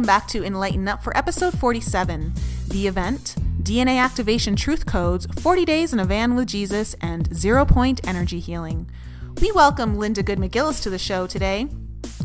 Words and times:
welcome 0.00 0.06
back 0.06 0.26
to 0.26 0.42
Enlighten 0.42 0.88
Up 0.88 1.04
for 1.04 1.14
episode 1.14 1.58
47 1.58 2.32
The 2.68 2.86
Event, 2.86 3.36
DNA 3.62 4.02
Activation 4.02 4.56
Truth 4.56 4.86
Codes, 4.86 5.26
40 5.26 5.66
Days 5.66 5.92
in 5.92 6.00
a 6.00 6.06
Van 6.06 6.34
with 6.34 6.48
Jesus, 6.48 6.94
and 7.02 7.28
Zero 7.36 7.66
Point 7.66 8.00
Energy 8.08 8.40
Healing. 8.40 8.88
We 9.42 9.52
welcome 9.52 9.98
Linda 9.98 10.22
Good 10.22 10.38
McGillis 10.38 10.82
to 10.84 10.88
the 10.88 10.98
show 10.98 11.26
today, 11.26 11.68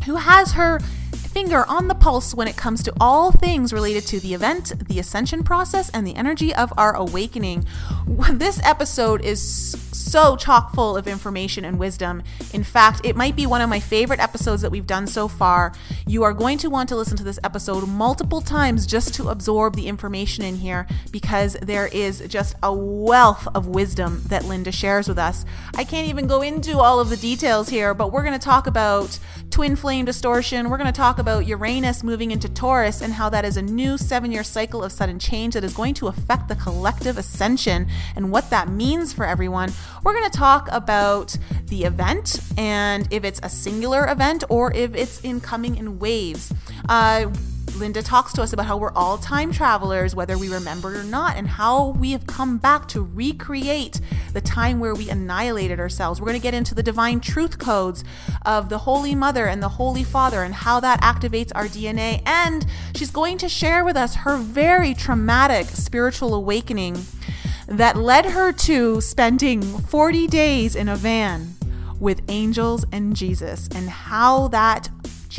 who 0.06 0.16
has 0.16 0.52
her 0.52 0.78
finger 0.78 1.66
on 1.68 1.88
the 1.88 1.94
pulse 1.94 2.34
when 2.34 2.48
it 2.48 2.56
comes 2.56 2.82
to 2.82 2.94
all 2.98 3.30
things 3.30 3.74
related 3.74 4.06
to 4.06 4.20
the 4.20 4.32
event, 4.32 4.72
the 4.88 4.98
ascension 4.98 5.44
process, 5.44 5.90
and 5.90 6.06
the 6.06 6.16
energy 6.16 6.54
of 6.54 6.72
our 6.78 6.96
awakening. 6.96 7.66
This 8.32 8.58
episode 8.64 9.22
is 9.22 9.42
so 10.06 10.36
chock 10.36 10.72
full 10.74 10.96
of 10.96 11.08
information 11.08 11.64
and 11.64 11.78
wisdom. 11.78 12.22
In 12.52 12.62
fact, 12.62 13.00
it 13.04 13.16
might 13.16 13.36
be 13.36 13.46
one 13.46 13.60
of 13.60 13.68
my 13.68 13.80
favorite 13.80 14.20
episodes 14.20 14.62
that 14.62 14.70
we've 14.70 14.86
done 14.86 15.06
so 15.06 15.28
far. 15.28 15.72
You 16.06 16.22
are 16.22 16.32
going 16.32 16.58
to 16.58 16.70
want 16.70 16.88
to 16.90 16.96
listen 16.96 17.16
to 17.16 17.24
this 17.24 17.40
episode 17.42 17.88
multiple 17.88 18.40
times 18.40 18.86
just 18.86 19.14
to 19.14 19.28
absorb 19.28 19.74
the 19.74 19.88
information 19.88 20.44
in 20.44 20.56
here 20.56 20.86
because 21.10 21.54
there 21.60 21.88
is 21.88 22.20
just 22.28 22.54
a 22.62 22.72
wealth 22.72 23.48
of 23.54 23.66
wisdom 23.66 24.22
that 24.28 24.44
Linda 24.44 24.70
shares 24.70 25.08
with 25.08 25.18
us. 25.18 25.44
I 25.74 25.84
can't 25.84 26.08
even 26.08 26.26
go 26.26 26.42
into 26.42 26.78
all 26.78 27.00
of 27.00 27.10
the 27.10 27.16
details 27.16 27.68
here, 27.68 27.92
but 27.92 28.12
we're 28.12 28.22
going 28.22 28.38
to 28.38 28.38
talk 28.38 28.66
about 28.66 29.18
twin 29.50 29.74
flame 29.74 30.04
distortion. 30.04 30.70
We're 30.70 30.78
going 30.78 30.92
to 30.92 30.92
talk 30.92 31.18
about 31.18 31.46
Uranus 31.46 32.02
moving 32.02 32.30
into 32.30 32.48
Taurus 32.48 33.00
and 33.00 33.14
how 33.14 33.28
that 33.30 33.44
is 33.44 33.56
a 33.56 33.62
new 33.62 33.98
seven 33.98 34.30
year 34.30 34.44
cycle 34.44 34.84
of 34.84 34.92
sudden 34.92 35.18
change 35.18 35.54
that 35.54 35.64
is 35.64 35.74
going 35.74 35.94
to 35.94 36.08
affect 36.08 36.48
the 36.48 36.56
collective 36.56 37.18
ascension 37.18 37.88
and 38.14 38.30
what 38.30 38.50
that 38.50 38.68
means 38.68 39.12
for 39.12 39.24
everyone. 39.24 39.72
We're 40.02 40.12
going 40.12 40.30
to 40.30 40.38
talk 40.38 40.68
about 40.72 41.36
the 41.66 41.84
event 41.84 42.40
and 42.56 43.08
if 43.10 43.24
it's 43.24 43.40
a 43.42 43.48
singular 43.48 44.08
event 44.08 44.44
or 44.48 44.72
if 44.72 44.94
it's 44.94 45.20
in 45.20 45.40
coming 45.40 45.76
in 45.76 45.98
waves. 45.98 46.52
Uh, 46.88 47.26
Linda 47.78 48.02
talks 48.02 48.32
to 48.32 48.42
us 48.42 48.52
about 48.52 48.66
how 48.66 48.78
we're 48.78 48.92
all 48.92 49.18
time 49.18 49.52
travelers, 49.52 50.14
whether 50.14 50.38
we 50.38 50.48
remember 50.48 50.94
it 50.94 50.98
or 50.98 51.04
not, 51.04 51.36
and 51.36 51.46
how 51.46 51.88
we 51.90 52.12
have 52.12 52.26
come 52.26 52.56
back 52.56 52.88
to 52.88 53.02
recreate 53.02 54.00
the 54.32 54.40
time 54.40 54.80
where 54.80 54.94
we 54.94 55.10
annihilated 55.10 55.78
ourselves. 55.78 56.20
We're 56.20 56.28
going 56.28 56.40
to 56.40 56.42
get 56.42 56.54
into 56.54 56.74
the 56.74 56.82
divine 56.82 57.20
truth 57.20 57.58
codes 57.58 58.02
of 58.46 58.70
the 58.70 58.78
Holy 58.78 59.14
Mother 59.14 59.46
and 59.46 59.62
the 59.62 59.68
Holy 59.68 60.04
Father 60.04 60.42
and 60.42 60.54
how 60.54 60.80
that 60.80 61.02
activates 61.02 61.52
our 61.54 61.66
DNA. 61.66 62.22
And 62.24 62.66
she's 62.94 63.10
going 63.10 63.36
to 63.38 63.48
share 63.48 63.84
with 63.84 63.96
us 63.96 64.14
her 64.16 64.38
very 64.38 64.94
traumatic 64.94 65.66
spiritual 65.66 66.34
awakening 66.34 67.04
that 67.66 67.96
led 67.96 68.26
her 68.26 68.52
to 68.52 69.00
spending 69.02 69.60
40 69.60 70.26
days 70.28 70.74
in 70.74 70.88
a 70.88 70.96
van 70.96 71.54
with 72.00 72.22
angels 72.28 72.84
and 72.90 73.14
Jesus 73.14 73.68
and 73.74 73.90
how 73.90 74.48
that 74.48 74.88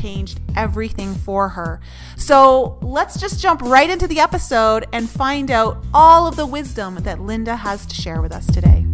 changed 0.02 0.40
everything 0.56 1.16
for 1.16 1.50
her. 1.50 1.80
So 2.16 2.78
let's 2.81 3.20
just 3.20 3.42
jump 3.42 3.62
right 3.62 3.90
into 3.90 4.08
the 4.08 4.20
episode 4.20 4.86
and 4.94 5.09
find 5.09 5.50
out 5.50 5.84
all 5.94 6.28
of 6.28 6.36
the 6.36 6.45
wisdom 6.45 6.95
that 6.95 7.20
Linda 7.20 7.56
has 7.56 7.86
to 7.88 7.95
share 7.95 8.22
with 8.22 8.31
us 8.31 8.45
today. 8.45 8.86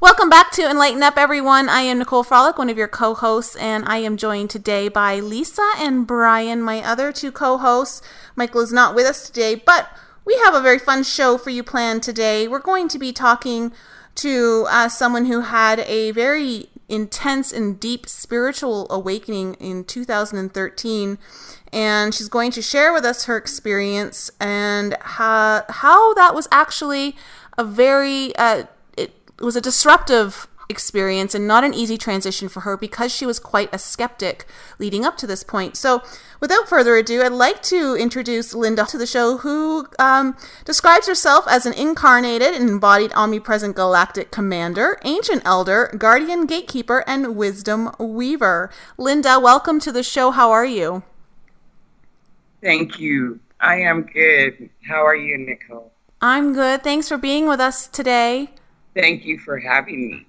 Welcome 0.00 0.28
back 0.28 0.50
to 0.52 0.68
Enlighten 0.68 1.02
Up, 1.02 1.16
everyone. 1.16 1.68
I 1.68 1.80
am 1.80 1.98
Nicole 1.98 2.24
Frolick, 2.24 2.58
one 2.58 2.68
of 2.68 2.76
your 2.76 2.88
co 2.88 3.14
hosts, 3.14 3.56
and 3.56 3.84
I 3.86 3.96
am 3.98 4.18
joined 4.18 4.50
today 4.50 4.88
by 4.88 5.18
Lisa 5.18 5.66
and 5.78 6.06
Brian, 6.06 6.60
my 6.60 6.82
other 6.82 7.10
two 7.10 7.32
co 7.32 7.56
hosts. 7.56 8.02
Michael 8.36 8.60
is 8.60 8.72
not 8.72 8.94
with 8.94 9.06
us 9.06 9.26
today, 9.26 9.54
but 9.54 9.88
we 10.26 10.38
have 10.44 10.54
a 10.54 10.60
very 10.60 10.78
fun 10.78 11.04
show 11.04 11.38
for 11.38 11.50
you 11.50 11.62
planned 11.62 12.02
today. 12.02 12.46
We're 12.46 12.58
going 12.58 12.88
to 12.88 12.98
be 12.98 13.12
talking 13.12 13.72
to 14.16 14.66
uh, 14.68 14.88
someone 14.88 15.24
who 15.24 15.40
had 15.40 15.80
a 15.80 16.10
very 16.10 16.68
intense 16.88 17.52
and 17.52 17.78
deep 17.80 18.08
spiritual 18.08 18.86
awakening 18.90 19.54
in 19.54 19.84
2013. 19.84 21.18
And 21.72 22.14
she's 22.14 22.28
going 22.28 22.50
to 22.52 22.62
share 22.62 22.92
with 22.92 23.04
us 23.04 23.24
her 23.24 23.36
experience 23.36 24.30
and 24.40 24.96
how, 25.00 25.64
how 25.68 26.14
that 26.14 26.34
was 26.34 26.48
actually 26.52 27.16
a 27.58 27.64
very, 27.64 28.34
uh, 28.36 28.64
it 28.96 29.12
was 29.40 29.56
a 29.56 29.60
disruptive 29.60 30.46
experience 30.68 31.34
and 31.34 31.46
not 31.46 31.64
an 31.64 31.74
easy 31.74 31.98
transition 31.98 32.48
for 32.48 32.60
her 32.60 32.76
because 32.76 33.12
she 33.12 33.26
was 33.26 33.38
quite 33.38 33.68
a 33.72 33.78
skeptic 33.78 34.46
leading 34.78 35.04
up 35.04 35.16
to 35.18 35.26
this 35.26 35.44
point. 35.44 35.76
So, 35.76 36.02
without 36.40 36.68
further 36.68 36.96
ado, 36.96 37.22
I'd 37.22 37.32
like 37.32 37.62
to 37.64 37.94
introduce 37.96 38.54
Linda 38.54 38.84
to 38.86 38.98
the 38.98 39.06
show, 39.06 39.38
who 39.38 39.86
um, 39.98 40.36
describes 40.64 41.06
herself 41.06 41.44
as 41.48 41.66
an 41.66 41.72
incarnated 41.74 42.54
and 42.54 42.68
embodied 42.68 43.12
omnipresent 43.14 43.76
galactic 43.76 44.30
commander, 44.30 44.98
ancient 45.04 45.42
elder, 45.44 45.94
guardian 45.98 46.46
gatekeeper, 46.46 47.04
and 47.06 47.36
wisdom 47.36 47.90
weaver. 47.98 48.70
Linda, 48.96 49.38
welcome 49.38 49.80
to 49.80 49.92
the 49.92 50.02
show. 50.02 50.30
How 50.30 50.50
are 50.50 50.66
you? 50.66 51.02
Thank 52.62 52.98
you. 52.98 53.40
I 53.60 53.76
am 53.76 54.02
good. 54.02 54.70
How 54.86 55.04
are 55.04 55.16
you, 55.16 55.38
Nicole? 55.38 55.92
I'm 56.20 56.54
good. 56.54 56.82
Thanks 56.82 57.08
for 57.08 57.18
being 57.18 57.46
with 57.46 57.60
us 57.60 57.86
today. 57.86 58.50
Thank 58.94 59.24
you 59.24 59.38
for 59.38 59.58
having 59.58 60.08
me. 60.08 60.26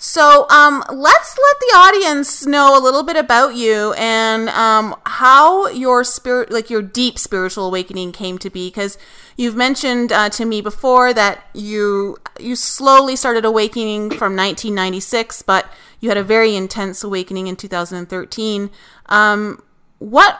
So, 0.00 0.48
um, 0.48 0.84
let's 0.92 1.36
let 1.36 1.56
the 1.60 1.76
audience 1.76 2.46
know 2.46 2.78
a 2.78 2.80
little 2.80 3.02
bit 3.02 3.16
about 3.16 3.56
you 3.56 3.94
and 3.94 4.48
um, 4.50 4.94
how 5.04 5.66
your 5.68 6.04
spirit, 6.04 6.52
like 6.52 6.70
your 6.70 6.82
deep 6.82 7.18
spiritual 7.18 7.66
awakening, 7.66 8.12
came 8.12 8.38
to 8.38 8.48
be. 8.48 8.68
Because 8.68 8.96
you've 9.36 9.56
mentioned 9.56 10.12
uh, 10.12 10.28
to 10.30 10.44
me 10.44 10.60
before 10.60 11.12
that 11.14 11.44
you 11.52 12.16
you 12.38 12.54
slowly 12.54 13.16
started 13.16 13.44
awakening 13.44 14.10
from 14.10 14.36
1996, 14.36 15.42
but 15.42 15.68
you 15.98 16.10
had 16.10 16.18
a 16.18 16.22
very 16.22 16.54
intense 16.54 17.02
awakening 17.02 17.48
in 17.48 17.56
2013. 17.56 18.70
Um, 19.06 19.60
what 19.98 20.38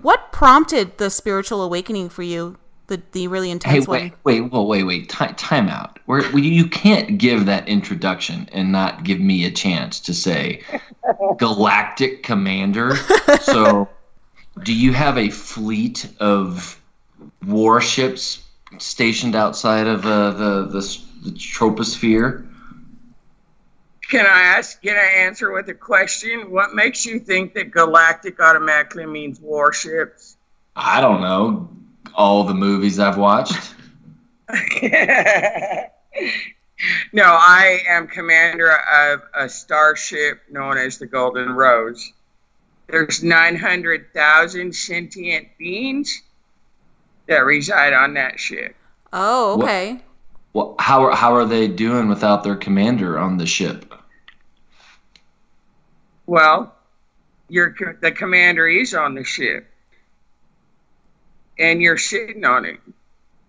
what 0.00 0.30
prompted 0.30 0.98
the 0.98 1.10
spiritual 1.10 1.62
awakening 1.62 2.10
for 2.10 2.22
you? 2.22 2.58
The, 2.88 3.00
the 3.12 3.28
really 3.28 3.50
intense 3.50 3.84
hey, 3.84 3.90
wait, 3.90 4.12
Wait, 4.24 4.40
wait, 4.40 4.66
wait, 4.66 4.82
wait. 4.82 5.08
Time, 5.08 5.34
time 5.36 5.68
out. 5.68 5.98
Where 6.06 6.22
you 6.36 6.66
can't 6.66 7.18
give 7.18 7.46
that 7.46 7.68
introduction 7.68 8.48
and 8.50 8.72
not 8.72 9.04
give 9.04 9.20
me 9.20 9.44
a 9.44 9.50
chance 9.50 10.00
to 10.00 10.14
say 10.14 10.62
Galactic 11.38 12.22
Commander. 12.22 12.96
so, 13.42 13.88
do 14.64 14.74
you 14.74 14.92
have 14.94 15.18
a 15.18 15.28
fleet 15.28 16.08
of 16.18 16.80
warships 17.46 18.42
stationed 18.78 19.36
outside 19.36 19.86
of 19.86 20.04
uh, 20.06 20.30
the, 20.30 20.64
the 20.64 20.98
the 21.24 21.30
troposphere? 21.30 22.46
Can 24.08 24.24
I 24.24 24.40
ask? 24.40 24.80
Can 24.80 24.96
I 24.96 25.24
answer 25.24 25.52
with 25.52 25.68
a 25.68 25.74
question? 25.74 26.50
What 26.50 26.74
makes 26.74 27.04
you 27.04 27.18
think 27.18 27.52
that 27.52 27.70
galactic 27.70 28.40
automatically 28.40 29.04
means 29.04 29.40
warships? 29.40 30.38
I 30.74 31.02
don't 31.02 31.20
know 31.20 31.68
all 32.14 32.44
the 32.44 32.54
movies 32.54 32.98
I've 32.98 33.18
watched? 33.18 33.74
no, 37.12 37.24
I 37.24 37.80
am 37.88 38.06
commander 38.06 38.70
of 38.70 39.22
a 39.34 39.48
starship 39.48 40.40
known 40.50 40.78
as 40.78 40.98
the 40.98 41.06
Golden 41.06 41.50
Rose. 41.50 42.12
There's 42.88 43.22
900,000 43.22 44.74
sentient 44.74 45.48
beings 45.58 46.22
that 47.26 47.44
reside 47.44 47.92
on 47.92 48.14
that 48.14 48.40
ship. 48.40 48.74
Oh, 49.12 49.60
okay. 49.62 50.00
Well, 50.54 50.74
how, 50.78 51.04
are 51.04 51.14
how 51.14 51.34
are 51.34 51.44
they 51.44 51.68
doing 51.68 52.08
without 52.08 52.42
their 52.42 52.56
commander 52.56 53.18
on 53.18 53.36
the 53.36 53.46
ship? 53.46 53.92
Well, 56.26 56.74
your 57.48 57.74
the 58.00 58.12
commander 58.12 58.66
is 58.66 58.94
on 58.94 59.14
the 59.14 59.24
ship 59.24 59.66
and 61.58 61.82
you're 61.82 61.96
shitting 61.96 62.46
on 62.46 62.64
it. 62.64 62.78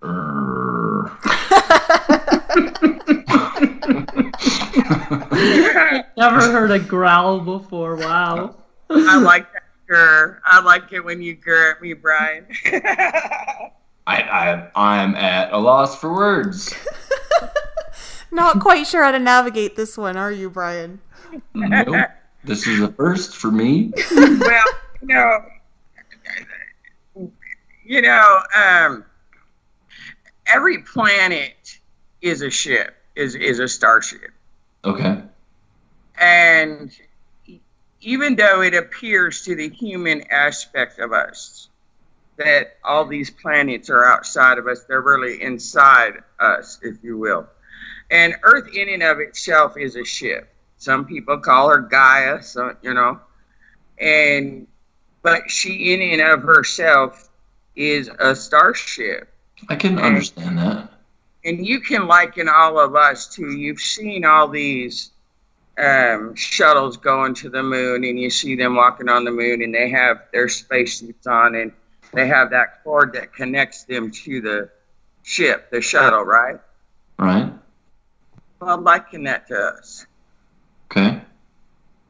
Never 6.18 6.52
heard 6.52 6.72
a 6.72 6.80
growl 6.80 7.40
before. 7.40 7.96
Wow. 7.96 8.56
I 8.90 9.18
like 9.18 9.52
that 9.54 9.64
grr. 9.90 10.40
I 10.46 10.62
like 10.62 10.92
it 10.92 11.04
when 11.04 11.22
you 11.22 11.36
grr 11.36 11.72
at 11.72 11.82
me, 11.82 11.94
Brian. 11.94 12.46
I, 12.66 13.72
I 14.08 14.70
I'm 14.76 15.16
at 15.16 15.52
a 15.52 15.58
loss 15.58 16.00
for 16.00 16.14
words. 16.14 16.74
Not 18.32 18.60
quite 18.60 18.86
sure 18.86 19.04
how 19.04 19.12
to 19.12 19.20
navigate 19.20 19.76
this 19.76 19.98
one, 19.98 20.18
are 20.18 20.32
you, 20.32 20.50
Brian? 20.50 21.00
Nope. 21.54 22.10
This 22.44 22.68
is 22.68 22.80
a 22.80 22.92
first 22.94 23.36
for 23.36 23.52
me. 23.52 23.92
well, 24.12 24.64
you 25.02 25.08
know, 25.08 25.40
you 27.90 28.04
know, 28.04 28.44
um, 28.56 29.04
every 30.46 30.84
planet 30.84 31.80
is 32.22 32.44
a 32.44 32.50
ship, 32.52 32.96
is 33.16 33.34
is 33.34 33.58
a 33.58 33.68
starship. 33.68 34.30
Okay. 34.86 35.24
And 36.22 36.92
even 38.00 38.36
though 38.36 38.62
it 38.62 38.76
appears 38.76 39.44
to 39.46 39.56
the 39.56 39.70
human 39.70 40.22
aspect 40.30 41.00
of 41.00 41.14
us 41.14 41.70
that 42.38 42.78
all 42.84 43.06
these 43.06 43.32
planets 43.32 43.90
are 43.90 44.06
outside 44.06 44.60
of 44.60 44.68
us, 44.68 44.84
they're 44.84 45.02
really 45.02 45.42
inside 45.42 46.14
us, 46.40 46.80
if 46.84 46.96
you 47.02 47.18
will. 47.18 47.48
And 48.12 48.36
Earth, 48.44 48.70
in 48.72 48.88
and 48.90 49.02
of 49.02 49.20
itself, 49.20 49.78
is 49.78 49.96
a 49.96 50.06
ship. 50.06 50.48
Some 50.78 51.06
people 51.06 51.40
call 51.40 51.70
her 51.70 51.80
Gaia, 51.80 52.44
so 52.44 52.76
you 52.84 52.94
know, 52.94 53.20
and 54.00 54.68
but 55.24 55.50
she 55.50 55.92
in 55.92 56.20
and 56.20 56.22
of 56.22 56.44
herself 56.44 57.29
is 57.80 58.10
a 58.20 58.36
starship. 58.36 59.30
I 59.70 59.76
can 59.76 59.92
And- 59.98 60.02
understand 60.02 60.58
that. 60.60 60.90
and 61.46 61.66
you 61.66 61.80
can 61.80 62.06
liken 62.08 62.50
all 62.50 62.78
of 62.78 62.96
us 62.96 63.34
to 63.36 63.50
you've 63.52 63.80
seen 63.80 64.26
all 64.26 64.48
these 64.50 65.12
um, 65.78 66.36
shuttles 66.36 66.98
going 66.98 67.34
to 67.36 67.50
the 67.50 67.64
moon 67.64 68.04
and 68.04 68.20
you 68.20 68.30
see 68.30 68.56
them 68.58 68.76
walking 68.76 69.08
on 69.08 69.24
the 69.24 69.32
moon 69.32 69.62
and 69.62 69.74
they 69.74 69.90
have 69.90 70.24
their 70.34 70.50
spacesuits 70.50 71.26
on 71.26 71.56
and 71.56 71.72
they 72.14 72.28
have 72.28 72.50
that 72.50 72.84
cord 72.84 73.14
that 73.14 73.34
connects 73.34 73.86
them 73.86 74.12
to 74.12 74.42
the 74.42 74.70
ship 75.24 75.72
the 75.72 75.80
shuttle 75.80 76.24
right 76.24 76.60
Right? 77.18 77.54
well 78.60 78.82
liken 78.82 79.24
that 79.24 79.48
to 79.48 79.56
us 79.58 80.06
Okay. 80.92 81.22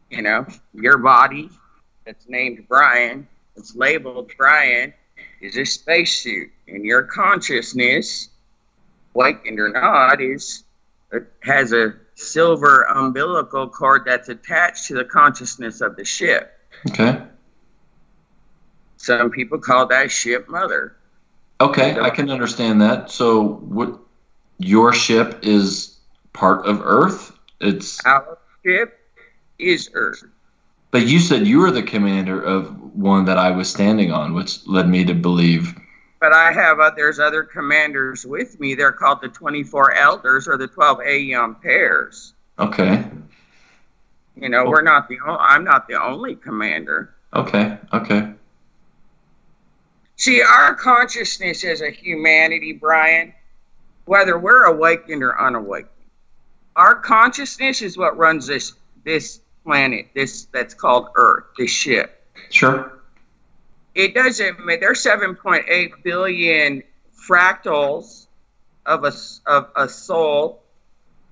you 0.10 0.24
know 0.24 0.48
your 0.74 0.98
body 0.98 1.52
that's 2.06 2.28
named 2.28 2.66
brian 2.68 3.28
it's 3.56 3.76
labeled 3.76 4.32
brian 4.36 4.92
is 5.42 5.58
a 5.58 5.66
spacesuit 5.66 6.50
and 6.68 6.84
your 6.84 7.04
consciousness 7.04 8.30
awakened 9.16 9.60
or 9.60 9.70
not 9.70 10.22
is 10.22 10.64
it 11.12 11.28
has 11.42 11.74
a 11.74 11.94
silver 12.16 12.84
umbilical 12.84 13.68
cord 13.68 14.04
that's 14.06 14.30
attached 14.30 14.88
to 14.88 14.94
the 14.94 15.06
consciousness 15.06 15.82
of 15.82 15.96
the 15.96 16.06
ship 16.06 16.58
Okay. 16.90 17.22
some 18.98 19.30
people 19.32 19.58
call 19.58 19.88
that 19.88 20.12
ship 20.12 20.48
mother 20.50 20.96
Okay, 21.62 22.00
I 22.00 22.10
can 22.10 22.30
understand 22.30 22.82
that. 22.82 23.12
So, 23.12 23.56
what 23.56 24.00
your 24.60 24.94
ship 24.94 25.40
is 25.42 25.98
part 26.32 26.66
of 26.66 26.80
Earth? 26.82 27.38
It's 27.60 28.00
our 28.06 28.38
ship 28.66 28.98
is 29.58 29.90
earth 29.94 30.24
but 30.92 31.06
you 31.08 31.20
said 31.20 31.46
you 31.48 31.60
were 31.60 31.72
the 31.72 31.84
commander 31.84 32.42
of 32.42 32.76
one 32.96 33.26
that 33.26 33.38
I 33.38 33.52
was 33.52 33.70
standing 33.70 34.12
on, 34.12 34.34
which 34.34 34.66
led 34.68 34.90
me 34.90 35.06
to 35.06 35.14
believe. 35.14 35.74
but 36.20 36.34
i 36.34 36.52
have 36.52 36.80
uh, 36.80 36.92
there's 36.96 37.20
other 37.20 37.44
commanders 37.44 38.26
with 38.26 38.60
me 38.60 38.76
they're 38.76 38.92
called 38.92 39.22
the 39.22 39.30
24 39.30 39.94
elders 39.94 40.48
or 40.50 40.58
the 40.58 40.68
12 40.68 41.02
aeon 41.02 41.56
pairs 41.56 42.34
Okay. 42.58 43.06
you 44.36 44.50
know 44.50 44.66
we're 44.66 44.82
not 44.82 45.08
the 45.08 45.18
o- 45.26 45.38
i'm 45.40 45.64
not 45.64 45.88
the 45.88 46.02
only 46.02 46.36
commander 46.36 47.14
Okay. 47.32 47.78
Okay. 47.94 48.34
See, 50.16 50.42
our 50.42 50.74
consciousness 50.74 51.64
as 51.64 51.82
a 51.82 51.92
humanity, 51.92 52.74
Brian, 52.74 53.32
whether 54.06 54.38
we're 54.40 54.64
awakened 54.66 55.22
or 55.24 55.40
unawakened, 55.40 55.92
our 56.76 56.96
consciousness 56.96 57.84
is 57.84 57.98
what 58.00 58.18
runs 58.18 58.48
this 58.48 58.74
this 59.06 59.42
planet, 59.70 60.08
this 60.16 60.46
that's 60.46 60.74
called 60.74 61.10
Earth, 61.14 61.44
the 61.56 61.68
ship. 61.68 62.26
Sure. 62.50 62.92
It 63.94 64.16
doesn't. 64.16 64.58
There's 64.66 65.04
7.8 65.06 65.92
billion 66.04 66.82
fractals 67.16 68.26
of 68.88 69.04
a 69.04 69.14
of 69.46 69.70
a 69.76 69.88
soul, 69.88 70.64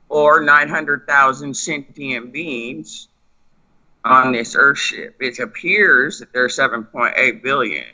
or 0.10 0.42
900,000 0.42 1.56
sentient 1.56 2.31
beings 2.31 3.07
on 4.06 4.34
this 4.34 4.56
Earth 4.56 4.78
ship. 4.78 5.16
It 5.19 5.40
appears 5.40 6.19
that 6.19 6.31
there's 6.31 6.56
7.8 6.56 7.42
billion. 7.42 7.88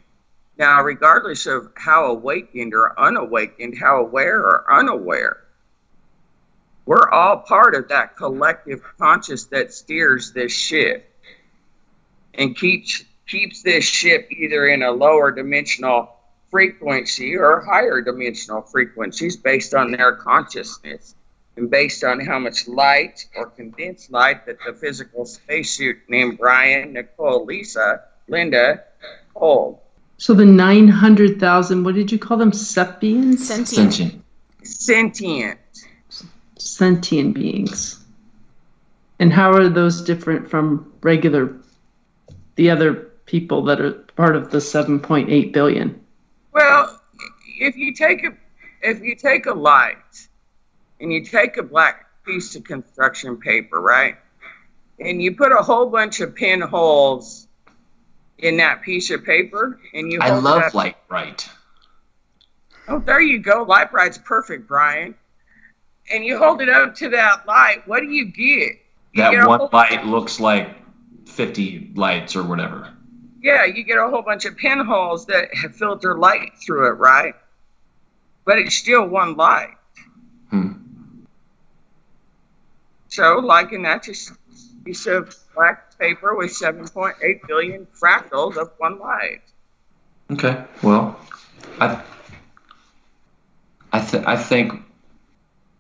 Now, 0.57 0.81
regardless 0.83 1.45
of 1.45 1.71
how 1.75 2.07
awakened 2.07 2.73
or 2.73 2.99
unawakened, 2.99 3.77
how 3.77 4.01
aware 4.01 4.41
or 4.41 4.65
unaware, 4.69 5.42
we're 6.85 7.09
all 7.09 7.37
part 7.37 7.75
of 7.75 7.87
that 7.89 8.15
collective 8.17 8.81
conscious 8.97 9.45
that 9.45 9.73
steers 9.73 10.31
this 10.31 10.51
ship 10.51 11.09
and 12.33 12.55
keeps 12.57 13.03
keeps 13.27 13.63
this 13.63 13.85
ship 13.85 14.27
either 14.31 14.67
in 14.67 14.83
a 14.83 14.91
lower 14.91 15.31
dimensional 15.31 16.09
frequency 16.51 17.35
or 17.35 17.61
higher 17.61 18.01
dimensional 18.01 18.61
frequencies 18.61 19.37
based 19.37 19.73
on 19.73 19.91
their 19.91 20.15
consciousness 20.15 21.15
and 21.55 21.69
based 21.69 22.03
on 22.03 22.19
how 22.19 22.37
much 22.37 22.67
light 22.67 23.27
or 23.35 23.47
condensed 23.47 24.11
light 24.11 24.45
that 24.45 24.57
the 24.65 24.73
physical 24.73 25.25
spacesuit 25.25 25.97
named 26.09 26.37
Brian, 26.37 26.93
Nicole, 26.93 27.45
Lisa, 27.45 28.03
Linda 28.27 28.83
hold. 29.35 29.79
So 30.17 30.33
the 30.33 30.45
900,000, 30.45 31.83
what 31.83 31.95
did 31.95 32.11
you 32.11 32.19
call 32.19 32.37
them? 32.37 32.51
Sepians? 32.51 33.39
Sentient. 33.39 33.93
Sentient. 33.93 34.23
Sentient. 34.63 35.59
Sentient 36.73 37.35
beings. 37.35 38.03
And 39.19 39.31
how 39.31 39.53
are 39.53 39.69
those 39.69 40.01
different 40.01 40.49
from 40.49 40.91
regular, 41.03 41.55
the 42.55 42.71
other 42.71 42.93
people 43.27 43.63
that 43.65 43.79
are 43.79 43.91
part 43.91 44.35
of 44.35 44.49
the 44.49 44.57
7.8 44.57 45.53
billion? 45.53 46.03
Well, 46.51 46.99
if 47.59 47.77
you 47.77 47.93
take 47.93 48.25
a 48.25 48.35
if 48.81 49.01
you 49.01 49.15
take 49.15 49.45
a 49.45 49.53
light 49.53 50.27
and 50.99 51.13
you 51.13 51.23
take 51.23 51.57
a 51.57 51.63
black 51.63 52.07
piece 52.25 52.55
of 52.55 52.63
construction 52.63 53.37
paper, 53.37 53.79
right? 53.79 54.17
And 54.99 55.21
you 55.21 55.35
put 55.35 55.51
a 55.51 55.61
whole 55.61 55.85
bunch 55.85 56.21
of 56.21 56.33
pinholes 56.33 57.47
in 58.39 58.57
that 58.57 58.81
piece 58.81 59.11
of 59.11 59.23
paper 59.23 59.79
and 59.93 60.11
you 60.11 60.19
I 60.21 60.31
love 60.31 60.73
Lite-Brite. 60.73 61.49
Oh, 62.87 62.97
there 62.97 63.21
you 63.21 63.37
go. 63.37 63.61
Lite-Brite's 63.61 64.17
perfect, 64.17 64.67
Brian. 64.67 65.13
And 66.11 66.23
you 66.23 66.37
hold 66.37 66.61
it 66.61 66.69
up 66.69 66.95
to 66.95 67.09
that 67.09 67.47
light, 67.47 67.87
what 67.87 68.01
do 68.01 68.07
you 68.07 68.25
get? 68.25 68.77
You 69.13 69.21
That 69.23 69.31
get 69.31 69.47
one 69.47 69.69
light 69.71 70.05
looks 70.05 70.39
like 70.39 70.75
50 71.27 71.91
lights 71.95 72.35
or 72.35 72.43
whatever. 72.43 72.91
Yeah, 73.41 73.65
you 73.65 73.83
get 73.83 73.97
a 73.97 74.07
whole 74.09 74.21
bunch 74.21 74.45
of 74.45 74.55
pinholes 74.57 75.25
that 75.27 75.53
have 75.53 75.75
filter 75.75 76.17
light 76.17 76.53
through 76.65 76.87
it, 76.87 76.93
right? 76.93 77.35
But 78.45 78.57
it's 78.59 78.75
still 78.75 79.07
one 79.07 79.35
light. 79.35 79.75
Hmm. 80.49 80.71
So, 83.09 83.39
liken 83.39 83.83
that 83.83 84.03
to 84.03 84.11
s- 84.11 84.31
piece 84.83 85.05
of 85.07 85.35
black 85.55 85.97
paper 85.99 86.35
with 86.35 86.51
7.8 86.51 87.13
billion 87.47 87.85
fractals 88.01 88.57
of 88.57 88.71
one 88.77 88.99
light. 88.99 89.41
Okay. 90.31 90.63
Well, 90.81 91.19
I 91.79 92.01
I, 93.91 93.99
th- 93.99 94.23
I 94.25 94.35
think 94.35 94.81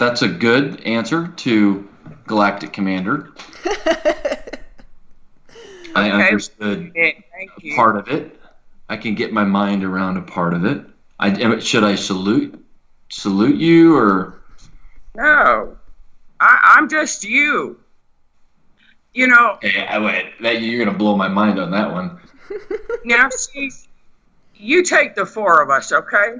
that's 0.03 0.21
a 0.21 0.27
good 0.27 0.81
answer 0.81 1.29
to 1.29 1.87
Galactic 2.27 2.73
Commander. 2.73 3.31
I 5.95 6.09
Okay. 6.09 6.25
understood 6.25 6.91
thank 6.93 7.21
part 7.75 7.95
of 7.95 8.09
it. 8.09 8.37
I 8.89 8.97
can 8.97 9.15
get 9.15 9.31
my 9.31 9.45
mind 9.45 9.83
around 9.83 10.17
a 10.17 10.21
part 10.21 10.53
of 10.53 10.65
it. 10.65 10.85
I 11.19 11.59
should 11.59 11.85
I 11.85 11.95
salute 11.95 12.65
salute 13.09 13.55
you 13.55 13.95
or 13.95 14.41
No, 15.15 15.77
I, 16.39 16.59
I'm 16.75 16.89
just 16.89 17.23
you. 17.23 17.79
You 19.13 19.27
know, 19.27 19.59
hey, 19.61 19.85
I 19.87 19.99
wait, 19.99 20.33
that 20.41 20.61
you're 20.61 20.83
gonna 20.83 20.97
blow 20.97 21.15
my 21.15 21.29
mind 21.29 21.59
on 21.59 21.71
that 21.71 21.91
one. 21.91 22.19
now 23.05 23.29
see, 23.29 23.71
you 24.55 24.83
take 24.83 25.15
the 25.15 25.25
four 25.25 25.61
of 25.61 25.69
us, 25.69 25.93
okay? 25.93 26.37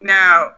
Now, 0.00 0.52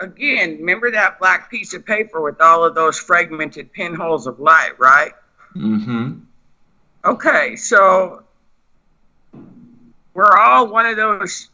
again, 0.00 0.58
remember 0.58 0.90
that 0.90 1.18
black 1.18 1.50
piece 1.50 1.74
of 1.74 1.84
paper 1.84 2.20
with 2.20 2.40
all 2.40 2.64
of 2.64 2.74
those 2.74 2.98
fragmented 2.98 3.72
pinholes 3.72 4.26
of 4.26 4.40
light, 4.40 4.72
right? 4.78 5.12
Mm-hmm. 5.54 6.20
Okay, 7.04 7.56
so 7.56 8.22
we're 10.14 10.36
all 10.36 10.66
one 10.68 10.86
of 10.86 10.96
those 10.96 11.50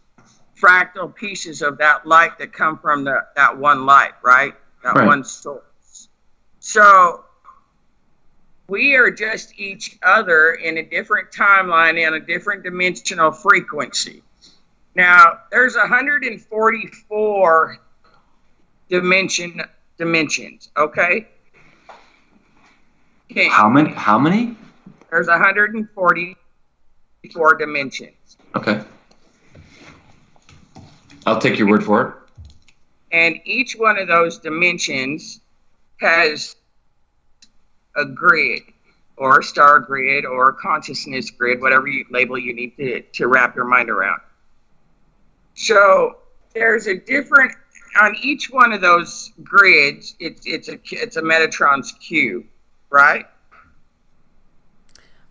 fractal 0.60 1.14
pieces 1.14 1.62
of 1.62 1.78
that 1.78 2.06
light 2.06 2.38
that 2.38 2.52
come 2.52 2.78
from 2.78 3.04
the, 3.04 3.20
that 3.36 3.56
one 3.56 3.84
light, 3.84 4.12
right? 4.22 4.54
That 4.82 4.94
Right. 4.94 5.06
one 5.06 5.24
source. 5.24 6.08
So 6.58 7.24
we 8.68 8.94
are 8.94 9.10
just 9.10 9.58
each 9.58 9.98
other 10.02 10.52
in 10.52 10.78
a 10.78 10.82
different 10.82 11.30
timeline 11.30 12.04
in 12.04 12.14
a 12.14 12.20
different 12.20 12.62
dimensional 12.62 13.30
frequency. 13.30 14.22
Now, 14.94 15.40
there's 15.50 15.76
144 15.76 17.78
dimension 18.92 19.60
dimensions, 19.96 20.70
okay? 20.76 21.26
Okay. 23.30 23.48
How 23.48 23.70
many? 23.70 23.90
How 23.90 24.18
many? 24.18 24.54
There's 25.10 25.28
144 25.28 27.54
dimensions. 27.54 28.36
Okay. 28.54 28.82
I'll 31.24 31.40
take 31.40 31.58
your 31.58 31.68
word 31.68 31.82
for 31.82 32.02
it. 32.02 32.12
And 33.12 33.40
each 33.46 33.76
one 33.76 33.98
of 33.98 34.08
those 34.08 34.36
dimensions 34.38 35.40
has 36.00 36.56
a 37.96 38.04
grid 38.04 38.60
or 39.16 39.38
a 39.38 39.42
star 39.42 39.80
grid 39.80 40.26
or 40.26 40.50
a 40.50 40.54
consciousness 40.54 41.30
grid, 41.30 41.62
whatever 41.62 41.88
you, 41.88 42.04
label 42.10 42.36
you 42.36 42.52
need 42.52 42.76
to, 42.76 43.00
to 43.00 43.26
wrap 43.26 43.56
your 43.56 43.64
mind 43.64 43.88
around. 43.88 44.20
So 45.54 46.18
there's 46.54 46.86
a 46.86 46.96
different, 46.96 47.52
on 48.00 48.16
each 48.22 48.50
one 48.50 48.72
of 48.72 48.80
those 48.80 49.32
grids, 49.42 50.14
it's, 50.18 50.46
it's, 50.46 50.68
a, 50.68 50.78
it's 50.90 51.16
a 51.16 51.22
Metatron's 51.22 51.92
cube, 51.92 52.44
right? 52.90 53.26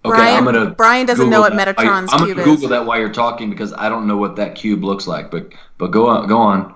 Okay, 0.03 0.15
Brian, 0.15 0.37
I'm 0.37 0.45
gonna. 0.45 0.71
Brian 0.71 1.05
doesn't 1.05 1.25
Google 1.25 1.31
know 1.31 1.41
what 1.41 1.55
that. 1.55 1.75
Metatron's 1.75 2.11
I, 2.11 2.17
I'm 2.17 2.25
cube 2.25 2.37
gonna 2.37 2.49
is. 2.49 2.55
Google 2.55 2.69
that 2.69 2.85
while 2.87 2.99
you're 2.99 3.13
talking 3.13 3.51
because 3.51 3.71
I 3.73 3.87
don't 3.87 4.07
know 4.07 4.17
what 4.17 4.35
that 4.37 4.55
cube 4.55 4.83
looks 4.83 5.05
like. 5.05 5.29
But 5.29 5.53
but 5.77 5.91
go 5.91 6.07
on, 6.07 6.27
go 6.27 6.39
on. 6.39 6.73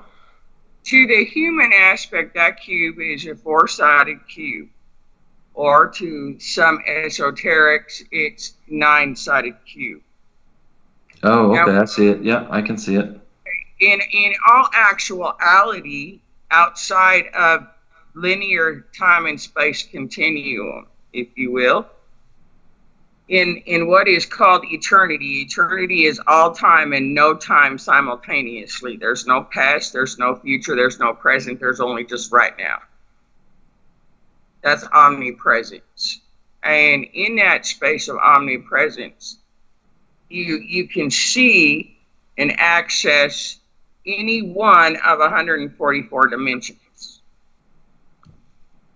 To 0.83 1.07
the 1.07 1.25
human 1.25 1.71
aspect, 1.73 2.35
that 2.35 2.61
cube 2.61 2.99
is 2.99 3.25
a 3.25 3.35
four-sided 3.35 4.19
cube, 4.27 4.69
or 5.55 5.89
to 5.93 6.39
some 6.39 6.77
esoterics, 6.87 8.03
it's 8.11 8.53
nine-sided 8.67 9.55
cube. 9.65 10.03
Oh, 11.23 11.51
okay, 11.57 11.71
Now- 11.71 11.81
I 11.81 11.85
see 11.85 12.07
it. 12.09 12.21
Yeah, 12.21 12.45
I 12.51 12.61
can 12.61 12.77
see 12.77 12.97
it. 12.97 13.19
In 13.85 14.01
in 14.11 14.33
all 14.47 14.67
actuality, 14.73 16.19
outside 16.51 17.27
of 17.35 17.67
linear 18.15 18.85
time 18.97 19.27
and 19.27 19.39
space 19.39 19.83
continuum, 19.83 20.87
if 21.13 21.27
you 21.35 21.51
will, 21.51 21.85
in 23.27 23.57
in 23.65 23.87
what 23.87 24.07
is 24.07 24.25
called 24.25 24.65
eternity, 24.65 25.41
eternity 25.41 26.05
is 26.05 26.19
all 26.25 26.51
time 26.51 26.93
and 26.93 27.13
no 27.13 27.35
time 27.35 27.77
simultaneously. 27.77 28.97
There's 28.97 29.27
no 29.27 29.43
past, 29.43 29.93
there's 29.93 30.17
no 30.17 30.35
future, 30.35 30.75
there's 30.75 30.99
no 30.99 31.13
present, 31.13 31.59
there's 31.59 31.79
only 31.79 32.05
just 32.05 32.31
right 32.31 32.57
now. 32.57 32.79
That's 34.63 34.83
omnipresence. 34.87 36.21
And 36.63 37.05
in 37.13 37.35
that 37.35 37.67
space 37.67 38.07
of 38.07 38.17
omnipresence, 38.17 39.37
you 40.29 40.57
you 40.57 40.87
can 40.87 41.11
see 41.11 41.99
and 42.37 42.53
access 42.57 43.59
any 44.05 44.41
one 44.41 44.95
of 45.05 45.19
144 45.19 46.27
dimensions. 46.27 47.21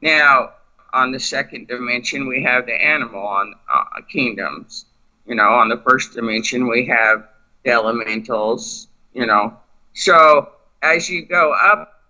Now, 0.01 0.53
on 0.93 1.11
the 1.11 1.19
second 1.19 1.67
dimension, 1.67 2.27
we 2.27 2.43
have 2.43 2.65
the 2.65 2.73
animal 2.73 3.21
on 3.21 3.53
uh, 3.71 4.01
kingdoms. 4.11 4.85
You 5.25 5.35
know, 5.35 5.49
on 5.49 5.69
the 5.69 5.77
first 5.77 6.13
dimension, 6.13 6.67
we 6.67 6.85
have 6.87 7.27
the 7.63 7.71
elementals. 7.71 8.87
You 9.13 9.25
know, 9.25 9.57
so 9.93 10.49
as 10.81 11.09
you 11.09 11.25
go 11.25 11.53
up 11.53 12.01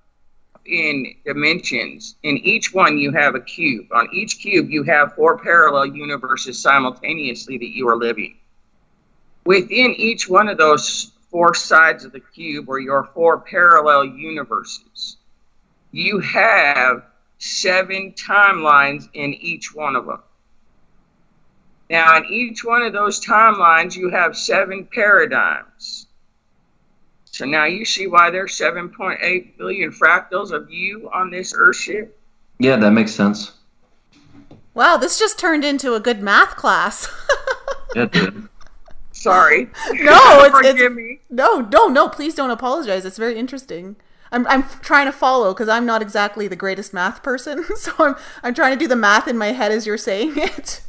in 0.66 1.16
dimensions, 1.26 2.16
in 2.24 2.38
each 2.38 2.74
one 2.74 2.98
you 2.98 3.12
have 3.12 3.36
a 3.36 3.42
cube. 3.42 3.88
On 3.92 4.08
each 4.14 4.40
cube, 4.40 4.70
you 4.70 4.84
have 4.84 5.16
four 5.16 5.38
parallel 5.38 5.88
universes 5.88 6.60
simultaneously 6.60 7.58
that 7.58 7.76
you 7.76 7.88
are 7.88 7.98
living 7.98 8.36
within 9.46 9.96
each 9.96 10.30
one 10.30 10.48
of 10.48 10.58
those 10.58 11.12
four 11.30 11.54
sides 11.54 12.06
of 12.06 12.12
the 12.12 12.20
cube 12.20 12.70
or 12.70 12.80
your 12.80 13.10
four 13.14 13.40
parallel 13.40 14.06
universes, 14.06 15.18
you 15.92 16.20
have 16.20 17.04
seven 17.38 18.14
timelines 18.14 19.08
in 19.14 19.34
each 19.36 19.74
one 19.74 19.96
of 19.96 20.06
them. 20.06 20.22
Now, 21.90 22.18
in 22.18 22.26
each 22.26 22.64
one 22.64 22.84
of 22.84 22.94
those 22.94 23.24
timelines, 23.24 23.96
you 23.96 24.10
have 24.10 24.38
seven 24.38 24.88
paradigms. 24.94 26.08
So 27.26 27.46
now 27.46 27.66
you 27.66 27.86
see 27.86 28.06
why 28.06 28.30
there's 28.30 28.58
7.8 28.58 29.58
billion 29.58 29.92
fractals 29.92 30.52
of 30.52 30.70
you 30.70 31.10
on 31.14 31.32
this 31.32 31.54
Earthship. 31.54 32.10
Yeah, 32.60 32.76
that 32.76 32.92
makes 32.92 33.14
sense. 33.14 33.54
Wow, 34.74 34.98
this 34.98 35.18
just 35.18 35.40
turned 35.40 35.64
into 35.64 35.94
a 35.96 36.00
good 36.00 36.22
math 36.22 36.56
class. 36.56 37.08
Yeah, 37.96 38.04
it 38.04 38.12
did. 38.12 38.49
Sorry. 39.22 39.70
No, 39.94 40.40
it's- 40.46 40.52
forgive 40.52 40.76
it's- 40.78 40.92
me. 40.92 41.20
no, 41.30 41.62
no, 41.62 41.88
no, 41.88 42.10
please 42.10 42.36
don't 42.36 42.52
apologize. 42.52 43.06
It's 43.06 43.18
very 43.18 43.38
interesting. 43.38 43.96
I'm, 44.32 44.46
I'm 44.48 44.64
trying 44.82 45.08
to 45.08 45.12
follow 45.12 45.54
because 45.54 45.70
I'm 45.70 45.86
not 45.88 46.02
exactly 46.04 46.48
the 46.48 46.56
greatest 46.56 46.94
math 46.94 47.24
person. 47.24 47.66
So 47.76 47.92
I'm, 48.00 48.16
I'm 48.44 48.54
trying 48.54 48.74
to 48.78 48.80
do 48.80 48.88
the 48.88 48.96
math 48.96 49.28
in 49.28 49.38
my 49.38 49.48
head 49.48 49.72
as 49.72 49.88
you're 49.88 49.98
saying 49.98 50.34
it. 50.38 50.82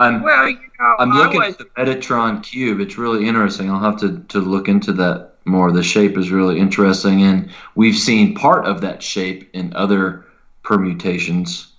I'm 0.00 0.22
Well, 0.22 0.48
you 0.48 0.58
know, 0.80 0.96
I'm 0.98 1.10
looking 1.10 1.40
was 1.40 1.54
at 1.54 1.58
the 1.58 1.64
Metatron 1.76 2.42
cube. 2.42 2.80
It's 2.80 2.96
really 2.98 3.28
interesting. 3.28 3.70
I'll 3.70 3.78
have 3.78 4.00
to, 4.00 4.20
to 4.28 4.40
look 4.40 4.68
into 4.68 4.92
that 4.94 5.34
more. 5.44 5.70
The 5.70 5.82
shape 5.82 6.16
is 6.16 6.30
really 6.30 6.58
interesting, 6.58 7.22
and 7.22 7.50
we've 7.74 7.94
seen 7.96 8.34
part 8.34 8.64
of 8.66 8.80
that 8.80 9.02
shape 9.02 9.50
in 9.52 9.72
other 9.76 10.24
permutations. 10.62 11.72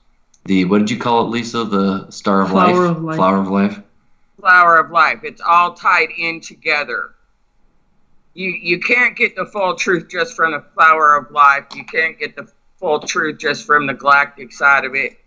The 0.45 0.65
what 0.65 0.79
did 0.79 0.91
you 0.91 0.99
call 0.99 1.25
it, 1.25 1.29
Lisa? 1.29 1.63
The 1.63 2.09
Star 2.11 2.43
of 2.43 2.49
Flower 2.49 2.87
Life, 2.87 2.97
of 2.97 3.03
Life. 3.03 3.15
Flower 3.15 3.37
of 3.39 3.47
Life. 3.49 3.79
Flower 4.43 4.77
of 4.77 4.91
life. 4.91 5.21
It's 5.23 5.41
all 5.41 5.73
tied 5.73 6.09
in 6.17 6.41
together. 6.41 7.15
You 8.33 8.49
you 8.49 8.79
can't 8.79 9.15
get 9.15 9.37
the 9.37 9.45
full 9.45 9.75
truth 9.75 10.09
just 10.09 10.35
from 10.35 10.51
the 10.51 10.63
flower 10.73 11.15
of 11.15 11.31
life. 11.31 11.65
You 11.73 11.85
can't 11.85 12.19
get 12.19 12.35
the 12.35 12.51
full 12.77 12.99
truth 12.99 13.37
just 13.37 13.65
from 13.65 13.87
the 13.87 13.93
galactic 13.93 14.51
side 14.51 14.83
of 14.83 14.95
it 14.95 15.17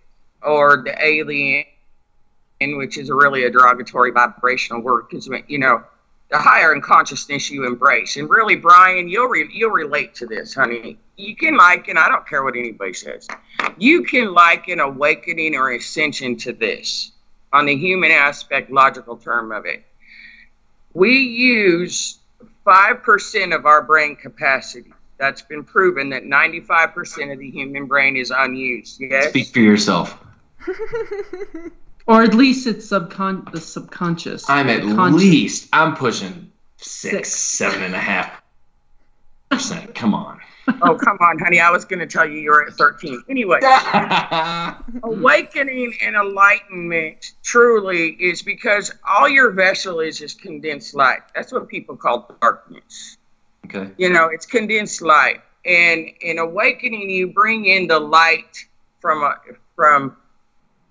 or 0.43 0.83
the 0.85 0.95
alien, 1.03 1.65
which 2.61 2.99
is 2.99 3.09
really 3.09 3.45
a 3.45 3.51
derogatory 3.51 4.11
vibrational 4.11 4.83
word 4.83 5.07
because 5.09 5.31
you 5.49 5.59
know 5.59 5.83
the 6.31 6.37
higher 6.37 6.75
in 6.75 6.83
consciousness 6.83 7.51
you 7.51 7.65
embrace. 7.65 8.17
And 8.17 8.29
really, 8.29 8.57
Brian, 8.57 9.09
you'll 9.09 9.29
re- 9.29 9.49
you'll 9.51 9.71
relate 9.71 10.15
to 10.17 10.27
this, 10.27 10.53
honey. 10.53 10.99
You 11.17 11.37
can 11.37 11.57
liken. 11.57 11.97
I 11.97 12.11
don't 12.11 12.29
care 12.29 12.45
what 12.45 12.55
anybody 12.55 12.93
says. 12.93 13.27
You 13.79 14.03
can 14.03 14.35
liken 14.35 14.81
awakening 14.81 15.55
or 15.55 15.71
ascension 15.71 16.37
to 16.39 16.53
this 16.53 17.13
on 17.53 17.67
the 17.67 17.77
human 17.77 18.11
aspect 18.11 18.71
logical 18.71 19.17
term 19.17 19.53
of 19.53 19.67
it. 19.67 19.85
We 20.95 21.13
use 21.19 22.19
5% 22.67 23.55
of 23.55 23.67
our 23.67 23.83
brain 23.83 24.17
capacity. 24.17 24.93
That's 25.19 25.43
been 25.43 25.65
proven 25.65 26.11
that 26.11 26.25
95% 26.25 27.33
of 27.33 27.39
the 27.39 27.51
human 27.51 27.87
brain 27.87 28.17
is 28.17 28.31
unused. 28.35 29.01
Yes? 29.01 29.31
Speak 29.31 29.49
for 29.49 29.61
yourself. 29.61 30.19
Or 32.09 32.23
at 32.23 32.35
least 32.35 32.69
it's 32.69 32.87
subcon 32.89 33.51
the 33.51 33.61
subconscious. 33.61 34.49
I'm 34.49 34.69
at 34.69 34.81
Conscious. 34.83 35.21
least 35.21 35.69
I'm 35.73 35.97
pushing 35.97 36.53
six, 36.77 37.11
Six. 37.13 37.33
seven 37.33 37.83
and 37.83 37.97
a 37.97 37.99
half 37.99 38.31
percent. 39.51 39.93
Come 39.97 40.15
on. 40.15 40.41
Oh, 40.83 40.95
come 40.97 41.19
on, 41.21 41.39
honey. 41.39 41.61
I 41.61 41.71
was 41.71 41.85
going 41.85 42.01
to 42.01 42.07
tell 42.07 42.29
you 42.29 42.39
you're 42.39 42.67
at 42.67 42.75
13. 42.75 43.23
Anyway, 43.29 43.61
awakening 45.03 45.95
and 46.03 46.17
enlightenment 46.17 47.33
truly 47.43 48.11
is 48.21 48.43
because 48.43 48.93
all 49.09 49.29
your 49.29 49.51
vessel 49.51 50.01
is 50.01 50.21
is 50.21 50.35
condensed 50.35 50.95
light. 50.95 51.21
That's 51.35 51.53
what 51.53 51.69
people 51.69 51.97
call 51.97 52.31
darkness. 52.41 53.17
okay. 53.67 53.91
you 53.99 54.11
know 54.11 54.27
it's 54.27 54.47
condensed 54.47 55.03
light 55.03 55.41
and 55.65 56.09
in 56.21 56.39
awakening 56.39 57.11
you 57.11 57.27
bring 57.27 57.67
in 57.67 57.87
the 57.87 57.99
light 57.99 58.65
from 59.01 59.23
a, 59.23 59.35
from 59.75 60.17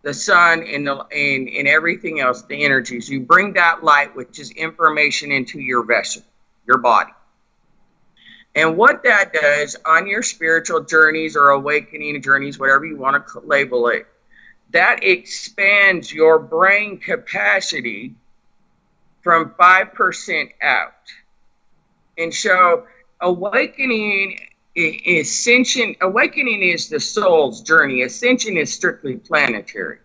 the 0.03 0.13
sun 0.13 0.63
and 0.63 0.86
the 0.86 0.96
and, 0.96 1.48
and 1.50 1.67
everything 1.67 2.20
else 2.20 2.44
the 2.44 2.63
energies 2.63 3.10
you 3.10 3.20
bring 3.20 3.53
that 3.53 3.84
light 3.84 4.15
which 4.15 4.39
is 4.39 4.51
information 4.51 5.32
into 5.32 5.60
your 5.60 5.84
vessel 5.84 6.22
your 6.67 6.77
body 6.77 7.12
and 8.56 8.78
what 8.78 9.04
that 9.04 9.34
does 9.34 9.76
on 9.86 10.08
your 10.08 10.24
spiritual 10.24 10.82
journeys 10.82 11.36
or 11.36 11.50
awakening 11.50 12.22
journeys 12.22 12.58
whatever 12.58 12.86
you 12.86 12.98
want 12.98 13.28
to 13.28 13.40
label 13.42 13.88
it 13.88 14.08
that 14.72 15.04
expands 15.04 16.12
your 16.12 16.40
brain 16.40 16.98
capacity 16.98 18.14
from 19.22 19.52
5% 19.60 20.50
out. 20.62 20.92
And 22.18 22.34
so 22.34 22.86
awakening 23.22 24.40
ascension 24.78 25.96
awakening 26.02 26.62
is 26.62 26.90
the 26.90 27.00
soul's 27.00 27.62
journey. 27.62 28.02
Ascension 28.02 28.58
is 28.58 28.74
strictly 28.74 29.16
planetary. 29.16 30.00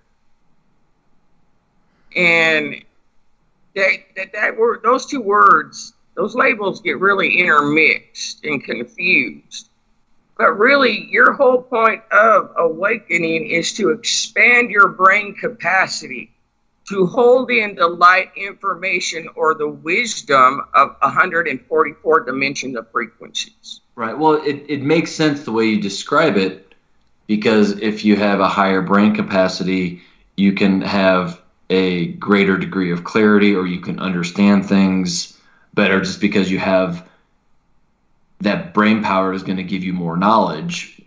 And 2.15 2.85
that 3.75 3.99
that, 4.17 4.33
that 4.33 4.57
word 4.57 4.81
those 4.83 5.07
two 5.07 5.21
words 5.21 5.95
those 6.21 6.35
labels 6.35 6.81
get 6.81 6.99
really 6.99 7.39
intermixed 7.39 8.45
and 8.45 8.63
confused 8.63 9.71
but 10.41 10.59
really 10.59 11.07
your 11.11 11.35
whole 11.35 11.61
point 11.61 12.03
of 12.13 12.51
awakening 12.57 13.47
is 13.47 13.75
to 13.75 13.91
expand 13.91 14.71
your 14.71 14.89
brain 14.89 15.35
capacity 15.35 16.33
to 16.89 17.05
hold 17.07 17.51
in 17.51 17.75
the 17.75 17.87
light 17.87 18.31
information 18.37 19.29
or 19.37 19.55
the 19.55 19.69
wisdom 19.69 20.63
of 20.73 20.97
144 21.01 22.21
dimensions 22.21 22.75
of 22.75 22.91
frequencies. 22.91 23.83
Right. 23.95 24.17
Well, 24.17 24.43
it, 24.43 24.65
it 24.67 24.81
makes 24.81 25.13
sense 25.13 25.45
the 25.45 25.53
way 25.53 25.67
you 25.67 25.81
describe 25.81 26.39
it 26.39 26.75
because 27.27 27.79
if 27.79 28.03
you 28.03 28.17
have 28.17 28.41
a 28.41 28.49
higher 28.49 28.81
brain 28.81 29.15
capacity, 29.15 30.01
you 30.37 30.55
can 30.55 30.81
have 30.81 31.39
a 31.69 32.13
greater 32.13 32.57
degree 32.57 32.93
of 32.93 33.05
clarity 33.05 33.55
or 33.55 33.67
you 33.67 33.81
can 33.81 34.01
understand 34.01 34.67
things 34.67 35.39
better 35.75 36.01
just 36.01 36.21
because 36.21 36.51
you 36.51 36.59
have 36.59 37.09
that 38.41 38.73
brain 38.73 39.03
power 39.03 39.33
is 39.33 39.43
going 39.43 39.59
to 39.59 39.63
give 39.63 39.85
you 39.85 39.93
more 39.93 40.17
knowledge. 40.17 41.03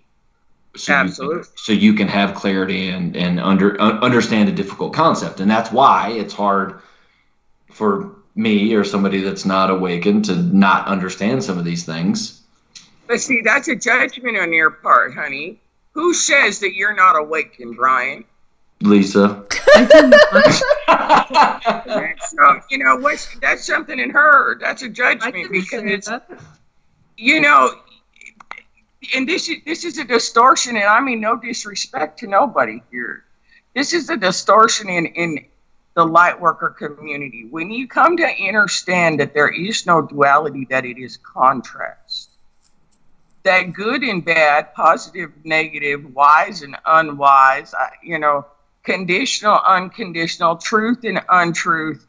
So 0.76 1.04
You 1.04 1.12
can, 1.12 1.44
so 1.56 1.72
you 1.72 1.94
can 1.94 2.08
have 2.08 2.34
clarity 2.34 2.90
and, 2.90 3.16
and 3.16 3.40
under, 3.40 3.80
un- 3.80 4.00
understand 4.00 4.50
a 4.50 4.52
difficult 4.52 4.94
concept. 4.94 5.40
And 5.40 5.50
that's 5.50 5.72
why 5.72 6.10
it's 6.12 6.34
hard 6.34 6.80
for 7.72 8.16
me 8.36 8.74
or 8.74 8.84
somebody 8.84 9.22
that's 9.22 9.46
not 9.46 9.70
awakened 9.70 10.26
to 10.26 10.36
not 10.36 10.88
understand 10.88 11.44
some 11.44 11.60
of 11.60 11.66
these 11.66 11.86
things. 11.86 12.42
But 13.08 13.22
see, 13.22 13.42
that's 13.42 13.68
a 13.68 13.76
judgment 13.76 14.38
on 14.38 14.52
your 14.54 14.72
part, 14.72 15.14
honey. 15.14 15.60
Who 15.92 16.14
says 16.14 16.60
that 16.60 16.74
you're 16.74 16.96
not 16.96 17.16
awakened, 17.16 17.76
Brian? 17.76 18.26
Lisa. 18.84 19.46
I 19.76 19.86
think 21.86 22.20
so 22.28 22.60
you 22.70 22.78
know 22.78 22.98
what's 22.98 23.34
that's 23.40 23.66
something 23.66 23.98
in 23.98 24.10
her. 24.10 24.60
That's 24.60 24.84
a 24.84 24.90
judgment 24.90 25.52
because 25.52 25.84
it's 25.84 26.08
that. 26.08 26.30
you 27.18 27.42
know, 27.42 27.72
and 29.16 29.28
this 29.28 29.50
is 29.50 29.58
this 29.66 29.86
is 29.86 29.98
a 29.98 30.04
distortion, 30.04 30.76
and 30.76 30.86
I 30.86 31.00
mean 31.00 31.22
no 31.22 31.38
disrespect 31.38 32.20
to 32.20 32.28
nobody 32.28 32.84
here. 32.92 33.26
This 33.74 33.94
is 33.94 34.10
a 34.10 34.18
distortion 34.18 34.90
in 34.90 35.06
in 35.08 35.46
the 35.96 36.06
light 36.06 36.40
worker 36.40 36.70
community. 36.70 37.48
When 37.50 37.72
you 37.72 37.88
come 37.88 38.18
to 38.18 38.28
understand 38.48 39.20
that 39.20 39.34
there 39.34 39.50
is 39.50 39.86
no 39.86 40.02
duality, 40.02 40.66
that 40.70 40.86
it 40.86 40.98
is 40.98 41.18
contrast, 41.18 42.32
that 43.44 43.74
good 43.74 44.04
and 44.04 44.26
bad, 44.26 44.74
positive, 44.74 45.32
negative, 45.44 46.14
wise 46.16 46.64
and 46.64 46.76
unwise, 46.86 47.74
you 48.02 48.18
know, 48.18 48.46
conditional, 48.84 49.60
unconditional, 49.66 50.58
truth 50.58 51.04
and 51.04 51.22
untruth, 51.30 52.06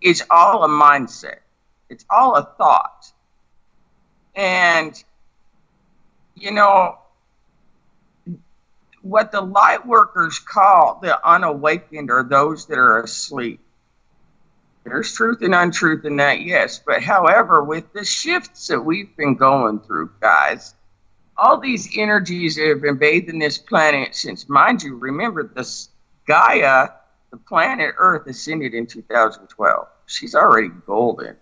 is 0.00 0.22
all 0.30 0.64
a 0.64 0.68
mindset. 0.68 1.38
It's 1.88 2.04
all 2.10 2.36
a 2.36 2.44
thought. 2.58 3.10
And, 4.34 5.02
you 6.34 6.50
know, 6.50 6.98
what 9.02 9.32
the 9.32 9.40
light 9.40 9.86
workers 9.86 10.38
call 10.38 10.98
the 11.02 11.26
unawakened 11.26 12.10
are 12.10 12.22
those 12.22 12.66
that 12.66 12.78
are 12.78 13.02
asleep. 13.02 13.60
There's 14.84 15.12
truth 15.12 15.40
and 15.42 15.54
untruth 15.54 16.04
in 16.04 16.16
that, 16.16 16.40
yes. 16.40 16.78
But 16.84 17.02
however, 17.02 17.62
with 17.62 17.90
the 17.92 18.04
shifts 18.04 18.66
that 18.68 18.80
we've 18.80 19.16
been 19.16 19.34
going 19.34 19.80
through, 19.80 20.10
guys, 20.20 20.74
all 21.36 21.58
these 21.58 21.96
energies 21.96 22.56
that 22.56 22.68
have 22.68 22.82
in 23.28 23.38
this 23.38 23.58
planet 23.58 24.14
since, 24.14 24.48
mind 24.48 24.82
you, 24.82 24.96
remember 24.96 25.50
this 25.54 25.88
Gaia, 26.26 26.88
the 27.30 27.36
planet 27.36 27.94
Earth, 27.98 28.26
ascended 28.26 28.74
in 28.74 28.86
2012. 28.86 29.86
She's 30.06 30.34
already 30.34 30.68
golden. 30.86 31.36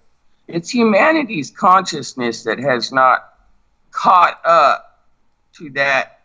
It's 0.48 0.70
humanity's 0.70 1.50
consciousness 1.50 2.42
that 2.44 2.58
has 2.58 2.92
not 2.92 3.34
caught 3.90 4.40
up 4.44 5.00
to 5.54 5.70
that 5.70 6.20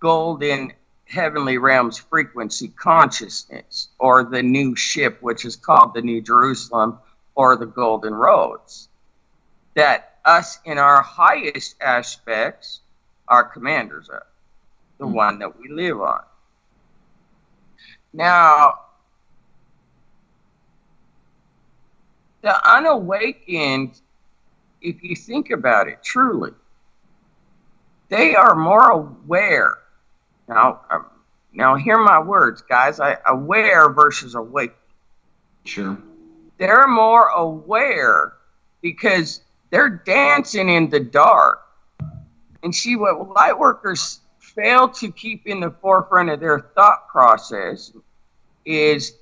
golden 0.00 0.72
heavenly 1.06 1.58
realms 1.58 1.98
frequency 1.98 2.68
consciousness 2.68 3.88
or 3.98 4.24
the 4.24 4.42
new 4.42 4.74
ship 4.74 5.18
which 5.20 5.44
is 5.44 5.54
called 5.54 5.92
the 5.94 6.00
new 6.00 6.20
jerusalem 6.20 6.98
or 7.34 7.56
the 7.56 7.66
golden 7.66 8.14
rose 8.14 8.88
that 9.74 10.18
us 10.24 10.58
in 10.64 10.78
our 10.78 11.02
highest 11.02 11.76
aspects 11.82 12.80
are 13.28 13.44
commanders 13.44 14.08
of 14.08 14.22
the 14.98 15.06
one 15.06 15.38
that 15.38 15.58
we 15.58 15.68
live 15.68 16.00
on 16.00 16.22
now 18.12 18.74
the 22.42 22.70
unawakened 22.70 24.00
if 24.82 25.02
you 25.02 25.16
think 25.16 25.50
about 25.50 25.88
it 25.88 26.02
truly 26.02 26.52
they 28.08 28.34
are 28.36 28.54
more 28.54 28.90
aware. 28.90 29.78
Now, 30.48 30.82
um, 30.90 31.06
now 31.52 31.74
hear 31.74 31.98
my 31.98 32.20
words, 32.20 32.62
guys. 32.62 33.00
I 33.00 33.16
aware 33.26 33.90
versus 33.90 34.34
awake. 34.34 34.72
Sure. 35.64 35.98
They're 36.58 36.86
more 36.86 37.28
aware 37.28 38.34
because 38.82 39.40
they're 39.70 39.88
dancing 39.88 40.68
in 40.68 40.90
the 40.90 41.00
dark. 41.00 41.63
And 42.64 42.74
see 42.74 42.96
what 42.96 43.34
light 43.34 43.56
workers 43.56 44.20
fail 44.40 44.88
to 44.88 45.12
keep 45.12 45.46
in 45.46 45.60
the 45.60 45.70
forefront 45.70 46.30
of 46.30 46.40
their 46.40 46.60
thought 46.74 47.08
process 47.08 47.92
is 48.64 49.12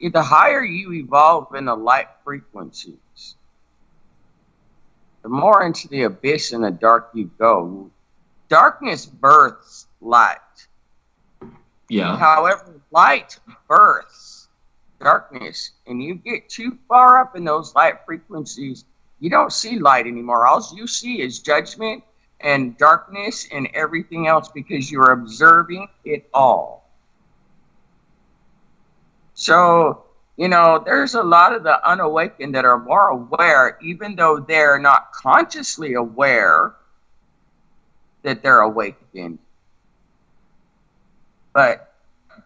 the 0.00 0.22
higher 0.22 0.64
you 0.64 0.92
evolve 0.92 1.54
in 1.54 1.64
the 1.64 1.74
light 1.74 2.08
frequencies, 2.22 3.34
the 5.22 5.28
more 5.28 5.64
into 5.64 5.88
the 5.88 6.04
abyss 6.04 6.52
and 6.52 6.62
the 6.62 6.70
dark 6.70 7.10
you 7.12 7.30
go 7.38 7.90
darkness 8.48 9.06
births 9.06 9.88
light. 10.00 10.38
Yeah. 11.88 12.16
However, 12.16 12.80
light 12.92 13.38
births 13.68 14.48
darkness, 15.00 15.72
and 15.86 16.02
you 16.02 16.14
get 16.14 16.48
too 16.48 16.78
far 16.88 17.20
up 17.20 17.36
in 17.36 17.44
those 17.44 17.74
light 17.74 18.04
frequencies, 18.06 18.84
you 19.18 19.28
don't 19.28 19.52
see 19.52 19.78
light 19.78 20.06
anymore. 20.06 20.46
All 20.46 20.64
you 20.72 20.86
see 20.86 21.20
is 21.20 21.40
judgment 21.40 22.04
and 22.40 22.76
darkness 22.78 23.48
and 23.52 23.68
everything 23.74 24.26
else 24.26 24.48
because 24.48 24.90
you're 24.90 25.12
observing 25.12 25.88
it 26.04 26.28
all. 26.34 26.88
So, 29.34 30.04
you 30.36 30.48
know, 30.48 30.82
there's 30.84 31.14
a 31.14 31.22
lot 31.22 31.54
of 31.54 31.62
the 31.62 31.86
unawakened 31.88 32.54
that 32.54 32.64
are 32.64 32.78
more 32.78 33.08
aware, 33.08 33.78
even 33.82 34.16
though 34.16 34.38
they're 34.38 34.78
not 34.78 35.12
consciously 35.12 35.94
aware 35.94 36.74
that 38.22 38.42
they're 38.42 38.60
awakened. 38.60 39.38
But 41.52 41.92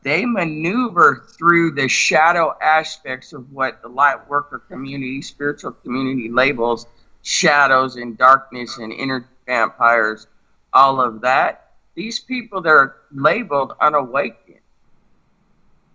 they 0.03 0.25
maneuver 0.25 1.27
through 1.37 1.73
the 1.73 1.89
shadow 1.89 2.57
aspects 2.61 3.33
of 3.33 3.53
what 3.53 3.83
the 3.83 3.89
light 3.89 4.29
worker 4.29 4.61
community, 4.61 5.21
spiritual 5.21 5.73
community 5.73 6.29
labels 6.29 6.87
shadows 7.23 7.97
and 7.97 8.17
darkness 8.17 8.79
and 8.79 8.93
inner 8.93 9.27
vampires, 9.55 10.27
all 10.73 11.01
of 11.01 11.21
that. 11.23 11.73
These 11.95 12.21
people 12.21 12.61
that 12.63 12.69
are 12.71 12.97
labeled 13.13 13.75
unawakened, 13.81 14.61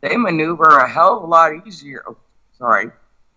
they 0.01 0.17
maneuver 0.17 0.65
a 0.79 0.87
hell 0.89 1.17
of 1.17 1.23
a 1.23 1.25
lot 1.25 1.51
easier. 1.65 2.03
Oh, 2.07 2.17
sorry, 2.57 2.91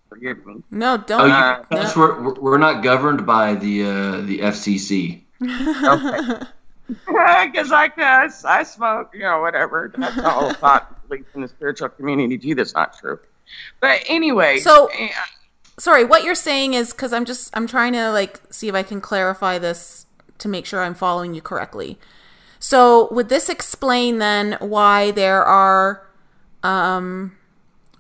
forgive 0.09 0.45
me. 0.45 0.63
No, 0.71 0.95
Oh, 0.95 0.97
don't. 0.99 1.31
Uh, 1.31 1.65
you, 1.71 1.77
that's 1.77 1.97
where 1.97 2.21
we're, 2.21 2.35
we're 2.35 2.59
not 2.59 2.83
governed 2.83 3.25
by 3.25 3.55
the 3.55 3.85
uh, 3.85 4.21
the 4.23 4.39
FCC. 4.41 5.23
Okay. 6.91 7.47
Because 7.47 7.71
I 7.85 7.89
cuss, 7.89 8.45
I 8.47 8.63
smoke, 8.63 9.11
you 9.13 9.21
know, 9.21 9.41
whatever. 9.43 9.93
That's 9.97 10.17
a 10.17 10.31
whole 10.31 10.53
thought 10.55 11.07
belief 11.07 11.27
in 11.35 11.43
the 11.43 11.49
spiritual 11.49 11.91
community 11.91 12.39
too. 12.39 12.55
That's 12.55 12.75
not 12.75 12.99
true. 12.99 13.19
But 13.81 14.01
anyway, 14.09 14.59
So- 14.59 14.89
eh, 14.99 15.11
Sorry, 15.79 16.03
what 16.05 16.25
you're 16.25 16.35
saying 16.35 16.75
is 16.75 16.91
because 16.93 17.13
I'm 17.13 17.25
just 17.25 17.57
I'm 17.57 17.67
trying 17.69 17.93
to 17.93 18.11
like 18.11 18.41
see 18.51 18.67
if 18.69 18.75
I 18.75 18.83
can 18.83 19.01
clarify 19.01 19.59
this 19.59 20.07
to 20.39 20.49
make 20.49 20.67
sure 20.67 20.83
I'm 20.83 20.95
following 20.95 21.35
you 21.35 21.43
correctly. 21.43 21.99
So 22.59 23.13
would 23.13 23.29
this 23.29 23.49
explain 23.49 24.19
then 24.19 24.57
why 24.61 25.11
there 25.11 25.45
are 25.45 26.07
um 26.63 27.37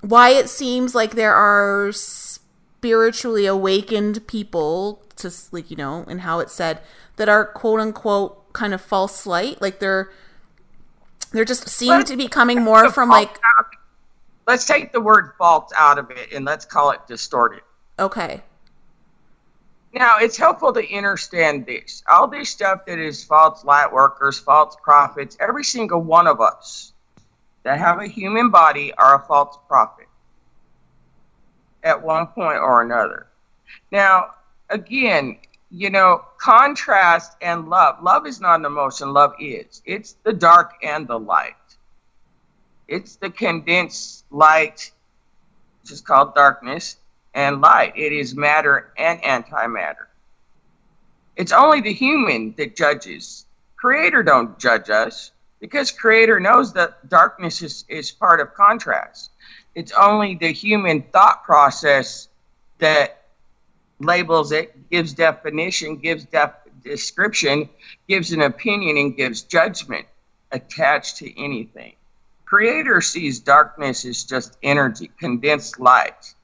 why 0.01 0.31
it 0.31 0.49
seems 0.49 0.95
like 0.95 1.15
there 1.15 1.35
are 1.35 1.93
spiritually 1.93 3.47
awakened 3.47 4.27
people 4.27 5.03
to 5.17 5.31
like 5.53 5.71
you 5.71 5.77
know 5.77 6.05
and 6.09 6.23
how 6.23 6.41
it 6.41 6.51
said 6.51 6.81
that 7.17 7.29
are 7.29 7.45
quote 7.45 7.81
unquote 7.81 8.53
kind 8.53 8.73
of 8.73 8.81
false 8.81 9.27
light 9.27 9.61
like 9.61 9.79
they're 9.79 10.11
they're 11.33 11.45
just 11.45 11.69
seem 11.69 12.03
to 12.05 12.17
be 12.17 12.27
coming 12.27 12.63
more 12.63 12.91
from 12.91 13.09
like 13.09 13.39
let's 14.47 14.65
take 14.65 14.93
the 14.93 15.01
word 15.01 15.33
fault 15.37 15.73
out 15.77 15.99
of 15.99 16.11
it 16.11 16.33
and 16.33 16.45
let's 16.45 16.65
call 16.65 16.91
it 16.91 17.01
distorted. 17.07 17.61
okay 17.99 18.43
Now, 19.99 20.19
it's 20.21 20.37
helpful 20.37 20.73
to 20.75 20.97
understand 20.97 21.67
this. 21.67 22.05
All 22.09 22.29
this 22.29 22.51
stuff 22.51 22.87
that 22.87 23.01
is 23.01 23.25
false 23.25 23.65
light 23.65 23.93
workers, 23.93 24.39
false 24.39 24.77
prophets, 24.81 25.37
every 25.41 25.65
single 25.65 26.01
one 26.01 26.29
of 26.29 26.41
us 26.41 26.93
that 27.65 27.81
have 27.81 27.99
a 27.99 28.07
human 28.07 28.49
body 28.49 28.95
are 28.95 29.17
a 29.17 29.27
false 29.27 29.59
prophet 29.67 30.07
at 31.83 32.01
one 32.01 32.29
point 32.29 32.59
or 32.59 32.83
another. 32.83 33.27
Now, 33.91 34.35
again, 34.71 35.39
you 35.73 35.91
know, 35.91 36.23
contrast 36.39 37.37
and 37.43 37.69
love. 37.69 38.01
Love 38.01 38.25
is 38.25 38.41
not 38.41 38.61
an 38.61 38.67
emotion, 38.67 39.13
love 39.13 39.35
is. 39.41 39.83
It's 39.85 40.15
the 40.23 40.33
dark 40.33 40.75
and 40.81 41.09
the 41.09 41.19
light. 41.19 41.57
It's 42.87 43.17
the 43.17 43.31
condensed 43.31 44.27
light, 44.31 44.93
which 45.83 45.91
is 45.91 46.01
called 46.01 46.37
darkness, 46.37 46.99
and 47.35 47.61
light. 47.61 47.93
It 47.97 48.13
is 48.13 48.35
matter 48.35 48.93
and 48.97 49.21
antimatter. 49.23 50.07
It's 51.37 51.53
only 51.53 51.81
the 51.81 51.93
human 51.93 52.55
that 52.57 52.77
judges. 52.77 53.47
Creator 53.77 54.25
don't 54.25 54.59
judge 54.59 54.91
us 54.91 55.31
because 55.61 55.91
creator 55.91 56.41
knows 56.41 56.73
that 56.73 57.09
darkness 57.09 57.63
is, 57.63 57.85
is 57.89 58.11
part 58.11 58.41
of 58.41 58.55
contrast. 58.55 59.31
It's 59.75 59.93
only 59.93 60.35
the 60.35 60.53
human 60.53 61.03
thought 61.03 61.45
process 61.45 62.29
that 62.79 63.23
labels 64.01 64.53
it, 64.53 64.91
gives 64.91 65.13
definition, 65.13 65.97
gives 65.97 66.25
def- 66.25 66.53
description, 66.83 67.69
gives 68.09 68.33
an 68.33 68.43
opinion, 68.43 68.97
and 68.97 69.17
gives 69.17 69.43
judgment 69.43 70.07
attached 70.53 71.17
to 71.19 71.41
anything. 71.41 71.95
Creator 72.45 73.01
sees 73.01 73.41
darkness 73.41 74.05
as 74.05 74.25
just 74.25 74.57
energy, 74.63 75.11
condensed 75.19 75.79
light. 75.79 76.35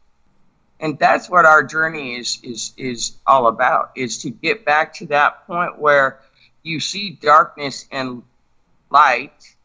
And 0.85 0.99
that's 0.99 1.31
what 1.31 1.47
our 1.47 1.65
journey 1.65 2.17
is 2.17 2.39
is 2.43 2.75
is 2.77 3.17
all 3.27 3.47
about, 3.47 3.93
is 3.97 4.19
to 4.19 4.29
get 4.29 4.67
back 4.67 4.93
to 4.97 5.07
that 5.07 5.47
point 5.47 5.79
where 5.79 6.21
you 6.63 6.79
see 6.79 7.09
darkness 7.23 7.89
and 7.91 8.23
light 8.91 9.57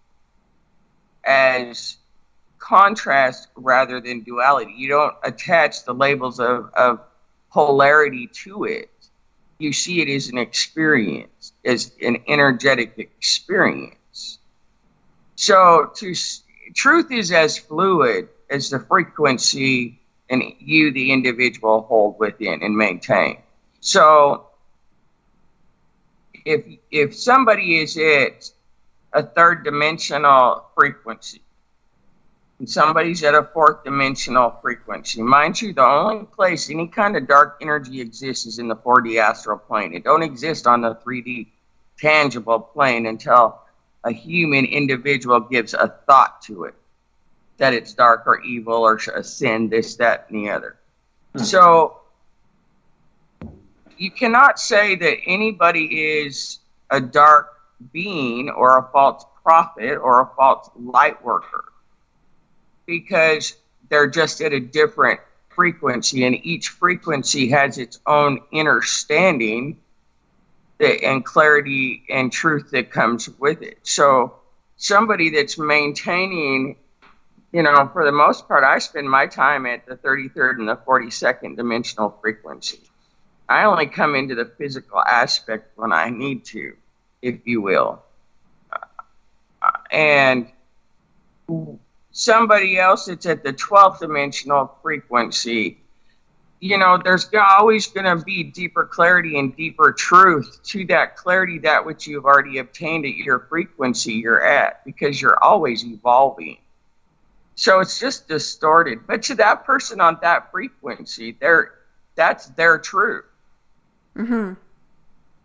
as 1.26 1.98
contrast 2.58 3.50
rather 3.58 4.00
than 4.00 4.22
duality. 4.22 4.72
You 4.78 4.88
don't 4.88 5.14
attach 5.24 5.84
the 5.84 5.94
labels 5.94 6.40
of, 6.40 6.72
of 6.74 7.02
polarity 7.52 8.28
to 8.46 8.64
it. 8.64 8.90
You 9.58 9.74
see 9.74 10.02
it 10.02 10.08
as 10.08 10.30
an 10.30 10.38
experience, 10.38 11.52
as 11.66 11.92
an 12.02 12.24
energetic 12.30 12.94
experience. 12.98 14.40
So 15.36 15.92
to 15.96 16.16
truth 16.74 17.12
is 17.12 17.34
as 17.34 17.58
fluid 17.58 18.30
as 18.50 18.70
the 18.70 18.80
frequency 18.80 19.99
and 20.30 20.44
you, 20.60 20.92
the 20.92 21.12
individual, 21.12 21.82
hold 21.82 22.20
within 22.20 22.62
and 22.64 22.76
maintain. 22.76 23.38
So 23.82 24.48
if 26.46 26.66
if 26.92 27.16
somebody 27.16 27.80
is 27.82 27.98
at 27.98 28.52
a 29.14 29.24
third 29.24 29.64
dimensional 29.64 30.66
frequency 30.76 31.42
and 32.60 32.70
somebody's 32.70 33.24
at 33.24 33.34
a 33.34 33.44
fourth 33.54 33.84
dimensional 33.84 34.52
frequency. 34.62 35.22
Mind 35.22 35.62
you, 35.62 35.74
the 35.74 35.84
only 35.84 36.26
place 36.26 36.70
any 36.70 36.88
kind 36.88 37.16
of 37.16 37.28
dark 37.28 37.58
energy 37.62 38.02
exists 38.02 38.46
is 38.46 38.60
in 38.60 38.68
the 38.68 38.76
4D 38.76 39.20
astral 39.20 39.58
plane. 39.58 39.94
It 39.94 40.04
don't 40.04 40.24
exist 40.24 40.68
on 40.68 40.82
the 40.82 40.96
3D 40.96 41.48
tangible 41.98 42.60
plane 42.60 43.06
until 43.06 43.60
a 44.04 44.12
human 44.12 44.66
individual 44.66 45.40
gives 45.40 45.74
a 45.74 45.88
thought 46.06 46.42
to 46.44 46.66
it 46.66 46.76
that 47.60 47.74
it's 47.74 47.94
dark 47.94 48.24
or 48.26 48.42
evil 48.42 48.74
or 48.74 49.00
a 49.16 49.24
sin, 49.24 49.70
this, 49.70 49.96
that, 49.96 50.26
and 50.30 50.46
the 50.46 50.50
other. 50.50 50.78
Hmm. 51.36 51.44
So 51.44 52.00
you 53.98 54.12
cannot 54.12 54.60
say 54.60 54.96
that 54.96 55.18
anybody 55.26 56.20
is 56.22 56.60
a 56.90 57.00
dark 57.00 57.60
being 57.94 58.50
or 58.50 58.78
a 58.78 58.90
false 58.92 59.26
prophet 59.44 59.96
or 59.98 60.22
a 60.22 60.30
false 60.36 60.70
light 60.76 61.24
worker 61.24 61.66
because 62.86 63.56
they're 63.90 64.10
just 64.10 64.42
at 64.42 64.54
a 64.54 64.60
different 64.60 65.20
frequency, 65.50 66.24
and 66.24 66.44
each 66.46 66.70
frequency 66.70 67.50
has 67.50 67.78
its 67.78 68.00
own 68.06 68.40
understanding 68.54 69.78
and 70.80 71.26
clarity 71.26 72.04
and 72.10 72.32
truth 72.32 72.72
that 72.72 72.90
comes 72.90 73.28
with 73.40 73.62
it. 73.62 73.78
So, 73.84 74.36
somebody 74.78 75.30
that's 75.30 75.58
maintaining, 75.58 76.78
you 77.52 77.64
know, 77.64 77.90
for 77.92 78.06
the 78.06 78.12
most 78.12 78.48
part, 78.48 78.64
I 78.64 78.80
spend 78.80 79.10
my 79.10 79.26
time 79.26 79.66
at 79.66 79.86
the 79.86 79.96
33rd 79.96 80.60
and 80.60 80.70
the 80.70 80.76
42nd 80.76 81.56
dimensional 81.58 82.18
frequency. 82.22 82.82
I 83.48 83.64
only 83.64 83.88
come 83.88 84.14
into 84.14 84.36
the 84.36 84.46
physical 84.46 85.02
aspect 85.02 85.76
when 85.78 85.92
I 85.92 86.12
need 86.12 86.46
to, 86.46 86.76
if 87.24 87.40
you 87.46 87.62
will. 87.62 88.04
Uh, 88.72 89.72
and 89.92 90.48
somebody 92.12 92.78
else 92.78 93.06
that's 93.06 93.26
at 93.26 93.44
the 93.44 93.54
12th 93.54 94.00
dimensional 94.00 94.78
frequency, 94.84 95.80
you 96.60 96.78
know, 96.78 97.00
there's 97.04 97.30
always 97.34 97.88
going 97.88 98.06
to 98.06 98.24
be 98.24 98.44
deeper 98.44 98.86
clarity 98.86 99.40
and 99.40 99.56
deeper 99.56 99.92
truth 99.92 100.60
to 100.66 100.86
that 100.86 101.16
clarity, 101.16 101.58
that 101.60 101.84
which 101.84 102.06
you've 102.06 102.26
already 102.26 102.60
obtained 102.60 103.06
at 103.06 103.16
your 103.16 103.40
frequency 103.50 104.14
you're 104.14 104.46
at, 104.46 104.84
because 104.86 105.20
you're 105.20 105.42
always 105.44 105.84
evolving. 105.84 106.58
So 107.60 107.82
it's 107.82 108.00
just 108.00 108.30
distorted. 108.30 109.06
But 109.06 109.22
to 109.24 109.36
that 109.36 109.66
person 109.66 110.00
on 110.00 110.18
that 110.22 110.50
frequency, 110.50 111.36
they're, 111.42 111.74
that's 112.16 112.46
their 112.52 112.80
truth. 112.80 113.26
Mm-hmm. 114.16 114.54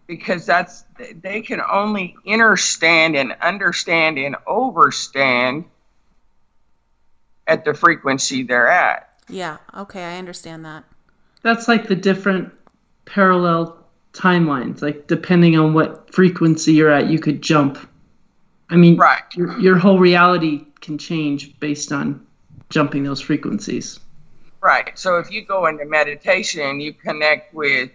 Because 0.07 0.46
that's 0.46 0.85
they 1.22 1.40
can 1.40 1.61
only 1.61 2.14
understand 2.24 3.16
and 3.16 3.35
understand 3.42 4.18
and 4.18 4.37
overstand 4.46 5.64
at 7.48 7.64
the 7.64 7.74
frequency 7.74 8.44
they're 8.44 8.68
at. 8.68 9.11
Yeah, 9.29 9.57
okay, 9.77 10.05
I 10.05 10.18
understand 10.18 10.64
that. 10.66 10.85
That's 11.42 11.66
like 11.66 11.88
the 11.88 11.96
different 11.96 12.53
parallel 13.07 13.77
timelines. 14.12 14.83
Like 14.83 15.09
depending 15.09 15.59
on 15.59 15.74
what 15.74 16.14
frequency 16.14 16.74
you're 16.74 16.90
at, 16.90 17.09
you 17.09 17.18
could 17.18 17.42
jump. 17.42 17.77
I 18.70 18.77
mean, 18.77 18.96
right. 18.96 19.22
your, 19.35 19.59
your 19.59 19.79
whole 19.79 19.98
reality 19.98 20.66
can 20.81 20.98
change 20.98 21.59
based 21.61 21.92
on 21.92 22.27
jumping 22.70 23.05
those 23.05 23.20
frequencies. 23.20 24.00
Right. 24.61 24.98
So 24.98 25.18
if 25.18 25.31
you 25.31 25.44
go 25.44 25.66
into 25.66 25.85
meditation, 25.85 26.81
you 26.81 26.94
connect 26.94 27.53
with, 27.53 27.90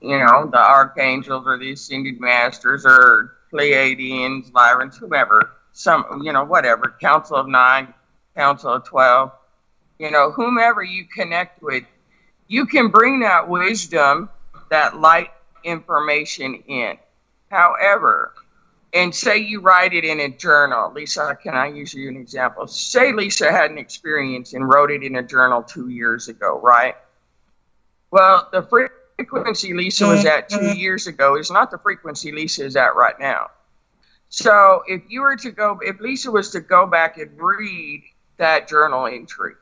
you 0.00 0.18
know, 0.18 0.48
the 0.50 0.58
archangels 0.58 1.46
or 1.46 1.58
the 1.58 1.72
ascended 1.72 2.20
masters 2.20 2.84
or 2.86 3.36
Pleiadians, 3.52 4.50
Lyrans, 4.52 4.96
whomever, 4.96 5.50
some, 5.72 6.22
you 6.24 6.32
know, 6.32 6.44
whatever, 6.44 6.94
Council 7.00 7.36
of 7.36 7.46
Nine, 7.46 7.92
Council 8.34 8.72
of 8.72 8.84
12, 8.84 9.30
you 9.98 10.10
know, 10.10 10.30
whomever 10.30 10.82
you 10.82 11.04
connect 11.06 11.62
with, 11.62 11.84
you 12.48 12.66
can 12.66 12.88
bring 12.88 13.20
that 13.20 13.48
wisdom, 13.48 14.30
that 14.70 14.98
light 14.98 15.30
information 15.64 16.54
in. 16.66 16.96
However, 17.50 18.32
and 18.96 19.14
say 19.14 19.36
you 19.36 19.60
write 19.60 19.92
it 19.92 20.04
in 20.04 20.20
a 20.20 20.28
journal. 20.28 20.90
Lisa, 20.92 21.36
can 21.42 21.54
I 21.54 21.66
use 21.66 21.92
you 21.92 22.08
an 22.08 22.16
example? 22.16 22.66
Say 22.66 23.12
Lisa 23.12 23.52
had 23.52 23.70
an 23.70 23.78
experience 23.78 24.54
and 24.54 24.66
wrote 24.66 24.90
it 24.90 25.02
in 25.02 25.16
a 25.16 25.22
journal 25.22 25.62
two 25.62 25.88
years 25.88 26.28
ago, 26.28 26.58
right? 26.62 26.96
Well, 28.10 28.48
the 28.52 28.62
frequency 28.62 29.74
Lisa 29.74 30.06
was 30.06 30.24
at 30.24 30.48
two 30.48 30.56
mm-hmm. 30.56 30.78
years 30.78 31.06
ago 31.06 31.36
is 31.36 31.50
not 31.50 31.70
the 31.70 31.78
frequency 31.78 32.32
Lisa 32.32 32.64
is 32.64 32.76
at 32.76 32.96
right 32.96 33.18
now. 33.20 33.50
So 34.30 34.82
if 34.86 35.02
you 35.08 35.20
were 35.20 35.36
to 35.36 35.50
go, 35.50 35.78
if 35.82 36.00
Lisa 36.00 36.30
was 36.30 36.50
to 36.50 36.60
go 36.60 36.86
back 36.86 37.18
and 37.18 37.30
read 37.36 38.02
that 38.38 38.68
journal 38.68 39.06
entry. 39.06 39.52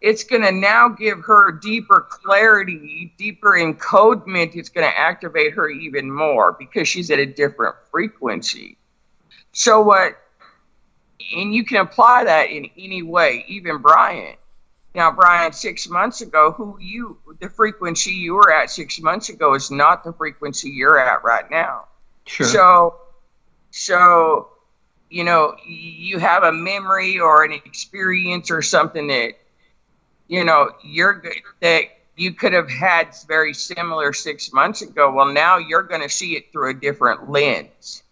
It's 0.00 0.24
going 0.24 0.42
to 0.42 0.52
now 0.52 0.88
give 0.88 1.20
her 1.24 1.52
deeper 1.52 2.06
clarity, 2.08 3.12
deeper 3.16 3.52
encodement. 3.52 4.54
It's 4.54 4.68
going 4.68 4.86
to 4.86 4.98
activate 4.98 5.54
her 5.54 5.68
even 5.68 6.10
more 6.10 6.52
because 6.52 6.86
she's 6.86 7.10
at 7.10 7.18
a 7.18 7.26
different 7.26 7.76
frequency. 7.90 8.76
So, 9.52 9.80
what, 9.80 10.18
and 11.34 11.54
you 11.54 11.64
can 11.64 11.78
apply 11.78 12.24
that 12.24 12.50
in 12.50 12.68
any 12.76 13.02
way, 13.02 13.44
even 13.48 13.78
Brian. 13.78 14.36
Now, 14.94 15.10
Brian, 15.10 15.52
six 15.52 15.88
months 15.88 16.20
ago, 16.20 16.52
who 16.52 16.78
you, 16.80 17.18
the 17.40 17.48
frequency 17.48 18.12
you 18.12 18.34
were 18.34 18.52
at 18.52 18.70
six 18.70 19.00
months 19.00 19.28
ago 19.28 19.54
is 19.54 19.70
not 19.70 20.04
the 20.04 20.12
frequency 20.12 20.70
you're 20.70 20.98
at 20.98 21.24
right 21.24 21.50
now. 21.50 21.86
Sure. 22.26 22.46
So, 22.46 23.00
so 23.70 24.48
you 25.10 25.24
know, 25.24 25.56
you 25.64 26.18
have 26.18 26.42
a 26.42 26.52
memory 26.52 27.18
or 27.18 27.44
an 27.44 27.52
experience 27.52 28.50
or 28.50 28.62
something 28.62 29.06
that, 29.08 29.34
you 30.28 30.44
know, 30.44 30.70
you're 30.82 31.14
good, 31.14 31.34
that 31.60 31.84
you 32.16 32.32
could 32.32 32.52
have 32.52 32.70
had 32.70 33.14
very 33.28 33.52
similar 33.52 34.12
six 34.12 34.52
months 34.52 34.82
ago. 34.82 35.12
Well, 35.12 35.32
now 35.32 35.58
you're 35.58 35.82
going 35.82 36.02
to 36.02 36.08
see 36.08 36.36
it 36.36 36.50
through 36.52 36.70
a 36.70 36.74
different 36.74 37.30
lens. 37.30 38.02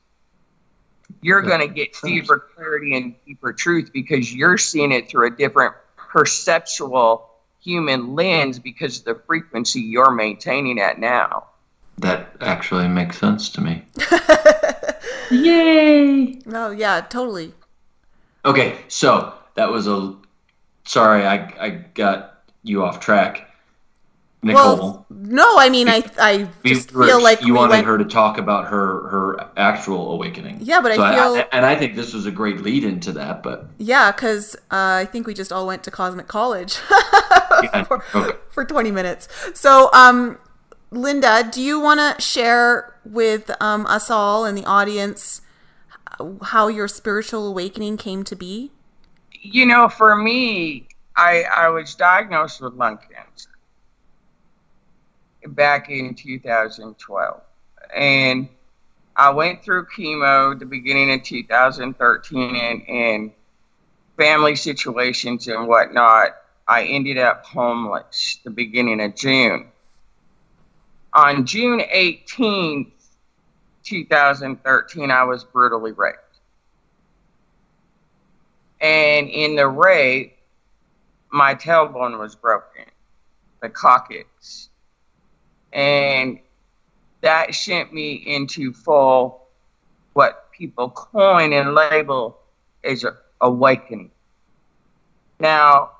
You're 1.22 1.42
going 1.42 1.60
to 1.60 1.68
get 1.68 1.96
deeper 2.02 2.48
clarity 2.54 2.96
and 2.96 3.14
deeper 3.26 3.52
truth 3.52 3.90
because 3.92 4.32
you're 4.32 4.58
seeing 4.58 4.92
it 4.92 5.08
through 5.08 5.28
a 5.28 5.30
different 5.30 5.74
perceptual 5.96 7.30
human 7.60 8.14
lens 8.14 8.58
because 8.58 8.98
of 8.98 9.04
the 9.04 9.14
frequency 9.26 9.80
you're 9.80 10.10
maintaining 10.10 10.78
at 10.78 10.98
now. 10.98 11.46
That 11.98 12.36
actually 12.40 12.88
makes 12.88 13.18
sense 13.18 13.48
to 13.50 13.60
me. 13.60 13.84
Yay! 15.30 16.40
No, 16.44 16.70
yeah, 16.70 17.00
totally. 17.00 17.54
Okay, 18.44 18.78
so 18.88 19.34
that 19.54 19.70
was 19.70 19.86
a. 19.86 20.14
Sorry, 20.84 21.26
I 21.26 21.36
I 21.58 21.70
got 21.70 22.42
you 22.62 22.84
off 22.84 23.00
track. 23.00 23.50
Nicole. 24.44 24.76
Well, 24.76 25.06
no, 25.08 25.58
I 25.58 25.70
mean, 25.70 25.88
I 25.88 26.04
I 26.18 26.48
just 26.64 26.92
were, 26.92 27.06
feel 27.06 27.22
like 27.22 27.40
you 27.40 27.54
we 27.54 27.58
wanted 27.58 27.70
went... 27.70 27.86
her 27.86 27.98
to 27.98 28.04
talk 28.04 28.36
about 28.36 28.66
her 28.66 29.08
her 29.08 29.50
actual 29.56 30.12
awakening. 30.12 30.58
Yeah, 30.60 30.82
but 30.82 30.94
so 30.94 31.02
I 31.02 31.14
feel, 31.14 31.34
I, 31.34 31.48
and 31.52 31.64
I 31.64 31.74
think 31.76 31.96
this 31.96 32.12
was 32.12 32.26
a 32.26 32.30
great 32.30 32.60
lead 32.60 32.84
into 32.84 33.12
that. 33.12 33.42
But 33.42 33.66
yeah, 33.78 34.12
because 34.12 34.54
uh, 34.70 35.00
I 35.00 35.08
think 35.10 35.26
we 35.26 35.32
just 35.32 35.50
all 35.50 35.66
went 35.66 35.82
to 35.84 35.90
Cosmic 35.90 36.28
College 36.28 36.74
for, 37.86 38.04
okay. 38.14 38.38
for 38.50 38.64
twenty 38.66 38.90
minutes. 38.90 39.28
So, 39.54 39.88
um, 39.94 40.38
Linda, 40.90 41.48
do 41.50 41.62
you 41.62 41.80
want 41.80 42.00
to 42.00 42.22
share 42.22 42.94
with 43.04 43.50
um, 43.60 43.86
us 43.86 44.10
all 44.10 44.44
and 44.44 44.58
the 44.58 44.64
audience 44.66 45.40
how 46.42 46.68
your 46.68 46.86
spiritual 46.86 47.48
awakening 47.48 47.96
came 47.96 48.24
to 48.24 48.36
be? 48.36 48.70
You 49.44 49.66
know, 49.66 49.88
for 49.88 50.16
me, 50.16 50.88
I, 51.16 51.42
I 51.42 51.68
was 51.68 51.94
diagnosed 51.94 52.60
with 52.60 52.74
lung 52.74 52.98
cancer 52.98 53.50
back 55.46 55.90
in 55.90 56.14
2012. 56.14 57.40
And 57.94 58.48
I 59.14 59.30
went 59.30 59.62
through 59.62 59.86
chemo 59.86 60.58
the 60.58 60.66
beginning 60.66 61.12
of 61.12 61.22
2013 61.22 62.56
and, 62.56 62.88
and 62.88 63.32
family 64.16 64.56
situations 64.56 65.46
and 65.46 65.68
whatnot. 65.68 66.36
I 66.66 66.84
ended 66.84 67.18
up 67.18 67.44
homeless 67.44 68.40
the 68.42 68.50
beginning 68.50 69.00
of 69.00 69.14
June 69.14 69.70
on 71.14 71.46
June 71.46 71.80
18th, 71.80 72.90
2013, 73.84 75.10
I 75.10 75.24
was 75.24 75.44
brutally 75.44 75.92
raped. 75.92 76.18
And 78.84 79.30
in 79.30 79.56
the 79.56 79.66
rape, 79.66 80.36
my 81.30 81.54
tailbone 81.54 82.18
was 82.18 82.34
broken, 82.34 82.84
the 83.62 83.70
coccyx. 83.70 84.68
And 85.72 86.38
that 87.22 87.54
sent 87.54 87.94
me 87.94 88.12
into 88.12 88.74
full, 88.74 89.46
what 90.12 90.52
people 90.52 90.90
coin 90.90 91.54
and 91.54 91.74
label 91.74 92.38
as 92.84 93.06
awakening. 93.40 94.10
Now, 95.40 95.92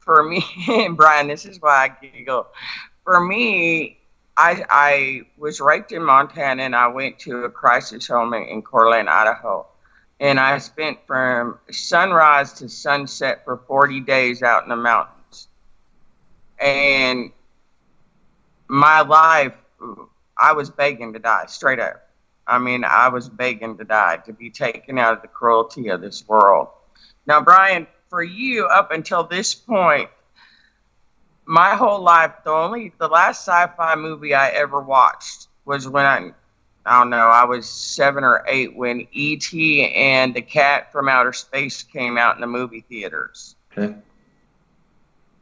for 0.00 0.24
me, 0.24 0.44
and 0.68 0.96
Brian, 0.96 1.28
this 1.28 1.46
is 1.46 1.60
why 1.60 1.84
I 1.84 2.06
giggle. 2.06 2.48
For 3.04 3.20
me, 3.20 4.00
I, 4.36 4.64
I 4.68 5.22
was 5.38 5.60
raped 5.60 5.92
in 5.92 6.02
Montana 6.02 6.64
and 6.64 6.74
I 6.74 6.88
went 6.88 7.20
to 7.20 7.44
a 7.44 7.50
crisis 7.50 8.08
home 8.08 8.34
in, 8.34 8.62
Cortland, 8.62 9.08
Idaho. 9.08 9.68
And 10.22 10.38
I 10.38 10.58
spent 10.58 10.98
from 11.04 11.58
sunrise 11.72 12.52
to 12.54 12.68
sunset 12.68 13.44
for 13.44 13.56
40 13.66 13.98
days 14.02 14.40
out 14.40 14.62
in 14.62 14.68
the 14.68 14.76
mountains. 14.76 15.48
And 16.60 17.32
my 18.68 19.00
life, 19.00 19.52
I 20.38 20.52
was 20.52 20.70
begging 20.70 21.12
to 21.14 21.18
die, 21.18 21.46
straight 21.48 21.80
up. 21.80 22.08
I 22.46 22.60
mean, 22.60 22.84
I 22.84 23.08
was 23.08 23.28
begging 23.28 23.76
to 23.78 23.84
die, 23.84 24.18
to 24.24 24.32
be 24.32 24.48
taken 24.48 24.96
out 24.96 25.12
of 25.14 25.22
the 25.22 25.28
cruelty 25.28 25.88
of 25.88 26.00
this 26.00 26.26
world. 26.28 26.68
Now, 27.26 27.40
Brian, 27.40 27.88
for 28.08 28.22
you, 28.22 28.66
up 28.66 28.92
until 28.92 29.24
this 29.24 29.56
point, 29.56 30.08
my 31.46 31.74
whole 31.74 32.00
life, 32.00 32.30
the 32.44 32.52
only 32.52 32.92
the 32.96 33.08
last 33.08 33.44
sci-fi 33.44 33.96
movie 33.96 34.34
I 34.34 34.50
ever 34.50 34.80
watched 34.80 35.48
was 35.64 35.88
when 35.88 36.06
I, 36.06 36.30
I 36.84 36.98
don't 36.98 37.10
know, 37.10 37.28
I 37.28 37.44
was 37.44 37.68
seven 37.68 38.24
or 38.24 38.44
eight 38.48 38.74
when 38.74 39.06
E.T. 39.12 39.88
and 39.94 40.34
the 40.34 40.42
Cat 40.42 40.90
from 40.90 41.08
Outer 41.08 41.32
Space 41.32 41.82
came 41.82 42.18
out 42.18 42.34
in 42.34 42.40
the 42.40 42.46
movie 42.46 42.84
theaters. 42.88 43.54
Okay. 43.76 43.94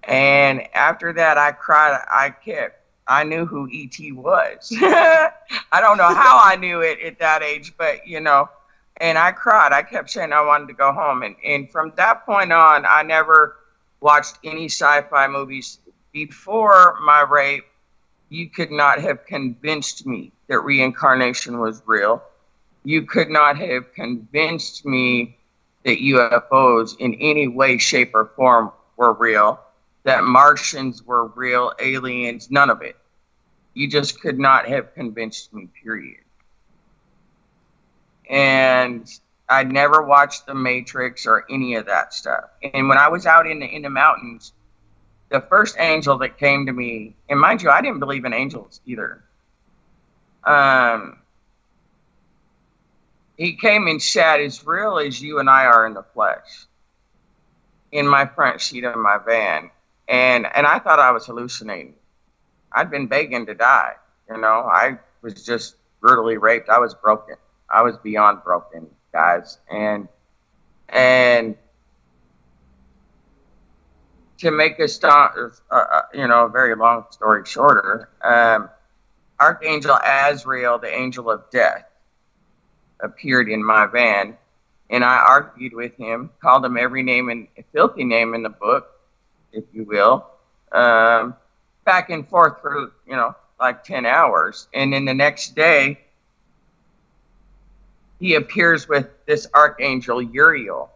And 0.05 0.75
after 0.75 1.13
that, 1.15 1.39
I 1.39 1.53
cried. 1.53 2.03
I 2.11 2.31
kept. 2.31 2.77
I 3.07 3.25
knew 3.25 3.47
who 3.47 3.69
E.T. 3.69 4.13
was. 4.13 4.73
I 4.81 5.33
don't 5.73 5.97
know 5.97 6.15
how 6.15 6.41
I 6.43 6.57
knew 6.57 6.81
it 6.81 7.01
at 7.01 7.19
that 7.19 7.43
age, 7.43 7.75
but 7.77 8.07
you 8.07 8.21
know, 8.21 8.49
and 8.99 9.17
I 9.19 9.33
cried. 9.33 9.73
I 9.73 9.83
kept 9.83 10.11
saying 10.11 10.33
I 10.33 10.45
wanted 10.45 10.69
to 10.69 10.75
go 10.75 10.93
home, 10.93 11.23
and 11.23 11.37
and 11.45 11.71
from 11.71 11.93
that 11.97 12.25
point 12.27 12.53
on, 12.53 12.85
I 12.87 13.03
never 13.03 13.57
watched 14.01 14.39
any 14.45 14.67
sci-fi 14.67 15.27
movies 15.29 15.79
before 16.13 16.99
my 17.05 17.21
rape, 17.23 17.65
you 18.29 18.49
could 18.49 18.71
not 18.71 19.01
have 19.01 19.27
convinced 19.27 20.07
me 20.07 20.33
that 20.51 20.61
reincarnation 20.63 21.61
was 21.61 21.81
real. 21.87 22.21
You 22.83 23.03
could 23.03 23.31
not 23.31 23.57
have 23.57 23.95
convinced 23.95 24.85
me 24.85 25.39
that 25.85 25.99
UFOs 25.99 26.97
in 26.99 27.15
any 27.15 27.47
way, 27.47 27.79
shape, 27.79 28.11
or 28.15 28.33
form 28.35 28.73
were 28.97 29.13
real, 29.13 29.61
that 30.03 30.25
Martians 30.25 31.05
were 31.05 31.29
real, 31.29 31.73
aliens, 31.79 32.51
none 32.51 32.69
of 32.69 32.83
it. 32.83 32.97
You 33.75 33.87
just 33.87 34.21
could 34.21 34.41
not 34.41 34.67
have 34.67 34.93
convinced 34.93 35.55
me, 35.55 35.69
period. 35.85 36.25
And 38.29 39.09
I 39.49 39.63
never 39.63 40.03
watched 40.03 40.47
The 40.47 40.55
Matrix 40.55 41.27
or 41.27 41.45
any 41.49 41.77
of 41.77 41.87
that 41.87 42.13
stuff. 42.13 42.51
And 42.75 42.89
when 42.89 42.99
I 42.99 43.07
was 43.07 43.25
out 43.25 43.47
in 43.47 43.61
the, 43.61 43.67
in 43.67 43.83
the 43.83 43.91
mountains, 43.91 44.53
the 45.29 45.41
first 45.43 45.77
angel 45.79 46.19
that 46.19 46.39
came 46.39 46.67
to 46.67 46.73
me, 46.73 47.15
and 47.29 47.39
mind 47.39 47.63
you, 47.63 47.71
I 47.71 47.81
didn't 47.81 48.01
believe 48.01 48.25
in 48.25 48.33
angels 48.33 48.81
either. 48.85 49.23
Um, 50.45 51.19
he 53.37 53.57
came 53.57 53.87
and 53.87 54.03
sat 54.03 54.41
as 54.41 54.67
real 54.67 54.99
as 54.99 55.21
you 55.21 55.39
and 55.39 55.49
I 55.49 55.65
are 55.65 55.87
in 55.87 55.95
the 55.95 56.03
flesh 56.03 56.67
in 57.93 58.07
my 58.07 58.27
front 58.27 58.61
seat 58.61 58.85
of 58.85 58.97
my 58.97 59.19
van. 59.25 59.71
And, 60.09 60.47
and 60.55 60.67
I 60.67 60.79
thought 60.79 60.99
I 60.99 61.11
was 61.13 61.27
hallucinating. 61.27 61.95
I'd 62.73 62.91
been 62.91 63.07
begging 63.07 63.47
to 63.47 63.55
die. 63.55 63.95
You 64.31 64.39
know, 64.39 64.69
I 64.71 64.99
was 65.23 65.45
just 65.45 65.77
brutally 66.01 66.37
raped. 66.37 66.69
I 66.69 66.79
was 66.79 66.95
broken. 66.95 67.37
I 67.69 67.83
was 67.83 67.97
beyond 67.97 68.43
broken, 68.45 68.87
guys. 69.13 69.59
And, 69.71 70.09
and 70.89 71.57
to 74.39 74.51
make 74.51 74.79
a 74.79 74.89
start, 74.89 75.61
uh, 75.71 75.75
uh, 75.75 76.03
you 76.15 76.27
know, 76.27 76.47
a 76.47 76.49
very 76.49 76.75
long 76.75 77.05
story 77.11 77.45
shorter, 77.45 78.09
um, 78.23 78.69
Archangel 79.41 79.99
Azrael, 80.05 80.79
the 80.79 80.93
angel 80.93 81.31
of 81.31 81.49
death, 81.51 81.85
appeared 83.01 83.49
in 83.49 83.65
my 83.65 83.87
van, 83.87 84.37
and 84.91 85.05
I 85.05 85.17
argued 85.17 85.73
with 85.73 85.97
him, 85.97 86.31
called 86.43 86.65
him 86.65 86.77
every 86.77 87.03
name 87.03 87.31
and 87.31 87.49
filthy 87.73 88.05
name 88.05 88.35
in 88.35 88.43
the 88.43 88.51
book, 88.51 88.91
if 89.53 89.65
you 89.73 89.85
will, 89.85 90.27
um, 90.73 91.35
back 91.85 92.11
and 92.11 92.29
forth 92.29 92.61
for 92.61 92.93
you 93.07 93.17
know 93.17 93.35
like 93.59 93.83
ten 93.85 94.07
hours, 94.07 94.69
and 94.75 94.93
then 94.93 95.05
the 95.05 95.15
next 95.15 95.55
day 95.55 95.99
he 98.19 98.35
appears 98.35 98.89
with 98.89 99.09
this 99.27 99.47
archangel 99.55 100.21
Uriel 100.21 100.91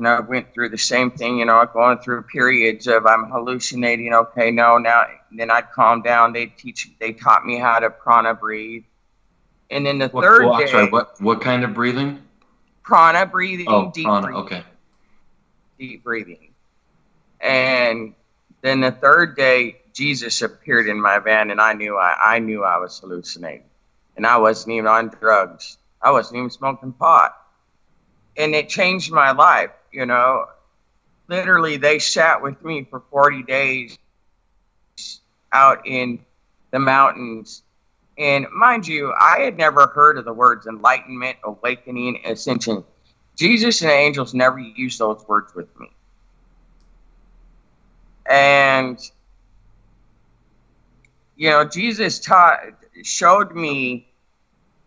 know, 0.00 0.16
I 0.16 0.20
went 0.20 0.52
through 0.52 0.70
the 0.70 0.78
same 0.78 1.10
thing, 1.10 1.38
you 1.38 1.44
know, 1.44 1.64
going 1.72 1.98
through 1.98 2.22
periods 2.22 2.86
of 2.86 3.06
I'm 3.06 3.30
hallucinating. 3.30 4.12
Okay, 4.12 4.50
no, 4.50 4.78
now 4.78 5.06
then 5.32 5.50
I'd 5.50 5.70
calm 5.72 6.02
down. 6.02 6.32
They 6.32 6.46
teach, 6.46 6.90
they 6.98 7.12
taught 7.12 7.44
me 7.44 7.58
how 7.58 7.78
to 7.78 7.90
prana 7.90 8.34
breathe, 8.34 8.84
and 9.70 9.84
then 9.84 9.98
the 9.98 10.08
what, 10.08 10.24
third 10.24 10.46
what, 10.46 10.60
day, 10.60 10.70
sorry, 10.70 10.90
what 10.90 11.20
what 11.20 11.40
kind 11.40 11.64
of 11.64 11.74
breathing? 11.74 12.22
Prana 12.82 13.26
breathing, 13.26 13.66
oh, 13.68 13.90
deep 13.94 14.06
prana, 14.06 14.26
breathing, 14.26 14.42
okay, 14.42 14.62
deep 15.78 16.04
breathing, 16.04 16.50
and 17.40 18.14
then 18.62 18.80
the 18.80 18.92
third 18.92 19.36
day, 19.36 19.78
Jesus 19.92 20.42
appeared 20.42 20.88
in 20.88 21.00
my 21.00 21.18
van, 21.18 21.50
and 21.50 21.60
I 21.60 21.72
knew 21.72 21.96
I, 21.96 22.14
I 22.18 22.38
knew 22.38 22.64
I 22.64 22.78
was 22.78 22.98
hallucinating, 22.98 23.66
and 24.16 24.26
I 24.26 24.38
wasn't 24.38 24.74
even 24.74 24.86
on 24.86 25.08
drugs. 25.08 25.78
I 26.00 26.12
wasn't 26.12 26.38
even 26.38 26.50
smoking 26.50 26.92
pot, 26.92 27.36
and 28.36 28.54
it 28.54 28.68
changed 28.68 29.10
my 29.12 29.32
life 29.32 29.70
you 29.98 30.06
know, 30.06 30.46
literally 31.26 31.76
they 31.76 31.98
sat 31.98 32.40
with 32.40 32.64
me 32.64 32.86
for 32.88 33.02
40 33.10 33.42
days 33.42 33.98
out 35.52 35.84
in 35.88 36.20
the 36.70 36.78
mountains. 36.78 37.64
And 38.16 38.46
mind 38.54 38.86
you, 38.86 39.12
I 39.18 39.40
had 39.40 39.56
never 39.56 39.88
heard 39.88 40.16
of 40.16 40.24
the 40.24 40.32
words 40.32 40.68
enlightenment, 40.68 41.38
awakening, 41.42 42.20
ascension. 42.24 42.84
Jesus 43.34 43.82
and 43.82 43.90
angels 43.90 44.34
never 44.34 44.60
used 44.60 45.00
those 45.00 45.26
words 45.26 45.52
with 45.56 45.68
me. 45.80 45.90
And, 48.30 49.00
you 51.34 51.50
know, 51.50 51.64
Jesus 51.64 52.20
taught, 52.20 52.60
showed 53.02 53.52
me, 53.52 54.06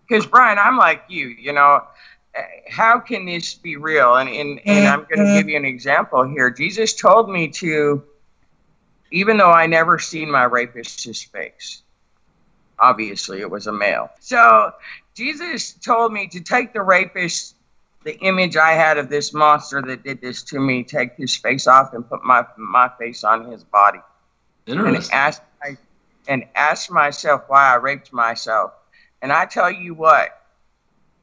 because 0.08 0.26
Brian, 0.26 0.58
I'm 0.58 0.78
like 0.78 1.04
you, 1.10 1.28
you 1.28 1.52
know, 1.52 1.84
how 2.70 3.00
can 3.00 3.26
this 3.26 3.56
be 3.56 3.76
real? 3.76 4.16
And, 4.16 4.30
and, 4.30 4.62
and 4.66 4.88
I'm 4.88 5.00
going 5.00 5.18
to 5.18 5.24
mm-hmm. 5.24 5.38
give 5.38 5.50
you 5.50 5.58
an 5.58 5.66
example 5.66 6.24
here. 6.28 6.50
Jesus 6.50 6.94
told 6.94 7.30
me 7.30 7.50
to, 7.50 8.04
even 9.12 9.38
though 9.38 9.52
I 9.52 9.68
never 9.68 10.00
seen 10.00 10.32
my 10.32 10.46
rapist's 10.46 11.22
face, 11.24 11.84
obviously 12.80 13.42
it 13.42 13.50
was 13.50 13.68
a 13.68 13.74
male. 13.74 14.10
So 14.20 14.74
Jesus 15.14 15.74
told 15.74 16.14
me 16.14 16.28
to 16.28 16.40
take 16.40 16.74
the 16.74 16.82
rapist, 16.82 17.56
the 18.04 18.18
image 18.20 18.56
I 18.56 18.72
had 18.72 18.98
of 18.98 19.10
this 19.10 19.34
monster 19.34 19.82
that 19.82 20.04
did 20.04 20.22
this 20.22 20.42
to 20.44 20.60
me, 20.60 20.84
take 20.84 21.16
his 21.16 21.36
face 21.36 21.68
off 21.68 21.94
and 21.94 22.08
put 22.08 22.24
my, 22.24 22.46
my 22.58 22.90
face 22.98 23.24
on 23.24 23.52
his 23.52 23.64
body. 23.64 24.00
And 24.68 24.98
ask, 25.12 25.42
and 26.28 26.46
ask 26.56 26.90
myself 26.90 27.44
why 27.48 27.74
I 27.74 27.76
raped 27.76 28.14
myself. 28.14 28.72
And 29.22 29.34
I 29.34 29.46
tell 29.46 29.72
you 29.72 29.94
what, 29.94 30.41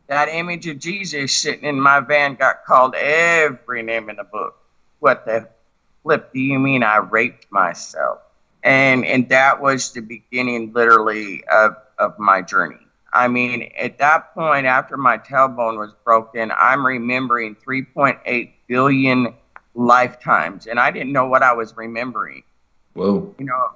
that 0.09 0.29
image 0.29 0.67
of 0.67 0.79
Jesus 0.79 1.37
sitting 1.37 1.65
in 1.65 1.81
my 1.81 2.01
van 2.01 2.35
got 2.35 2.65
called 2.65 2.95
every 2.95 3.83
name 3.83 4.11
in 4.11 4.17
the 4.17 4.25
book. 4.25 4.57
What 5.01 5.25
the 5.25 5.49
flip 6.03 6.33
do 6.33 6.41
you 6.41 6.59
mean 6.59 6.83
I 6.83 6.97
raped 6.97 7.47
myself? 7.51 8.21
And 8.65 9.05
and 9.05 9.29
that 9.29 9.63
was 9.63 9.93
the 9.93 10.01
beginning 10.01 10.73
literally 10.73 11.45
of, 11.53 11.77
of 11.99 12.19
my 12.19 12.43
journey. 12.43 12.79
I 13.13 13.29
mean, 13.29 13.71
at 13.79 13.99
that 13.99 14.35
point, 14.35 14.67
after 14.67 14.97
my 14.97 15.17
tailbone 15.19 15.79
was 15.79 15.93
broken, 16.05 16.53
I'm 16.57 16.85
remembering 16.85 17.55
3.8 17.55 18.51
billion 18.67 19.35
lifetimes, 19.75 20.67
and 20.67 20.79
I 20.79 20.91
didn't 20.91 21.13
know 21.13 21.27
what 21.27 21.43
I 21.43 21.53
was 21.55 21.75
remembering. 21.77 22.43
Whoa. 22.95 23.35
You 23.39 23.47
know, 23.47 23.69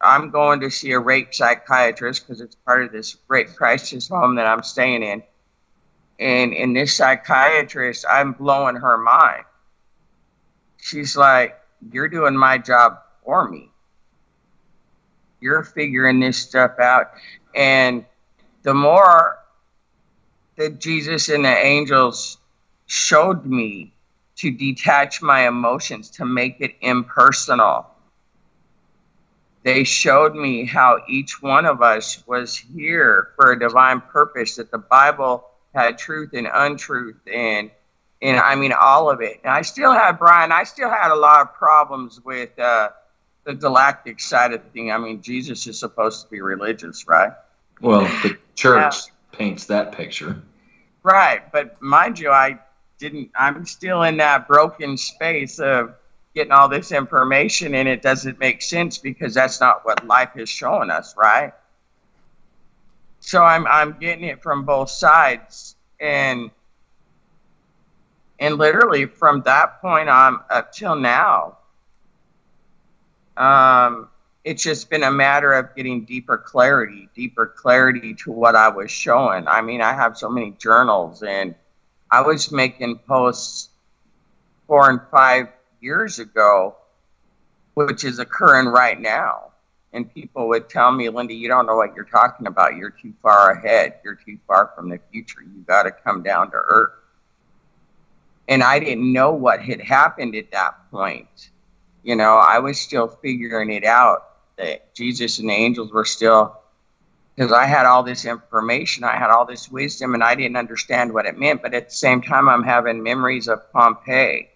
I'm 0.00 0.30
going 0.30 0.60
to 0.60 0.70
see 0.70 0.92
a 0.92 1.00
rape 1.00 1.34
psychiatrist 1.34 2.26
because 2.26 2.40
it's 2.40 2.54
part 2.54 2.84
of 2.84 2.92
this 2.92 3.16
rape 3.28 3.54
crisis 3.54 4.08
home 4.08 4.36
that 4.36 4.46
I'm 4.46 4.62
staying 4.62 5.02
in 5.02 5.22
and 6.20 6.54
and 6.54 6.76
this 6.76 6.94
psychiatrist 6.94 8.04
i'm 8.08 8.32
blowing 8.32 8.76
her 8.76 8.96
mind 8.96 9.44
she's 10.76 11.16
like 11.16 11.58
you're 11.92 12.08
doing 12.08 12.36
my 12.36 12.56
job 12.56 12.98
for 13.24 13.48
me 13.48 13.70
you're 15.40 15.64
figuring 15.64 16.20
this 16.20 16.38
stuff 16.38 16.78
out 16.78 17.12
and 17.56 18.04
the 18.62 18.74
more 18.74 19.38
that 20.56 20.78
jesus 20.78 21.28
and 21.28 21.44
the 21.44 21.66
angels 21.66 22.38
showed 22.86 23.46
me 23.46 23.92
to 24.40 24.50
detach 24.50 25.20
my 25.20 25.46
emotions, 25.46 26.08
to 26.08 26.24
make 26.24 26.56
it 26.60 26.74
impersonal. 26.80 27.86
They 29.64 29.84
showed 29.84 30.34
me 30.34 30.64
how 30.64 31.00
each 31.06 31.42
one 31.42 31.66
of 31.66 31.82
us 31.82 32.26
was 32.26 32.56
here 32.56 33.32
for 33.36 33.52
a 33.52 33.58
divine 33.58 34.00
purpose, 34.00 34.56
that 34.56 34.70
the 34.70 34.78
Bible 34.78 35.49
had 35.74 35.98
truth 35.98 36.30
and 36.32 36.48
untruth 36.52 37.20
and 37.32 37.70
and 38.22 38.38
I 38.38 38.54
mean 38.54 38.72
all 38.72 39.10
of 39.10 39.20
it. 39.20 39.40
And 39.44 39.52
I 39.52 39.62
still 39.62 39.92
had 39.92 40.18
Brian, 40.18 40.52
I 40.52 40.64
still 40.64 40.90
had 40.90 41.10
a 41.10 41.14
lot 41.14 41.40
of 41.40 41.54
problems 41.54 42.20
with 42.22 42.58
uh, 42.58 42.90
the 43.44 43.54
galactic 43.54 44.20
side 44.20 44.52
of 44.52 44.62
the 44.62 44.70
thing. 44.70 44.92
I 44.92 44.98
mean, 44.98 45.22
Jesus 45.22 45.66
is 45.66 45.78
supposed 45.78 46.24
to 46.24 46.30
be 46.30 46.40
religious, 46.40 47.06
right? 47.08 47.32
Well, 47.80 48.02
the 48.22 48.36
church 48.54 48.94
yeah. 48.94 49.38
paints 49.38 49.66
that 49.66 49.92
picture. 49.92 50.42
Right, 51.02 51.50
but 51.50 51.80
mind 51.80 52.18
you, 52.18 52.30
I 52.30 52.58
didn't. 52.98 53.30
I'm 53.34 53.64
still 53.64 54.02
in 54.02 54.18
that 54.18 54.46
broken 54.46 54.98
space 54.98 55.58
of 55.58 55.94
getting 56.34 56.52
all 56.52 56.68
this 56.68 56.92
information, 56.92 57.74
and 57.74 57.88
it 57.88 58.02
doesn't 58.02 58.38
make 58.38 58.60
sense 58.60 58.98
because 58.98 59.32
that's 59.32 59.60
not 59.60 59.84
what 59.86 60.06
life 60.06 60.36
is 60.36 60.50
showing 60.50 60.90
us, 60.90 61.16
right? 61.16 61.54
So 63.20 63.42
I'm 63.42 63.66
I'm 63.66 63.96
getting 64.00 64.24
it 64.24 64.42
from 64.42 64.64
both 64.64 64.90
sides, 64.90 65.76
and 66.00 66.50
and 68.38 68.56
literally 68.56 69.04
from 69.04 69.42
that 69.42 69.80
point 69.82 70.08
on 70.08 70.40
up 70.50 70.72
till 70.72 70.96
now, 70.96 71.58
um, 73.36 74.08
it's 74.44 74.62
just 74.62 74.88
been 74.88 75.02
a 75.02 75.10
matter 75.10 75.52
of 75.52 75.76
getting 75.76 76.06
deeper 76.06 76.38
clarity, 76.38 77.10
deeper 77.14 77.46
clarity 77.46 78.14
to 78.14 78.32
what 78.32 78.56
I 78.56 78.68
was 78.68 78.90
showing. 78.90 79.46
I 79.46 79.60
mean, 79.60 79.82
I 79.82 79.92
have 79.92 80.16
so 80.16 80.30
many 80.30 80.52
journals, 80.52 81.22
and 81.22 81.54
I 82.10 82.22
was 82.22 82.50
making 82.50 82.98
posts 83.06 83.68
four 84.66 84.88
and 84.88 85.00
five 85.10 85.48
years 85.80 86.18
ago, 86.18 86.74
which 87.74 88.04
is 88.04 88.18
occurring 88.18 88.68
right 88.68 88.98
now. 88.98 89.49
And 89.92 90.12
people 90.14 90.48
would 90.48 90.68
tell 90.68 90.92
me, 90.92 91.08
Linda, 91.08 91.34
you 91.34 91.48
don't 91.48 91.66
know 91.66 91.76
what 91.76 91.96
you're 91.96 92.04
talking 92.04 92.46
about. 92.46 92.76
You're 92.76 92.90
too 92.90 93.12
far 93.20 93.50
ahead. 93.50 93.94
You're 94.04 94.14
too 94.14 94.38
far 94.46 94.70
from 94.76 94.88
the 94.88 95.00
future. 95.10 95.42
You 95.42 95.62
got 95.66 95.82
to 95.82 95.90
come 95.90 96.22
down 96.22 96.50
to 96.52 96.56
earth. 96.56 96.92
And 98.46 98.62
I 98.62 98.78
didn't 98.78 99.12
know 99.12 99.32
what 99.32 99.60
had 99.60 99.80
happened 99.80 100.36
at 100.36 100.50
that 100.52 100.90
point. 100.90 101.50
You 102.02 102.16
know, 102.16 102.36
I 102.36 102.58
was 102.60 102.80
still 102.80 103.08
figuring 103.08 103.72
it 103.72 103.84
out 103.84 104.28
that 104.58 104.94
Jesus 104.94 105.38
and 105.38 105.48
the 105.48 105.54
angels 105.54 105.90
were 105.92 106.04
still, 106.04 106.56
because 107.34 107.52
I 107.52 107.66
had 107.66 107.86
all 107.86 108.02
this 108.02 108.24
information, 108.24 109.04
I 109.04 109.16
had 109.16 109.30
all 109.30 109.44
this 109.44 109.70
wisdom, 109.70 110.14
and 110.14 110.22
I 110.22 110.34
didn't 110.34 110.56
understand 110.56 111.12
what 111.12 111.26
it 111.26 111.38
meant. 111.38 111.62
But 111.62 111.74
at 111.74 111.88
the 111.88 111.94
same 111.94 112.22
time, 112.22 112.48
I'm 112.48 112.62
having 112.62 113.02
memories 113.02 113.48
of 113.48 113.70
Pompeii 113.72 114.50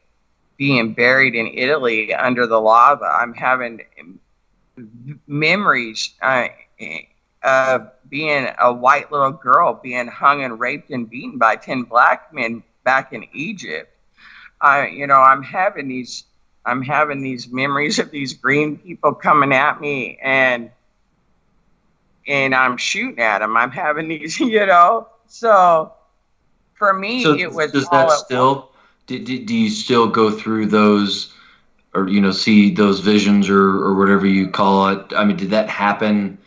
being 0.56 0.92
buried 0.92 1.34
in 1.34 1.48
Italy 1.48 2.14
under 2.14 2.46
the 2.46 2.60
lava. 2.60 3.06
I'm 3.06 3.34
having 3.34 3.80
memories 5.26 6.14
uh, 6.22 6.48
of 7.42 7.90
being 8.08 8.48
a 8.58 8.72
white 8.72 9.12
little 9.12 9.30
girl 9.30 9.74
being 9.82 10.06
hung 10.06 10.42
and 10.42 10.58
raped 10.58 10.90
and 10.90 11.08
beaten 11.08 11.38
by 11.38 11.56
10 11.56 11.82
black 11.82 12.32
men 12.32 12.62
back 12.84 13.12
in 13.12 13.24
Egypt. 13.32 13.90
I, 14.60 14.88
you 14.88 15.06
know, 15.06 15.20
I'm 15.20 15.42
having 15.42 15.88
these, 15.88 16.24
I'm 16.64 16.82
having 16.82 17.22
these 17.22 17.48
memories 17.48 17.98
of 17.98 18.10
these 18.10 18.32
green 18.32 18.78
people 18.78 19.12
coming 19.14 19.52
at 19.52 19.80
me 19.80 20.18
and, 20.22 20.70
and 22.26 22.54
I'm 22.54 22.76
shooting 22.76 23.18
at 23.18 23.40
them. 23.40 23.56
I'm 23.56 23.70
having 23.70 24.08
these, 24.08 24.40
you 24.40 24.64
know, 24.66 25.08
so 25.26 25.92
for 26.74 26.92
me, 26.92 27.22
so 27.22 27.34
it 27.34 27.52
was. 27.52 27.72
Does 27.72 27.88
that 27.88 28.10
still, 28.12 28.70
do, 29.06 29.18
do, 29.18 29.44
do 29.44 29.54
you 29.54 29.70
still 29.70 30.06
go 30.06 30.30
through 30.30 30.66
those 30.66 31.33
or, 31.94 32.08
you 32.08 32.20
know, 32.20 32.30
see 32.30 32.70
those 32.70 33.00
visions 33.00 33.48
or, 33.48 33.60
or 33.60 33.94
whatever 33.94 34.26
you 34.26 34.48
call 34.48 34.88
it? 34.88 35.12
I 35.14 35.24
mean, 35.24 35.36
did 35.36 35.50
that 35.50 35.68
happen 35.68 36.38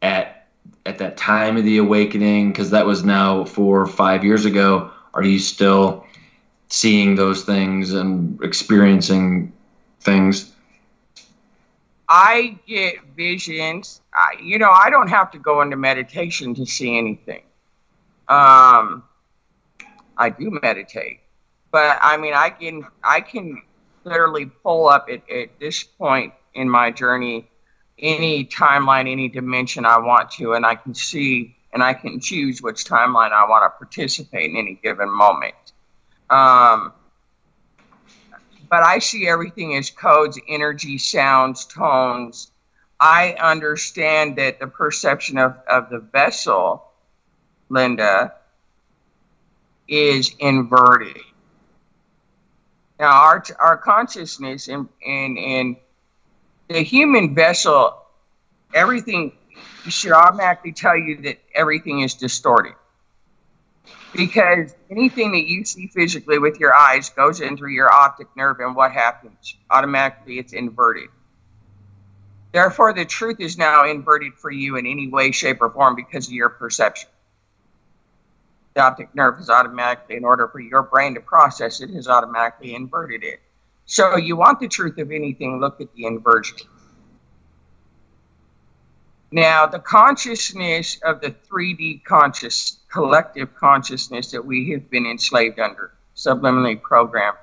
at, 0.00 0.46
at 0.86 0.98
that 0.98 1.16
time 1.16 1.56
of 1.56 1.64
the 1.64 1.78
awakening? 1.78 2.52
Cause 2.52 2.70
that 2.70 2.86
was 2.86 3.04
now 3.04 3.44
four 3.44 3.80
or 3.80 3.86
five 3.86 4.24
years 4.24 4.44
ago. 4.44 4.90
Are 5.14 5.22
you 5.22 5.38
still 5.38 6.06
seeing 6.68 7.14
those 7.16 7.44
things 7.44 7.92
and 7.92 8.42
experiencing 8.42 9.52
things? 10.00 10.52
I 12.08 12.58
get 12.66 12.96
visions. 13.16 14.02
I, 14.12 14.34
you 14.42 14.58
know, 14.58 14.70
I 14.70 14.90
don't 14.90 15.08
have 15.08 15.30
to 15.30 15.38
go 15.38 15.62
into 15.62 15.76
meditation 15.76 16.54
to 16.56 16.66
see 16.66 16.98
anything. 16.98 17.42
Um, 18.28 19.02
I 20.18 20.30
do 20.30 20.58
meditate, 20.62 21.20
but 21.70 21.98
I 22.00 22.16
mean, 22.16 22.34
I 22.34 22.50
can 22.50 22.86
I 23.02 23.20
can 23.20 23.62
literally 24.04 24.46
pull 24.46 24.88
up 24.88 25.08
at, 25.10 25.28
at 25.30 25.58
this 25.60 25.82
point 25.82 26.32
in 26.54 26.68
my 26.68 26.90
journey 26.90 27.48
any 27.98 28.44
timeline, 28.44 29.10
any 29.10 29.28
dimension 29.28 29.84
I 29.84 29.98
want 29.98 30.30
to, 30.32 30.54
and 30.54 30.66
I 30.66 30.74
can 30.74 30.94
see 30.94 31.56
and 31.72 31.82
I 31.82 31.94
can 31.94 32.20
choose 32.20 32.60
which 32.60 32.84
timeline 32.84 33.32
I 33.32 33.48
want 33.48 33.64
to 33.64 33.78
participate 33.78 34.50
in 34.50 34.56
any 34.56 34.78
given 34.82 35.10
moment. 35.10 35.54
Um, 36.28 36.92
but 38.68 38.82
I 38.82 38.98
see 38.98 39.26
everything 39.26 39.76
as 39.76 39.90
codes, 39.90 40.38
energy, 40.48 40.98
sounds, 40.98 41.64
tones. 41.64 42.50
I 43.00 43.32
understand 43.40 44.36
that 44.36 44.60
the 44.60 44.66
perception 44.66 45.38
of, 45.38 45.56
of 45.68 45.90
the 45.90 45.98
vessel, 45.98 46.84
Linda, 47.68 48.34
is 49.88 50.34
inverted. 50.38 51.18
Now, 53.02 53.20
our, 53.20 53.42
our 53.58 53.76
consciousness 53.76 54.68
and, 54.68 54.88
in, 55.04 55.36
in 55.36 55.76
the 56.68 56.84
human 56.84 57.34
vessel, 57.34 58.00
everything 58.74 59.32
should 59.88 60.12
automatically 60.12 60.70
tell 60.70 60.96
you 60.96 61.20
that 61.22 61.38
everything 61.52 62.02
is 62.02 62.14
distorted 62.14 62.74
because 64.14 64.76
anything 64.88 65.32
that 65.32 65.48
you 65.48 65.64
see 65.64 65.88
physically 65.88 66.38
with 66.38 66.60
your 66.60 66.76
eyes 66.76 67.10
goes 67.10 67.40
in 67.40 67.56
through 67.56 67.72
your 67.72 67.92
optic 67.92 68.28
nerve, 68.36 68.60
and 68.60 68.76
what 68.76 68.92
happens? 68.92 69.56
Automatically, 69.68 70.38
it's 70.38 70.52
inverted. 70.52 71.08
Therefore, 72.52 72.92
the 72.92 73.04
truth 73.04 73.40
is 73.40 73.58
now 73.58 73.84
inverted 73.84 74.34
for 74.34 74.52
you 74.52 74.76
in 74.76 74.86
any 74.86 75.08
way, 75.08 75.32
shape, 75.32 75.60
or 75.60 75.70
form 75.70 75.96
because 75.96 76.28
of 76.28 76.34
your 76.34 76.50
perception. 76.50 77.08
The 78.74 78.80
optic 78.80 79.14
nerve 79.14 79.38
is 79.38 79.50
automatically, 79.50 80.16
in 80.16 80.24
order 80.24 80.48
for 80.48 80.60
your 80.60 80.82
brain 80.82 81.14
to 81.14 81.20
process 81.20 81.80
it, 81.80 81.90
has 81.90 82.08
automatically 82.08 82.74
inverted 82.74 83.22
it. 83.22 83.40
So, 83.84 84.16
you 84.16 84.36
want 84.36 84.60
the 84.60 84.68
truth 84.68 84.98
of 84.98 85.10
anything, 85.10 85.60
look 85.60 85.80
at 85.80 85.92
the 85.94 86.06
inversion. 86.06 86.58
Now, 89.30 89.66
the 89.66 89.78
consciousness 89.78 90.98
of 91.04 91.20
the 91.20 91.30
3D 91.30 92.04
conscious 92.04 92.78
collective 92.90 93.54
consciousness 93.54 94.30
that 94.30 94.44
we 94.44 94.70
have 94.70 94.90
been 94.90 95.06
enslaved 95.06 95.58
under, 95.58 95.92
subliminally 96.14 96.80
programmed, 96.80 97.38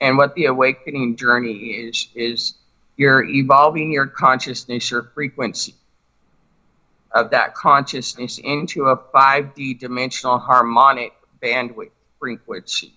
and 0.00 0.16
what 0.18 0.34
the 0.34 0.46
awakening 0.46 1.16
journey 1.16 1.52
is 1.52 2.08
is 2.14 2.54
you're 2.96 3.24
evolving 3.24 3.92
your 3.92 4.06
consciousness, 4.06 4.90
your 4.90 5.10
frequency 5.14 5.74
of 7.14 7.30
that 7.30 7.54
consciousness 7.54 8.38
into 8.38 8.86
a 8.86 8.96
5D 8.96 9.78
dimensional 9.78 10.38
harmonic 10.38 11.12
bandwidth 11.40 11.90
frequency 12.18 12.92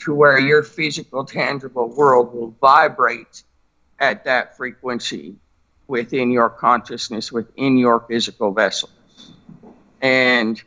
to 0.00 0.14
where 0.14 0.38
your 0.38 0.62
physical, 0.62 1.24
tangible 1.24 1.88
world 1.88 2.34
will 2.34 2.54
vibrate 2.60 3.44
at 4.00 4.24
that 4.24 4.56
frequency 4.56 5.36
within 5.86 6.30
your 6.30 6.50
consciousness, 6.50 7.30
within 7.30 7.78
your 7.78 8.00
physical 8.00 8.52
vessel. 8.52 8.90
And 10.02 10.60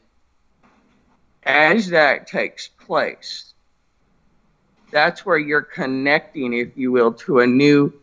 as 1.43 1.89
that 1.89 2.27
takes 2.27 2.67
place, 2.67 3.53
that's 4.91 5.25
where 5.25 5.37
you're 5.37 5.61
connecting, 5.61 6.53
if 6.53 6.77
you 6.77 6.91
will, 6.91 7.13
to 7.13 7.39
a 7.39 7.47
new 7.47 7.93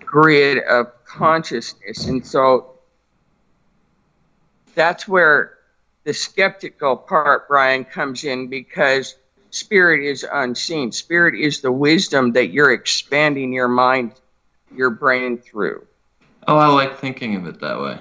grid 0.00 0.58
of 0.58 0.92
consciousness. 1.04 2.06
And 2.06 2.24
so 2.24 2.77
that's 4.78 5.08
where 5.08 5.58
the 6.04 6.14
skeptical 6.14 6.96
part, 6.96 7.48
Brian, 7.48 7.84
comes 7.84 8.22
in 8.22 8.46
because 8.46 9.16
spirit 9.50 10.04
is 10.04 10.24
unseen. 10.32 10.92
Spirit 10.92 11.34
is 11.34 11.60
the 11.60 11.72
wisdom 11.72 12.32
that 12.32 12.50
you're 12.52 12.72
expanding 12.72 13.52
your 13.52 13.68
mind 13.68 14.12
your 14.74 14.90
brain 14.90 15.36
through. 15.38 15.84
Oh, 16.46 16.56
I 16.56 16.68
like 16.68 16.98
thinking 16.98 17.34
of 17.34 17.46
it 17.46 17.60
that 17.60 17.80
way. 17.80 17.98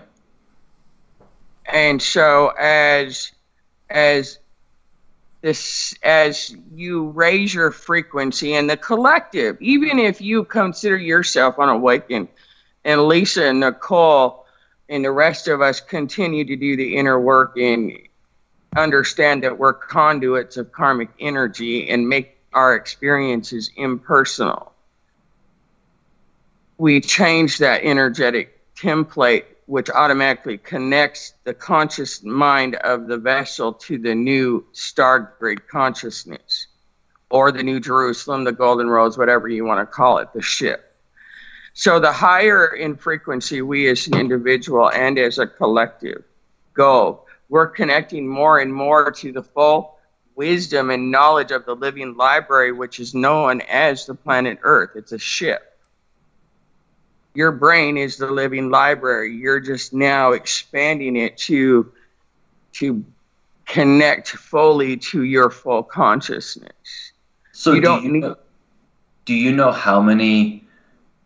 And 1.66 2.02
so 2.02 2.54
as 2.60 3.32
as 3.90 4.38
this 5.42 5.96
as 6.04 6.56
you 6.74 7.08
raise 7.10 7.54
your 7.54 7.72
frequency 7.72 8.54
and 8.54 8.70
the 8.70 8.78
collective, 8.78 9.58
even 9.62 9.98
if 9.98 10.22
you 10.22 10.44
consider 10.44 10.98
yourself 10.98 11.58
unawakened, 11.58 12.28
and 12.86 13.08
Lisa 13.08 13.48
and 13.48 13.62
Nicole 13.62 14.46
and 14.90 15.04
the 15.04 15.12
rest 15.12 15.48
of 15.48 15.62
us 15.62 15.80
continue 15.80 16.46
to 16.46 16.56
do 16.56 16.78
the 16.78 16.96
inner 16.96 17.20
work 17.20 17.58
and 17.58 17.98
understand 18.76 19.44
that 19.44 19.58
we're 19.58 19.74
conduits 19.74 20.58
of 20.58 20.72
karmic 20.72 21.10
energy 21.20 21.90
and 21.90 22.08
make 22.08 22.38
our 22.54 22.76
experiences 22.76 23.70
impersonal. 23.76 24.72
We 26.78 27.02
change 27.02 27.58
that 27.58 27.84
energetic 27.84 28.60
template, 28.76 29.46
which 29.66 29.90
automatically 29.90 30.58
connects 30.58 31.34
the 31.44 31.54
conscious 31.54 32.24
mind 32.24 32.76
of 32.76 33.08
the 33.08 33.18
vessel 33.18 33.74
to 33.74 33.98
the 33.98 34.16
new 34.16 34.66
star 34.72 35.34
grid 35.40 35.68
consciousness, 35.68 36.68
or 37.30 37.52
the 37.52 37.64
new 37.64 37.80
Jerusalem, 37.80 38.44
the 38.44 38.52
Golden 38.52 38.90
Rose, 38.90 39.18
whatever 39.18 39.50
you 39.50 39.66
want 39.66 39.82
to 39.82 39.86
call 39.86 40.20
it, 40.20 40.32
the 40.34 40.42
ship. 40.42 40.87
So 41.78 42.00
the 42.00 42.12
higher 42.12 42.66
in 42.66 42.96
frequency 42.96 43.62
we 43.62 43.88
as 43.88 44.08
an 44.08 44.18
individual 44.18 44.90
and 44.90 45.20
as 45.20 45.38
a 45.38 45.46
collective 45.46 46.24
go, 46.74 47.22
we're 47.50 47.68
connecting 47.68 48.28
more 48.28 48.62
and 48.62 48.74
more 48.74 49.12
to 49.12 49.32
the 49.32 49.44
full 49.44 50.00
wisdom 50.36 50.90
and 50.90 51.12
knowledge 51.12 51.52
of 51.52 51.66
the 51.66 51.76
living 51.76 52.18
library, 52.18 52.72
which 52.72 53.00
is 53.00 53.14
known 53.14 53.62
as 53.62 54.08
the 54.08 54.16
planet 54.16 54.58
Earth. 54.64 54.94
It's 54.96 55.12
a 55.12 55.20
ship. 55.20 55.78
Your 57.36 57.52
brain 57.52 57.96
is 57.96 58.18
the 58.18 58.32
living 58.32 58.72
library. 58.72 59.36
You're 59.36 59.60
just 59.60 59.94
now 59.94 60.32
expanding 60.32 61.16
it 61.16 61.38
to 61.46 61.92
to 62.74 63.06
connect 63.68 64.30
fully 64.30 64.98
to 64.98 65.22
your 65.22 65.52
full 65.52 65.84
consciousness. 65.84 67.12
So 67.52 67.74
you 67.74 67.82
do 67.82 67.82
don't 67.84 68.04
you, 68.04 68.12
need, 68.14 68.36
do 69.26 69.36
you 69.36 69.52
know 69.52 69.72
how 69.72 70.02
many 70.02 70.67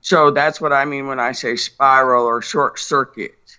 so 0.00 0.30
that's 0.30 0.60
what 0.60 0.72
I 0.72 0.84
mean 0.84 1.06
when 1.06 1.20
I 1.20 1.32
say 1.32 1.56
spiral 1.56 2.24
or 2.24 2.40
short 2.40 2.78
circuit, 2.78 3.58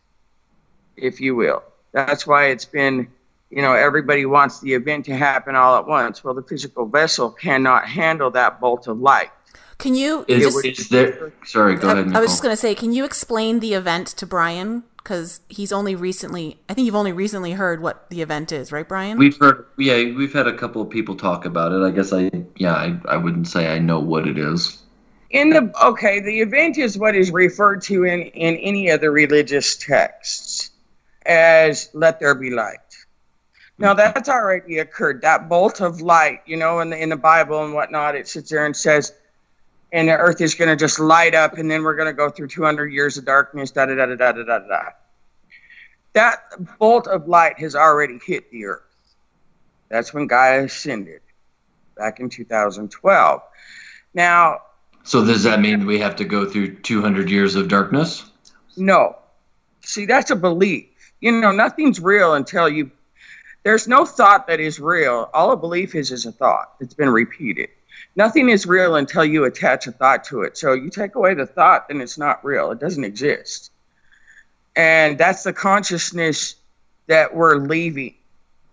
if 0.97 1.21
you 1.21 1.35
will. 1.35 1.63
That's 1.91 2.25
why 2.25 2.47
it's 2.47 2.65
been, 2.65 3.07
you 3.49 3.61
know, 3.61 3.73
everybody 3.73 4.25
wants 4.25 4.59
the 4.59 4.73
event 4.73 5.05
to 5.05 5.15
happen 5.15 5.55
all 5.55 5.77
at 5.77 5.85
once. 5.85 6.23
Well, 6.23 6.33
the 6.33 6.43
physical 6.43 6.85
vessel 6.85 7.29
cannot 7.29 7.85
handle 7.85 8.31
that 8.31 8.59
bolt 8.59 8.87
of 8.87 8.99
light. 8.99 9.29
Can 9.77 9.95
you? 9.95 10.25
Is, 10.27 10.43
just, 10.43 10.65
is 10.65 10.89
there? 10.89 11.33
Sorry, 11.43 11.75
go 11.75 11.89
ahead. 11.89 12.05
Nicole. 12.05 12.17
I 12.17 12.21
was 12.21 12.31
just 12.31 12.43
going 12.43 12.53
to 12.53 12.57
say, 12.57 12.75
can 12.75 12.93
you 12.93 13.03
explain 13.03 13.59
the 13.59 13.73
event 13.73 14.07
to 14.07 14.25
Brian? 14.25 14.83
Because 15.03 15.41
he's 15.49 15.71
only 15.71 15.95
recently, 15.95 16.59
I 16.69 16.73
think 16.73 16.85
you've 16.85 16.95
only 16.95 17.11
recently 17.11 17.53
heard 17.53 17.81
what 17.81 18.09
the 18.09 18.21
event 18.21 18.51
is, 18.51 18.71
right, 18.71 18.87
Brian? 18.87 19.17
We've 19.17 19.37
heard, 19.37 19.65
yeah, 19.77 19.95
we've 19.95 20.33
had 20.33 20.47
a 20.47 20.55
couple 20.55 20.81
of 20.81 20.89
people 20.89 21.15
talk 21.15 21.45
about 21.45 21.71
it. 21.71 21.81
I 21.83 21.89
guess 21.89 22.13
I, 22.13 22.29
yeah, 22.55 22.73
I, 22.73 22.99
I 23.09 23.17
wouldn't 23.17 23.47
say 23.47 23.73
I 23.73 23.79
know 23.79 23.99
what 23.99 24.27
it 24.27 24.37
is 24.37 24.81
in 25.31 25.49
the 25.49 25.71
okay 25.83 26.19
the 26.19 26.41
event 26.41 26.77
is 26.77 26.97
what 26.97 27.15
is 27.15 27.31
referred 27.31 27.81
to 27.81 28.03
in 28.03 28.21
in 28.21 28.55
any 28.57 28.89
of 28.89 29.01
the 29.01 29.09
religious 29.09 29.75
texts 29.77 30.71
as 31.25 31.89
let 31.93 32.19
there 32.19 32.35
be 32.35 32.49
light 32.49 32.77
now 33.77 33.93
that's 33.93 34.29
already 34.29 34.79
occurred 34.79 35.21
that 35.21 35.47
bolt 35.47 35.81
of 35.81 36.01
light 36.01 36.41
you 36.45 36.57
know 36.57 36.79
in 36.79 36.89
the 36.89 37.01
in 37.01 37.09
the 37.09 37.15
bible 37.15 37.63
and 37.63 37.73
whatnot 37.73 38.15
it 38.15 38.27
sits 38.27 38.49
there 38.49 38.65
and 38.65 38.75
says 38.75 39.13
and 39.91 40.07
the 40.07 40.17
earth 40.17 40.41
is 40.41 40.55
going 40.55 40.69
to 40.69 40.75
just 40.75 40.99
light 40.99 41.35
up 41.35 41.57
and 41.57 41.69
then 41.69 41.83
we're 41.83 41.95
going 41.95 42.07
to 42.07 42.13
go 42.13 42.29
through 42.29 42.47
200 42.47 42.91
years 42.93 43.17
of 43.17 43.25
darkness 43.25 43.71
da 43.71 43.85
da 43.85 43.95
da 43.95 44.05
da 44.05 44.15
da 44.15 44.31
da 44.31 44.43
da 44.43 44.59
da 44.59 44.81
that 46.13 46.43
bolt 46.77 47.07
of 47.07 47.27
light 47.27 47.57
has 47.59 47.75
already 47.75 48.19
hit 48.25 48.49
the 48.51 48.65
earth 48.65 48.81
that's 49.89 50.13
when 50.13 50.27
gaia 50.27 50.63
ascended 50.63 51.21
back 51.97 52.19
in 52.19 52.29
2012 52.29 53.41
now 54.13 54.59
so 55.03 55.25
does 55.25 55.43
that 55.43 55.59
mean 55.59 55.85
we 55.85 55.99
have 55.99 56.15
to 56.17 56.25
go 56.25 56.45
through 56.45 56.75
200 56.79 57.29
years 57.29 57.55
of 57.55 57.67
darkness? 57.67 58.29
No. 58.77 59.17
See, 59.81 60.05
that's 60.05 60.31
a 60.31 60.35
belief. 60.35 60.87
You 61.19 61.31
know, 61.31 61.51
nothing's 61.51 61.99
real 61.99 62.35
until 62.35 62.69
you. 62.69 62.91
There's 63.63 63.87
no 63.87 64.05
thought 64.05 64.47
that 64.47 64.59
is 64.59 64.79
real. 64.79 65.29
All 65.33 65.51
a 65.51 65.57
belief 65.57 65.95
is 65.95 66.11
is 66.11 66.25
a 66.25 66.31
thought. 66.31 66.73
It's 66.79 66.93
been 66.93 67.09
repeated. 67.09 67.69
Nothing 68.15 68.49
is 68.49 68.65
real 68.65 68.95
until 68.95 69.23
you 69.23 69.45
attach 69.45 69.87
a 69.87 69.91
thought 69.91 70.23
to 70.25 70.41
it. 70.41 70.57
So 70.57 70.73
you 70.73 70.89
take 70.89 71.15
away 71.15 71.33
the 71.33 71.45
thought, 71.45 71.87
then 71.87 72.01
it's 72.01 72.17
not 72.17 72.43
real. 72.43 72.71
It 72.71 72.79
doesn't 72.79 73.03
exist. 73.03 73.71
And 74.75 75.17
that's 75.17 75.43
the 75.43 75.53
consciousness 75.53 76.55
that 77.07 77.33
we're 77.33 77.55
leaving 77.55 78.15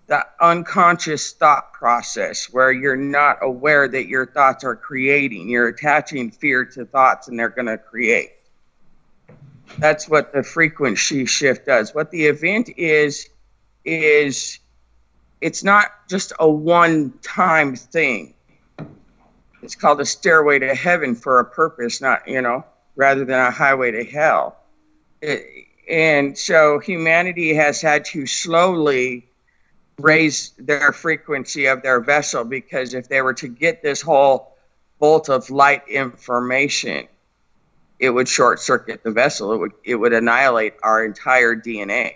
the 0.08 0.26
unconscious 0.40 1.32
thought 1.32 1.72
process 1.74 2.46
where 2.46 2.72
you're 2.72 2.96
not 2.96 3.38
aware 3.42 3.86
that 3.86 4.08
your 4.08 4.26
thoughts 4.26 4.64
are 4.64 4.74
creating. 4.74 5.50
You're 5.50 5.68
attaching 5.68 6.30
fear 6.30 6.64
to 6.64 6.86
thoughts 6.86 7.28
and 7.28 7.38
they're 7.38 7.50
going 7.50 7.66
to 7.66 7.76
create. 7.76 8.32
That's 9.78 10.08
what 10.08 10.32
the 10.32 10.42
frequency 10.42 11.26
shift 11.26 11.66
does. 11.66 11.94
What 11.94 12.10
the 12.10 12.24
event 12.24 12.70
is, 12.78 13.28
is 13.84 14.58
it's 15.42 15.62
not 15.62 15.90
just 16.08 16.32
a 16.40 16.48
one 16.48 17.12
time 17.22 17.76
thing. 17.76 18.32
It's 19.62 19.74
called 19.74 20.00
a 20.00 20.06
stairway 20.06 20.58
to 20.60 20.74
heaven 20.74 21.14
for 21.14 21.40
a 21.40 21.44
purpose, 21.44 22.00
not, 22.00 22.26
you 22.26 22.40
know, 22.40 22.64
rather 22.96 23.24
than 23.24 23.40
a 23.40 23.50
highway 23.50 23.90
to 23.90 24.04
hell. 24.04 24.56
It, 25.20 25.66
and 25.88 26.36
so 26.36 26.78
humanity 26.78 27.54
has 27.54 27.80
had 27.80 28.04
to 28.06 28.26
slowly 28.26 29.26
raise 29.98 30.52
their 30.58 30.92
frequency 30.92 31.66
of 31.66 31.82
their 31.82 32.00
vessel 32.00 32.44
because 32.44 32.94
if 32.94 33.08
they 33.08 33.22
were 33.22 33.34
to 33.34 33.48
get 33.48 33.82
this 33.82 34.00
whole 34.00 34.56
bolt 34.98 35.28
of 35.28 35.50
light 35.50 35.86
information, 35.88 37.08
it 37.98 38.10
would 38.10 38.28
short 38.28 38.60
circuit 38.60 39.02
the 39.02 39.10
vessel. 39.10 39.52
It 39.52 39.58
would 39.58 39.72
it 39.84 39.94
would 39.96 40.12
annihilate 40.12 40.74
our 40.82 41.04
entire 41.04 41.56
DNA. 41.56 42.14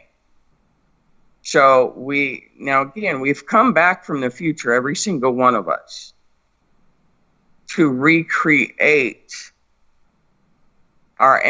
So 1.42 1.92
we 1.96 2.50
now 2.56 2.82
again 2.82 3.20
we've 3.20 3.46
come 3.46 3.72
back 3.72 4.04
from 4.04 4.20
the 4.20 4.30
future, 4.30 4.72
every 4.72 4.94
single 4.94 5.32
one 5.32 5.54
of 5.54 5.68
us, 5.68 6.12
to 7.74 7.88
recreate 7.88 9.32
our 11.18 11.40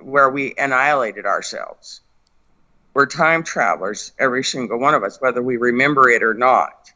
where 0.00 0.30
we 0.30 0.54
annihilated 0.56 1.26
ourselves. 1.26 2.00
We're 2.94 3.06
time 3.06 3.42
travelers, 3.42 4.12
every 4.18 4.44
single 4.44 4.78
one 4.78 4.94
of 4.94 5.02
us, 5.02 5.20
whether 5.20 5.42
we 5.42 5.56
remember 5.56 6.08
it 6.08 6.22
or 6.22 6.32
not. 6.32 6.92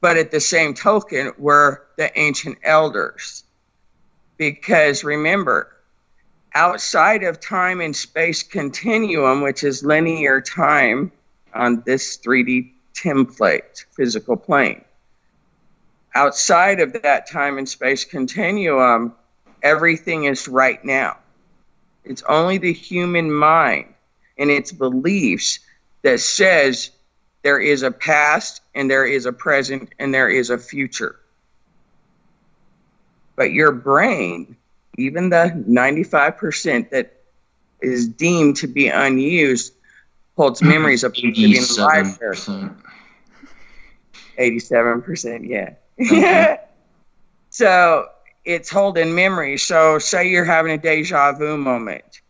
But 0.00 0.16
at 0.16 0.32
the 0.32 0.40
same 0.40 0.74
token, 0.74 1.32
we're 1.38 1.78
the 1.96 2.10
ancient 2.18 2.58
elders. 2.64 3.44
Because 4.36 5.04
remember, 5.04 5.76
outside 6.54 7.22
of 7.22 7.40
time 7.40 7.80
and 7.80 7.94
space 7.94 8.42
continuum, 8.42 9.42
which 9.42 9.62
is 9.62 9.84
linear 9.84 10.40
time 10.40 11.12
on 11.54 11.82
this 11.86 12.18
3D 12.18 12.72
template, 12.94 13.84
physical 13.96 14.36
plane. 14.36 14.84
Outside 16.14 16.80
of 16.80 16.92
that 17.02 17.26
time 17.26 17.58
and 17.58 17.68
space 17.68 18.04
continuum, 18.04 19.14
everything 19.62 20.24
is 20.24 20.46
right 20.46 20.84
now. 20.84 21.16
It's 22.04 22.22
only 22.28 22.58
the 22.58 22.72
human 22.72 23.32
mind 23.32 23.94
and 24.38 24.50
its 24.50 24.72
beliefs 24.72 25.60
that 26.02 26.20
says 26.20 26.90
there 27.42 27.60
is 27.60 27.82
a 27.82 27.90
past 27.90 28.62
and 28.74 28.90
there 28.90 29.06
is 29.06 29.26
a 29.26 29.32
present 29.32 29.90
and 29.98 30.12
there 30.12 30.28
is 30.28 30.50
a 30.50 30.58
future. 30.58 31.16
But 33.36 33.52
your 33.52 33.72
brain, 33.72 34.56
even 34.98 35.30
the 35.30 35.64
95% 35.68 36.90
that 36.90 37.16
is 37.80 38.06
deemed 38.06 38.56
to 38.56 38.66
be 38.66 38.88
unused, 38.88 39.74
holds 40.36 40.62
memories 40.62 41.04
of 41.04 41.16
life 41.16 42.18
there. 42.18 42.34
87%, 44.38 45.48
yeah. 45.48 45.74
Okay. 46.00 46.58
so 47.50 48.08
it's 48.44 48.70
holding 48.70 49.14
memory. 49.14 49.56
So 49.58 49.98
say 49.98 50.28
you're 50.28 50.44
having 50.44 50.72
a 50.72 50.78
deja 50.78 51.32
vu 51.32 51.56
moment. 51.56 52.20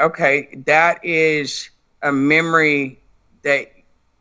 Okay, 0.00 0.48
that 0.66 1.04
is 1.04 1.70
a 2.02 2.10
memory 2.10 2.98
that 3.42 3.70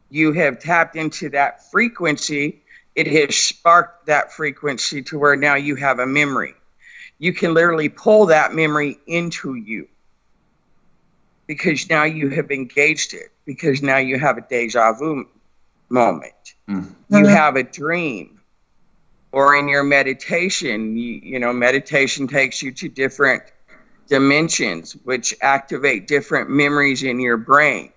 you 0.10 0.34
have 0.34 0.60
tapped 0.60 0.96
into 0.96 1.30
that 1.30 1.70
frequency. 1.72 2.62
It 2.96 3.08
has 3.08 3.36
sparked 3.36 4.08
that 4.08 4.34
frequency 4.34 5.02
to 5.04 5.18
where 5.18 5.36
now 5.36 5.56
you 5.56 5.76
have 5.76 6.00
a 6.00 6.06
memory. 6.06 6.56
You 7.20 7.34
can 7.34 7.54
literally 7.54 7.90
pull 7.90 8.26
that 8.28 8.54
memory 8.54 8.98
into 9.08 9.56
you 9.56 9.88
because 11.48 11.90
now 11.90 12.04
you 12.04 12.30
have 12.30 12.52
engaged 12.52 13.14
it, 13.14 13.32
because 13.46 13.82
now 13.82 13.98
you 13.98 14.20
have 14.20 14.38
a 14.38 14.42
deja 14.42 14.94
vu 14.94 15.28
moment. 15.90 16.56
You 16.70 16.76
mm-hmm. 17.12 17.26
have 17.26 17.56
a 17.56 17.64
dream. 17.64 18.40
Or 19.32 19.56
in 19.56 19.68
your 19.68 19.84
meditation, 19.84 20.98
you, 20.98 21.20
you 21.22 21.40
know, 21.40 21.54
meditation 21.54 22.28
takes 22.28 22.64
you 22.64 22.72
to 22.74 22.90
different 22.90 23.44
dimensions, 24.08 24.94
which 25.04 25.36
activate 25.42 26.08
different 26.08 26.50
memories 26.50 27.04
in 27.04 27.20
your 27.20 27.38
brain. 27.38 27.92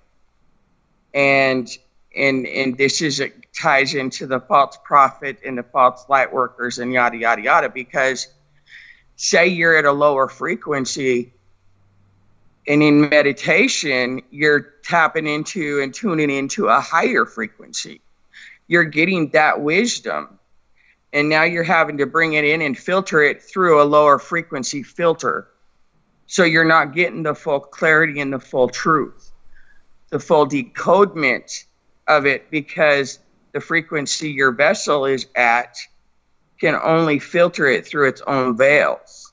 And 1.15 1.69
and 2.15 2.47
and 2.47 2.77
this 2.77 3.01
is 3.01 3.21
it 3.21 3.35
ties 3.59 3.95
into 3.95 4.27
the 4.27 4.41
false 4.41 4.79
prophet 4.85 5.39
and 5.45 5.57
the 5.57 5.63
false 5.63 6.07
light 6.09 6.33
workers 6.33 6.79
and 6.79 6.93
yada 6.93 7.17
yada 7.17 7.43
yada 7.43 7.69
because 7.69 8.29
say 9.17 9.47
you're 9.47 9.77
at 9.77 9.85
a 9.85 9.93
lower 9.93 10.29
frequency 10.29 11.33
and 12.67 12.83
in 12.83 13.09
meditation 13.09 14.21
you're 14.31 14.61
tapping 14.83 15.27
into 15.27 15.81
and 15.81 15.95
tuning 15.95 16.31
into 16.31 16.69
a 16.69 16.81
higher 16.81 17.25
frequency 17.25 18.01
you're 18.69 18.85
getting 18.85 19.29
that 19.31 19.61
wisdom. 19.61 20.39
And 21.13 21.29
now 21.29 21.43
you're 21.45 21.63
having 21.63 21.99
to 21.99 22.07
bring 22.07 22.35
it 22.35 22.45
in 22.45 22.63
and 22.63 22.77
filter 22.77 23.23
it 23.23 23.43
through 23.43 23.83
a 23.83 23.85
lower 23.85 24.19
frequency 24.19 24.83
filter. 24.83 25.49
So 26.27 26.45
you're 26.45 26.65
not 26.65 26.95
getting 26.95 27.23
the 27.23 27.35
full 27.35 27.61
clarity 27.61 28.21
and 28.21 28.33
the 28.33 28.39
full 28.39 28.69
truth 28.69 29.33
the 30.13 30.21
full 30.21 30.47
decodement 30.47 31.65
of 32.07 32.27
it 32.27 32.49
because 32.51 33.19
the 33.53 33.61
frequency 33.61 34.31
your 34.31 34.53
vessel 34.53 35.07
is 35.07 35.27
at 35.35 35.77
can 36.61 36.79
only 36.85 37.19
filter 37.19 37.67
it 37.67 37.87
through 37.87 38.09
its 38.09 38.21
own 38.27 38.57
veils. 38.57 39.33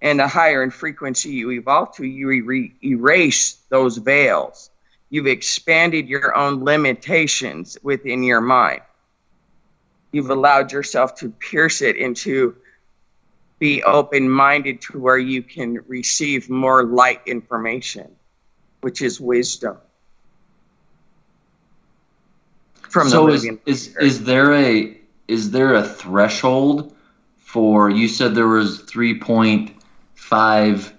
And 0.00 0.20
the 0.20 0.28
higher 0.28 0.62
in 0.62 0.70
frequency 0.70 1.30
you 1.30 1.50
evolve 1.50 1.96
to, 1.96 2.06
you 2.06 2.44
re- 2.44 2.72
erase 2.82 3.58
those 3.70 3.96
veils. 3.96 4.70
You've 5.10 5.26
expanded 5.26 6.08
your 6.08 6.36
own 6.36 6.64
limitations 6.64 7.78
within 7.82 8.22
your 8.22 8.40
mind. 8.40 8.82
You've 10.12 10.30
allowed 10.30 10.72
yourself 10.72 11.14
to 11.16 11.30
pierce 11.30 11.82
it 11.82 11.96
into 11.96 12.56
be 13.58 13.82
open 13.82 14.28
minded 14.28 14.80
to 14.80 14.98
where 14.98 15.18
you 15.18 15.42
can 15.42 15.80
receive 15.88 16.48
more 16.48 16.84
light 16.84 17.20
information, 17.26 18.10
which 18.82 19.02
is 19.02 19.20
wisdom. 19.20 19.76
From 22.82 23.08
so 23.08 23.26
the 23.26 23.32
is, 23.32 23.46
is, 23.66 23.96
is 23.96 24.24
there 24.24 24.54
a 24.54 24.96
is 25.26 25.50
there 25.50 25.74
a 25.74 25.82
threshold 25.82 26.94
for 27.36 27.90
you 27.90 28.08
said 28.08 28.34
there 28.34 28.48
was 28.48 28.80
three 28.80 29.18
point 29.18 29.74
five 30.14 30.94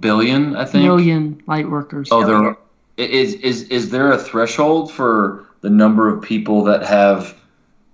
billion, 0.00 0.56
I 0.56 0.64
think. 0.64 0.84
Million 0.84 1.42
light 1.46 1.68
workers. 1.68 2.08
Oh, 2.10 2.26
there 2.26 2.56
is 2.96 3.34
is 3.34 3.64
is 3.64 3.90
there 3.90 4.12
a 4.12 4.18
threshold 4.18 4.92
for 4.92 5.46
the 5.60 5.70
number 5.70 6.08
of 6.08 6.22
people 6.22 6.64
that 6.64 6.84
have 6.84 7.36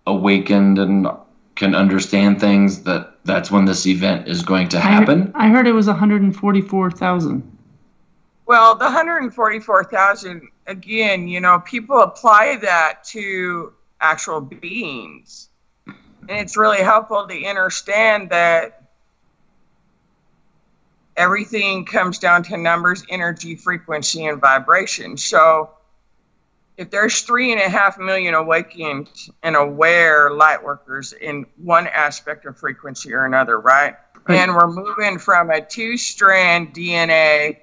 awakened 0.07 0.79
and 0.79 1.07
can 1.55 1.75
understand 1.75 2.41
things 2.41 2.83
that 2.85 3.15
that's 3.25 3.51
when 3.51 3.65
this 3.65 3.87
event 3.87 4.29
is 4.29 4.43
going 4.43 4.69
to 4.69 4.81
happen? 4.81 5.33
I 5.35 5.49
heard, 5.49 5.55
I 5.55 5.57
heard 5.57 5.67
it 5.67 5.73
was 5.73 5.87
144,000. 5.87 7.59
Well, 8.47 8.75
the 8.75 8.85
144,000 8.85 10.49
again, 10.67 11.29
you 11.29 11.41
know, 11.41 11.61
people 11.61 12.01
apply 12.01 12.57
that 12.63 13.05
to 13.05 13.73
actual 14.01 14.41
beings. 14.41 15.49
And 15.87 16.39
it's 16.39 16.57
really 16.57 16.83
helpful 16.83 17.27
to 17.27 17.45
understand 17.45 18.31
that 18.31 18.80
everything 21.21 21.85
comes 21.85 22.19
down 22.19 22.43
to 22.43 22.57
numbers, 22.57 23.05
energy, 23.11 23.55
frequency, 23.55 24.25
and 24.25 24.41
vibration. 24.41 25.19
So 25.19 25.69
if 26.79 26.91
there's 26.91 27.21
three 27.21 27.53
and 27.53 27.61
a 27.61 27.69
half 27.69 27.99
million 27.99 28.33
awakened 28.33 29.11
and 29.43 29.55
aware 29.55 30.31
light 30.31 30.65
workers 30.65 31.13
in 31.13 31.45
one 31.59 31.87
aspect 31.89 32.47
of 32.47 32.57
frequency 32.57 33.13
or 33.13 33.27
another, 33.27 33.61
right? 33.61 33.97
right. 34.29 34.39
And 34.39 34.55
we're 34.55 34.67
moving 34.67 35.19
from 35.19 35.51
a 35.51 35.61
two 35.61 35.99
strand 35.99 36.73
DNA 36.73 37.59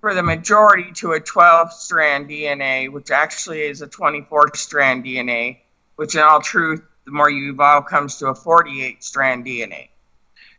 for 0.00 0.14
the 0.14 0.22
majority 0.22 0.90
to 0.94 1.12
a 1.12 1.20
12 1.20 1.74
strand 1.74 2.30
DNA, 2.30 2.90
which 2.90 3.10
actually 3.10 3.60
is 3.60 3.82
a 3.82 3.86
24 3.86 4.52
strand 4.54 5.04
DNA, 5.04 5.58
which 5.96 6.14
in 6.14 6.22
all 6.22 6.40
truth, 6.40 6.82
the 7.04 7.10
more 7.10 7.28
you 7.28 7.52
evolve, 7.52 7.84
comes 7.84 8.16
to 8.16 8.28
a 8.28 8.34
48 8.34 9.04
strand 9.04 9.44
DNA. 9.44 9.88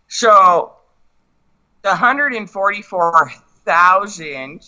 So 0.07 0.76
the 1.81 1.89
144,000 1.89 4.65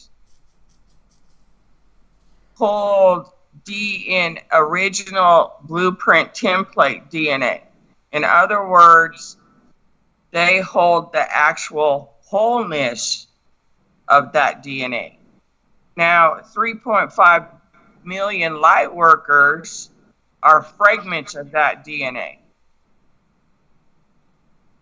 hold 2.56 3.32
in 3.68 4.40
original 4.52 5.54
blueprint 5.64 6.34
template 6.34 7.12
DNA. 7.12 7.62
In 8.12 8.24
other 8.24 8.68
words, 8.68 9.38
they 10.32 10.60
hold 10.60 11.12
the 11.12 11.36
actual 11.36 12.14
wholeness 12.26 13.28
of 14.08 14.34
that 14.34 14.64
DNA. 14.64 15.16
Now, 15.96 16.40
3.5 16.56 17.48
million 18.04 18.62
light 18.62 18.94
workers 18.94 19.90
are 20.42 20.62
fragments 20.62 21.36
of 21.36 21.52
that 21.52 21.86
DNA. 21.86 22.38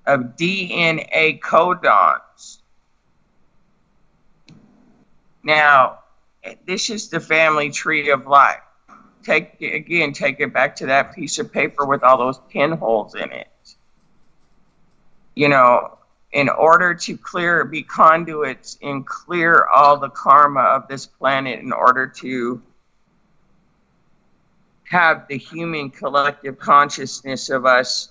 of 0.05 0.37
DNA 0.37 1.41
codons. 1.41 2.59
Now, 5.43 5.99
this 6.65 6.89
is 6.89 7.09
the 7.09 7.19
family 7.19 7.69
tree 7.69 8.09
of 8.11 8.25
life. 8.25 8.61
Take 9.23 9.59
again, 9.59 10.13
take 10.13 10.39
it 10.39 10.53
back 10.53 10.77
to 10.77 10.85
that 10.85 11.13
piece 11.13 11.39
of 11.39 11.51
paper 11.51 11.85
with 11.85 12.03
all 12.03 12.17
those 12.17 12.39
pinholes 12.49 13.15
in 13.15 13.33
it. 13.33 13.49
You 15.35 15.49
know, 15.49 15.97
in 16.33 16.49
order 16.49 16.93
to 16.93 17.17
clear, 17.17 17.63
be 17.63 17.81
conduits 17.81 18.77
and 18.81 19.05
clear 19.05 19.67
all 19.73 19.97
the 19.97 20.09
karma 20.09 20.61
of 20.61 20.87
this 20.87 21.05
planet 21.05 21.59
in 21.59 21.71
order 21.71 22.05
to 22.05 22.61
have 24.83 25.27
the 25.27 25.37
human 25.37 25.89
collective 25.89 26.59
consciousness 26.59 27.49
of 27.49 27.65
us 27.65 28.09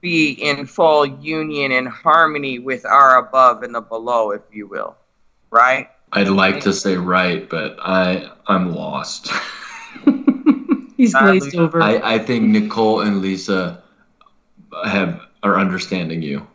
be 0.00 0.32
in 0.32 0.66
full 0.66 1.06
union 1.06 1.72
and 1.72 1.88
harmony 1.88 2.58
with 2.58 2.84
our 2.84 3.18
above 3.18 3.62
and 3.62 3.74
the 3.74 3.80
below, 3.80 4.32
if 4.32 4.42
you 4.52 4.66
will. 4.66 4.96
Right? 5.50 5.88
I'd 6.12 6.28
like 6.28 6.60
to 6.60 6.72
say 6.72 6.96
right, 6.96 7.48
but 7.48 7.76
I 7.80 8.30
I'm 8.46 8.74
lost. 8.74 9.30
He's 10.96 11.14
glazed 11.14 11.56
over. 11.56 11.82
I, 11.82 12.14
I 12.14 12.18
think 12.18 12.44
Nicole 12.44 13.00
and 13.00 13.20
Lisa 13.20 13.82
have 14.84 15.22
are 15.42 15.58
understanding 15.58 16.22
you. 16.22 16.46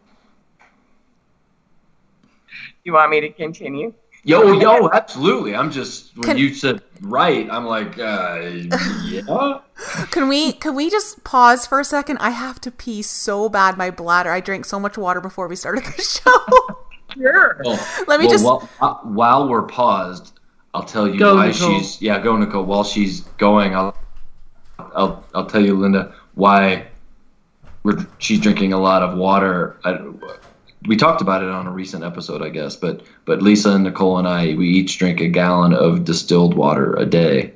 You 2.90 2.94
want 2.94 3.12
me 3.12 3.22
to 3.22 3.30
continue? 3.30 3.94
Yo, 4.24 4.52
yo, 4.54 4.90
absolutely. 4.90 5.56
I'm 5.56 5.70
just 5.70 6.18
when 6.18 6.24
Can, 6.24 6.38
you 6.40 6.56
said 6.56 6.82
right. 7.02 7.48
I'm 7.52 7.68
like, 7.68 8.00
uh, 8.00 8.40
yeah. 9.06 9.60
Can 10.10 10.28
we 10.28 10.54
can 10.54 10.74
we 10.74 10.90
just 10.90 11.24
pause 11.24 11.68
for 11.68 11.80
a 11.80 11.86
second? 11.86 12.18
I 12.18 12.32
have 12.32 12.60
to 12.62 12.72
pee 12.72 13.04
so 13.04 13.48
bad. 13.48 13.78
My 13.78 13.92
bladder. 13.92 14.32
I 14.32 14.40
drank 14.40 14.66
so 14.66 14.80
much 14.80 14.98
water 14.98 15.22
before 15.22 15.48
we 15.48 15.56
started 15.56 15.84
the 15.86 16.02
show. 16.02 16.76
sure. 17.14 17.62
Well, 17.64 17.80
Let 18.08 18.20
me 18.20 18.26
well, 18.26 18.34
just. 18.34 18.44
While, 18.44 18.70
uh, 18.82 18.96
while 19.04 19.48
we're 19.48 19.68
paused, 19.68 20.40
I'll 20.74 20.82
tell 20.82 21.08
you 21.08 21.20
Go, 21.20 21.36
why 21.36 21.50
Nicole. 21.50 21.78
she's. 21.78 22.02
Yeah, 22.02 22.18
go, 22.20 22.36
Nicole. 22.36 22.64
While 22.64 22.86
she's 22.86 23.22
going, 23.38 23.76
I'll, 23.76 23.96
I'll, 24.80 25.24
I'll 25.36 25.46
tell 25.46 25.64
you, 25.64 25.76
Linda, 25.76 26.16
why 26.34 26.88
we're 27.84 28.08
she's 28.18 28.40
drinking 28.40 28.74
a 28.74 28.80
lot 28.80 29.04
of 29.04 29.16
water. 29.16 29.78
I, 29.84 30.00
we 30.88 30.96
talked 30.96 31.22
about 31.22 31.44
it 31.44 31.50
on 31.50 31.68
a 31.68 31.72
recent 31.72 32.04
episode, 32.04 32.42
I 32.42 32.50
guess, 32.50 32.76
but 32.76 33.02
but 33.26 33.42
Lisa 33.42 33.72
and 33.72 33.84
Nicole 33.84 34.18
and 34.18 34.28
I, 34.28 34.56
we 34.56 34.70
each 34.70 34.98
drink 34.98 35.20
a 35.20 35.28
gallon 35.28 35.74
of 35.74 36.06
distilled 36.06 36.54
water 36.54 36.94
a 36.96 37.06
day. 37.06 37.54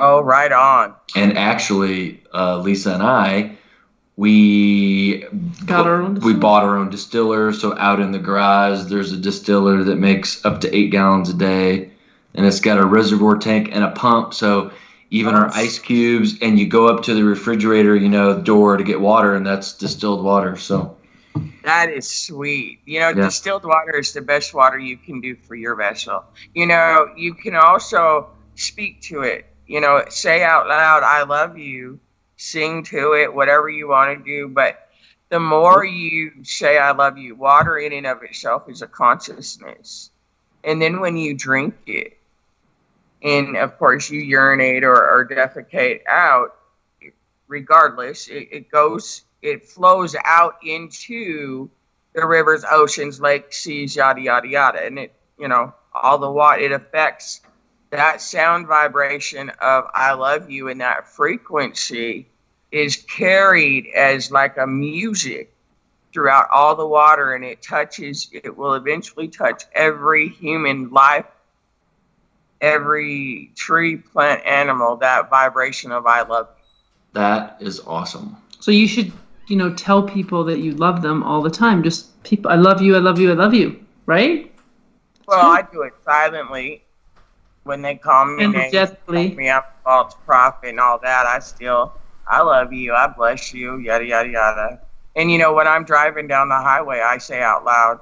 Oh, 0.00 0.20
right 0.20 0.52
on. 0.52 0.94
And 1.14 1.36
actually, 1.38 2.22
uh, 2.34 2.58
Lisa 2.58 2.94
and 2.94 3.02
I, 3.02 3.56
we 4.16 5.24
Got 5.66 5.86
our 5.86 6.02
own 6.02 6.20
we 6.20 6.34
bought 6.34 6.64
our 6.64 6.76
own 6.76 6.90
distiller. 6.90 7.52
So 7.52 7.76
out 7.78 8.00
in 8.00 8.12
the 8.12 8.18
garage, 8.18 8.84
there's 8.84 9.12
a 9.12 9.16
distiller 9.16 9.84
that 9.84 9.96
makes 9.96 10.44
up 10.44 10.60
to 10.62 10.74
eight 10.74 10.90
gallons 10.90 11.28
a 11.28 11.34
day, 11.34 11.90
and 12.34 12.46
it's 12.46 12.60
got 12.60 12.78
a 12.78 12.86
reservoir 12.86 13.36
tank 13.36 13.70
and 13.72 13.84
a 13.84 13.90
pump. 13.90 14.32
So 14.32 14.70
even 15.10 15.34
our 15.34 15.50
ice 15.54 15.78
cubes, 15.78 16.34
and 16.40 16.58
you 16.58 16.66
go 16.66 16.88
up 16.88 17.02
to 17.04 17.14
the 17.14 17.24
refrigerator, 17.24 17.94
you 17.94 18.08
know, 18.08 18.40
door 18.40 18.76
to 18.76 18.84
get 18.84 19.00
water, 19.00 19.34
and 19.34 19.46
that's 19.46 19.74
distilled 19.74 20.24
water. 20.24 20.56
So 20.56 20.95
That 21.62 21.90
is 21.90 22.08
sweet. 22.08 22.80
You 22.84 23.00
know, 23.00 23.08
Yeah. 23.08 23.24
distilled 23.24 23.64
water 23.64 23.96
is 23.96 24.12
the 24.12 24.22
best 24.22 24.54
water 24.54 24.78
you 24.78 24.96
can 24.96 25.20
do 25.20 25.34
for 25.34 25.54
your 25.54 25.74
vessel. 25.74 26.24
You 26.54 26.66
know, 26.66 27.10
you 27.16 27.34
can 27.34 27.56
also 27.56 28.28
speak 28.54 29.00
to 29.02 29.22
it. 29.22 29.46
You 29.66 29.80
know, 29.80 30.04
say 30.08 30.42
out 30.44 30.68
loud, 30.68 31.02
I 31.02 31.24
love 31.24 31.58
you, 31.58 31.98
sing 32.36 32.84
to 32.84 33.14
it, 33.14 33.32
whatever 33.32 33.68
you 33.68 33.88
want 33.88 34.16
to 34.18 34.24
do. 34.24 34.48
But 34.48 34.88
the 35.28 35.40
more 35.40 35.84
you 35.84 36.44
say, 36.44 36.78
I 36.78 36.92
love 36.92 37.18
you, 37.18 37.34
water 37.34 37.78
in 37.78 37.92
and 37.92 38.06
of 38.06 38.22
itself 38.22 38.68
is 38.68 38.82
a 38.82 38.86
consciousness. 38.86 40.10
And 40.62 40.80
then 40.80 41.00
when 41.00 41.16
you 41.16 41.34
drink 41.34 41.74
it, 41.86 42.16
and 43.22 43.56
of 43.56 43.76
course 43.78 44.08
you 44.10 44.20
urinate 44.20 44.84
or, 44.84 44.94
or 44.94 45.26
defecate 45.26 46.00
out, 46.08 46.56
regardless, 47.48 48.28
it, 48.28 48.48
it 48.52 48.70
goes, 48.70 49.22
it 49.42 49.68
flows 49.68 50.16
out 50.24 50.56
into 50.64 51.70
the 52.14 52.26
rivers, 52.26 52.64
oceans, 52.70 53.20
lakes, 53.20 53.58
seas, 53.58 53.94
yada, 53.94 54.20
yada, 54.20 54.48
yada. 54.48 54.84
And 54.84 54.98
it, 54.98 55.12
you 55.38 55.48
know, 55.48 55.74
all 55.94 56.18
the 56.18 56.30
water, 56.30 56.60
it 56.60 56.72
affects 56.72 57.42
that 57.90 58.20
sound 58.20 58.66
vibration 58.66 59.50
of 59.60 59.84
I 59.94 60.12
love 60.14 60.50
you 60.50 60.68
and 60.68 60.80
that 60.80 61.08
frequency 61.08 62.26
is 62.72 62.96
carried 62.96 63.86
as 63.94 64.30
like 64.30 64.56
a 64.56 64.66
music 64.66 65.52
throughout 66.12 66.48
all 66.50 66.74
the 66.74 66.86
water 66.86 67.34
and 67.34 67.44
it 67.44 67.62
touches, 67.62 68.28
it 68.32 68.56
will 68.56 68.74
eventually 68.74 69.28
touch 69.28 69.64
every 69.74 70.28
human 70.28 70.90
life, 70.90 71.26
every 72.60 73.52
tree, 73.54 73.96
plant, 73.96 74.44
animal, 74.46 74.96
that 74.96 75.28
vibration 75.28 75.92
of 75.92 76.06
I 76.06 76.22
love 76.22 76.48
you. 76.56 77.20
that 77.20 77.58
is 77.60 77.80
awesome. 77.80 78.36
So 78.60 78.70
you 78.70 78.88
should, 78.88 79.12
you 79.46 79.56
know, 79.56 79.72
tell 79.74 80.02
people 80.02 80.44
that 80.44 80.58
you 80.58 80.72
love 80.72 81.02
them 81.02 81.22
all 81.22 81.42
the 81.42 81.50
time. 81.50 81.82
Just 81.82 82.22
people, 82.24 82.50
I 82.50 82.56
love 82.56 82.82
you, 82.82 82.96
I 82.96 82.98
love 82.98 83.18
you, 83.18 83.30
I 83.30 83.34
love 83.34 83.54
you, 83.54 83.78
right? 84.06 84.52
Well, 85.26 85.40
I 85.40 85.62
do 85.72 85.82
it 85.82 85.94
silently. 86.04 86.82
When 87.64 87.82
they 87.82 87.96
call 87.96 88.26
me 88.26 88.44
names, 88.44 88.54
Energetically. 88.54 89.28
tell 89.28 89.36
me 89.36 89.50
I'm 89.50 89.62
a 89.62 89.82
false 89.82 90.14
prophet 90.24 90.68
and 90.68 90.78
all 90.78 91.00
that, 91.00 91.26
I 91.26 91.40
still, 91.40 91.92
I 92.28 92.40
love 92.42 92.72
you, 92.72 92.94
I 92.94 93.08
bless 93.08 93.52
you, 93.52 93.78
yada, 93.78 94.04
yada, 94.04 94.28
yada. 94.28 94.80
And 95.16 95.32
you 95.32 95.38
know, 95.38 95.52
when 95.52 95.66
I'm 95.66 95.84
driving 95.84 96.28
down 96.28 96.48
the 96.48 96.54
highway, 96.54 97.00
I 97.00 97.18
say 97.18 97.42
out 97.42 97.64
loud, 97.64 98.00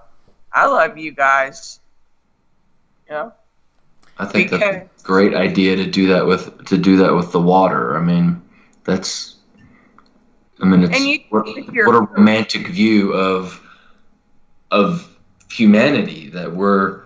I 0.53 0.67
love 0.67 0.99
you 0.99 1.13
guys. 1.13 1.81
You 3.09 3.15
know? 3.15 3.33
I 4.19 4.27
think 4.27 4.51
that's 4.51 4.63
a 4.63 4.89
great 5.03 5.35
idea 5.35 5.77
to 5.77 5.87
do 5.87 6.09
that 6.09 6.27
with 6.27 6.65
to 6.67 6.79
do 6.79 6.97
that 6.99 7.15
with 7.15 7.33
the 7.33 7.41
water. 7.41 7.97
I 7.97 8.01
mean, 8.01 8.43
that's. 8.85 9.34
I 10.61 10.67
mean, 10.67 10.85
it's 10.85 10.97
And 10.97 11.05
you- 11.07 11.21
what, 11.31 11.47
what 11.47 11.95
a 11.95 12.01
romantic 12.13 12.69
view 12.69 13.13
of 13.13 13.61
of 14.71 15.09
humanity 15.51 16.29
that 16.31 16.55
we're 16.55 17.01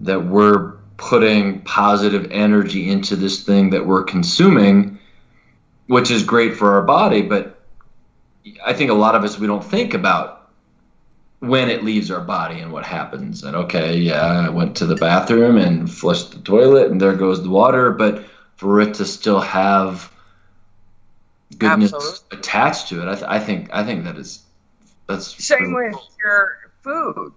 that 0.00 0.26
we're 0.26 0.72
putting 0.98 1.60
positive 1.62 2.26
energy 2.30 2.90
into 2.90 3.16
this 3.16 3.42
thing 3.42 3.70
that 3.70 3.86
we're 3.86 4.04
consuming, 4.04 4.98
which 5.86 6.10
is 6.10 6.22
great 6.22 6.56
for 6.56 6.72
our 6.72 6.82
body. 6.82 7.22
But 7.22 7.62
I 8.64 8.72
think 8.72 8.90
a 8.90 8.94
lot 8.94 9.14
of 9.14 9.24
us 9.24 9.38
we 9.38 9.46
don't 9.46 9.64
think 9.64 9.94
about 9.94 10.50
when 11.40 11.68
it 11.68 11.84
leaves 11.84 12.10
our 12.10 12.20
body 12.20 12.60
and 12.60 12.72
what 12.72 12.84
happens. 12.84 13.44
And 13.44 13.54
okay, 13.56 13.96
yeah, 13.98 14.22
I 14.22 14.48
went 14.48 14.74
to 14.76 14.86
the 14.86 14.96
bathroom 14.96 15.58
and 15.58 15.90
flushed 15.90 16.32
the 16.32 16.38
toilet, 16.40 16.90
and 16.90 17.00
there 17.00 17.14
goes 17.14 17.42
the 17.42 17.50
water. 17.50 17.90
But 17.90 18.24
for 18.56 18.80
it 18.80 18.94
to 18.94 19.04
still 19.04 19.40
have 19.40 20.10
goodness 21.58 21.92
Absolutely. 21.92 22.38
attached 22.38 22.88
to 22.88 23.02
it, 23.02 23.08
I, 23.08 23.14
th- 23.14 23.26
I 23.26 23.38
think 23.38 23.68
I 23.72 23.84
think 23.84 24.04
that 24.04 24.16
is 24.16 24.44
that's 25.06 25.42
Same 25.44 25.74
really 25.74 25.88
with 25.88 25.94
cool. 25.94 26.10
your 26.22 26.56
food, 26.82 27.32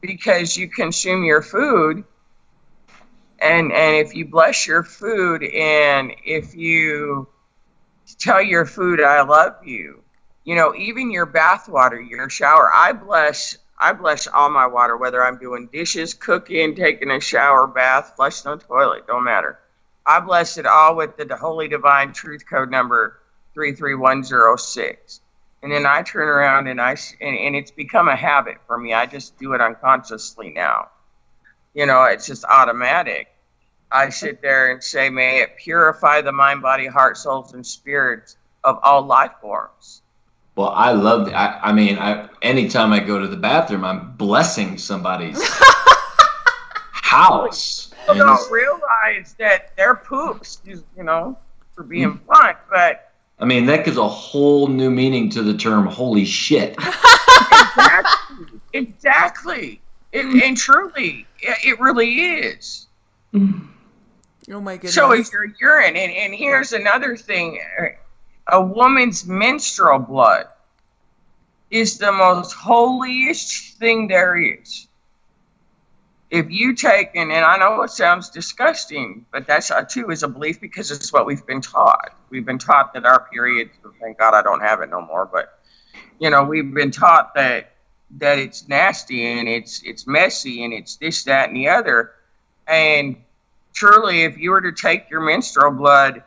because 0.00 0.56
you 0.56 0.68
consume 0.68 1.24
your 1.24 1.42
food, 1.42 2.04
and 3.40 3.72
and 3.72 3.96
if 3.96 4.14
you 4.14 4.26
bless 4.26 4.66
your 4.66 4.82
food, 4.82 5.42
and 5.44 6.12
if 6.24 6.54
you 6.54 7.28
tell 8.18 8.42
your 8.42 8.66
food, 8.66 9.00
"I 9.00 9.22
love 9.22 9.56
you," 9.64 10.02
you 10.44 10.54
know, 10.54 10.74
even 10.74 11.10
your 11.10 11.26
bath 11.26 11.68
water, 11.68 12.00
your 12.00 12.28
shower, 12.28 12.70
I 12.74 12.92
bless. 12.92 13.56
I 13.82 13.94
bless 13.94 14.26
all 14.26 14.50
my 14.50 14.66
water, 14.66 14.98
whether 14.98 15.24
I'm 15.24 15.38
doing 15.38 15.66
dishes, 15.72 16.12
cooking, 16.12 16.74
taking 16.74 17.10
a 17.10 17.18
shower, 17.18 17.66
bath, 17.66 18.12
flushing 18.14 18.50
the 18.50 18.58
toilet, 18.58 19.06
don't 19.06 19.24
matter. 19.24 19.58
I 20.04 20.20
bless 20.20 20.58
it 20.58 20.66
all 20.66 20.96
with 20.96 21.16
the 21.16 21.34
Holy 21.34 21.66
Divine 21.66 22.12
Truth 22.12 22.44
Code 22.46 22.70
number 22.70 23.19
33106 23.60 25.20
and 25.62 25.70
then 25.70 25.86
I 25.86 26.02
turn 26.02 26.28
around 26.28 26.68
and 26.68 26.80
I 26.80 26.96
and, 27.20 27.36
and 27.36 27.54
it's 27.54 27.70
become 27.70 28.08
a 28.08 28.16
habit 28.16 28.56
for 28.66 28.78
me. 28.78 28.94
I 28.94 29.06
just 29.06 29.38
do 29.38 29.52
it 29.52 29.60
unconsciously 29.60 30.50
now. 30.50 30.88
You 31.74 31.86
know, 31.86 32.04
it's 32.04 32.26
just 32.26 32.44
automatic. 32.44 33.28
I 33.92 34.08
sit 34.08 34.40
there 34.40 34.72
and 34.72 34.82
say, 34.82 35.10
"May 35.10 35.40
it 35.42 35.56
purify 35.56 36.20
the 36.22 36.32
mind, 36.32 36.62
body, 36.62 36.86
heart, 36.86 37.16
souls, 37.16 37.52
and 37.52 37.66
spirits 37.66 38.36
of 38.64 38.78
all 38.82 39.02
life 39.02 39.32
forms." 39.40 40.02
Well, 40.56 40.70
I 40.70 40.92
love. 40.92 41.28
I, 41.28 41.58
I 41.62 41.72
mean, 41.72 41.98
I 41.98 42.28
anytime 42.40 42.92
I 42.92 43.00
go 43.00 43.18
to 43.18 43.28
the 43.28 43.36
bathroom, 43.36 43.84
I'm 43.84 44.12
blessing 44.12 44.78
somebody's 44.78 45.40
house. 46.92 47.88
People 47.90 48.12
And 48.12 48.20
don't 48.20 48.50
realize 48.50 49.34
that 49.38 49.76
their 49.76 49.94
poops, 49.94 50.62
you 50.64 50.82
know, 50.96 51.36
for 51.74 51.82
being 51.84 52.18
fun, 52.26 52.54
but 52.70 53.09
I 53.40 53.46
mean, 53.46 53.66
that 53.66 53.84
gives 53.84 53.96
a 53.96 54.08
whole 54.08 54.66
new 54.68 54.90
meaning 54.90 55.30
to 55.30 55.42
the 55.42 55.54
term 55.54 55.86
"holy 55.86 56.24
shit." 56.24 56.76
exactly, 57.52 58.60
exactly, 58.72 59.80
it, 60.12 60.26
and 60.44 60.56
truly, 60.56 61.26
it, 61.40 61.56
it 61.64 61.80
really 61.80 62.12
is. 62.12 62.86
Oh 64.50 64.60
my 64.60 64.74
goodness. 64.74 64.94
So 64.94 65.12
is 65.12 65.32
your 65.32 65.46
urine. 65.60 65.96
And, 65.96 66.12
and 66.12 66.34
here's 66.34 66.72
another 66.72 67.16
thing 67.16 67.60
a 68.48 68.60
woman's 68.60 69.26
menstrual 69.26 70.00
blood 70.00 70.46
is 71.70 71.98
the 71.98 72.10
most 72.10 72.52
holiest 72.52 73.78
thing 73.78 74.08
there 74.08 74.36
is. 74.36 74.88
If 76.30 76.48
you 76.48 76.74
take, 76.74 77.10
and, 77.16 77.32
and 77.32 77.44
I 77.44 77.58
know 77.58 77.82
it 77.82 77.90
sounds 77.90 78.30
disgusting, 78.30 79.26
but 79.32 79.48
that's 79.48 79.70
uh, 79.70 79.82
too 79.82 80.10
is 80.10 80.22
a 80.22 80.28
belief 80.28 80.60
because 80.60 80.92
it's 80.92 81.12
what 81.12 81.26
we've 81.26 81.44
been 81.44 81.60
taught. 81.60 82.14
We've 82.30 82.46
been 82.46 82.58
taught 82.58 82.94
that 82.94 83.04
our 83.04 83.28
periods, 83.32 83.72
thank 84.00 84.18
God 84.18 84.34
I 84.34 84.42
don't 84.42 84.60
have 84.60 84.80
it 84.80 84.90
no 84.90 85.00
more, 85.00 85.26
but 85.26 85.58
you 86.20 86.30
know, 86.30 86.44
we've 86.44 86.72
been 86.72 86.92
taught 86.92 87.34
that 87.34 87.72
that 88.18 88.38
it's 88.38 88.66
nasty 88.68 89.24
and 89.24 89.48
it's 89.48 89.82
it's 89.84 90.06
messy 90.06 90.64
and 90.64 90.72
it's 90.72 90.96
this, 90.96 91.24
that, 91.24 91.48
and 91.48 91.56
the 91.56 91.68
other. 91.68 92.12
And 92.66 93.16
truly, 93.72 94.22
if 94.22 94.38
you 94.38 94.50
were 94.50 94.60
to 94.60 94.72
take 94.72 95.10
your 95.10 95.20
menstrual 95.20 95.72
blood 95.72 96.22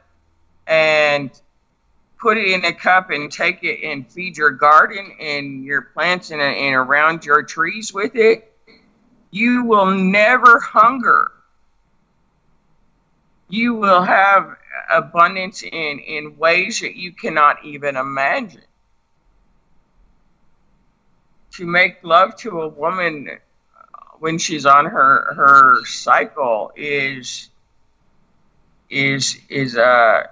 and 0.67 1.31
put 2.19 2.37
it 2.37 2.47
in 2.47 2.63
a 2.65 2.73
cup 2.73 3.09
and 3.09 3.31
take 3.31 3.63
it 3.63 3.85
and 3.85 4.09
feed 4.09 4.37
your 4.37 4.49
garden 4.49 5.11
and 5.19 5.63
your 5.63 5.81
plants 5.81 6.31
and, 6.31 6.41
and 6.41 6.75
around 6.75 7.25
your 7.25 7.43
trees 7.43 7.93
with 7.93 8.15
it, 8.15 8.52
you 9.33 9.65
will 9.65 9.87
never 9.87 10.59
hunger. 10.59 11.31
You 13.49 13.73
will 13.73 14.03
have 14.03 14.55
abundance 14.91 15.63
in, 15.63 15.97
in 15.99 16.37
ways 16.37 16.81
that 16.81 16.95
you 16.95 17.13
cannot 17.13 17.65
even 17.65 17.95
imagine. 17.97 18.61
To 21.53 21.65
make 21.65 21.97
love 22.03 22.35
to 22.37 22.61
a 22.61 22.67
woman 22.67 23.27
when 24.19 24.37
she's 24.37 24.67
on 24.67 24.85
her 24.85 25.33
her 25.33 25.85
cycle 25.85 26.71
is 26.75 27.49
is 28.91 29.39
is 29.49 29.75
uh 29.75 30.23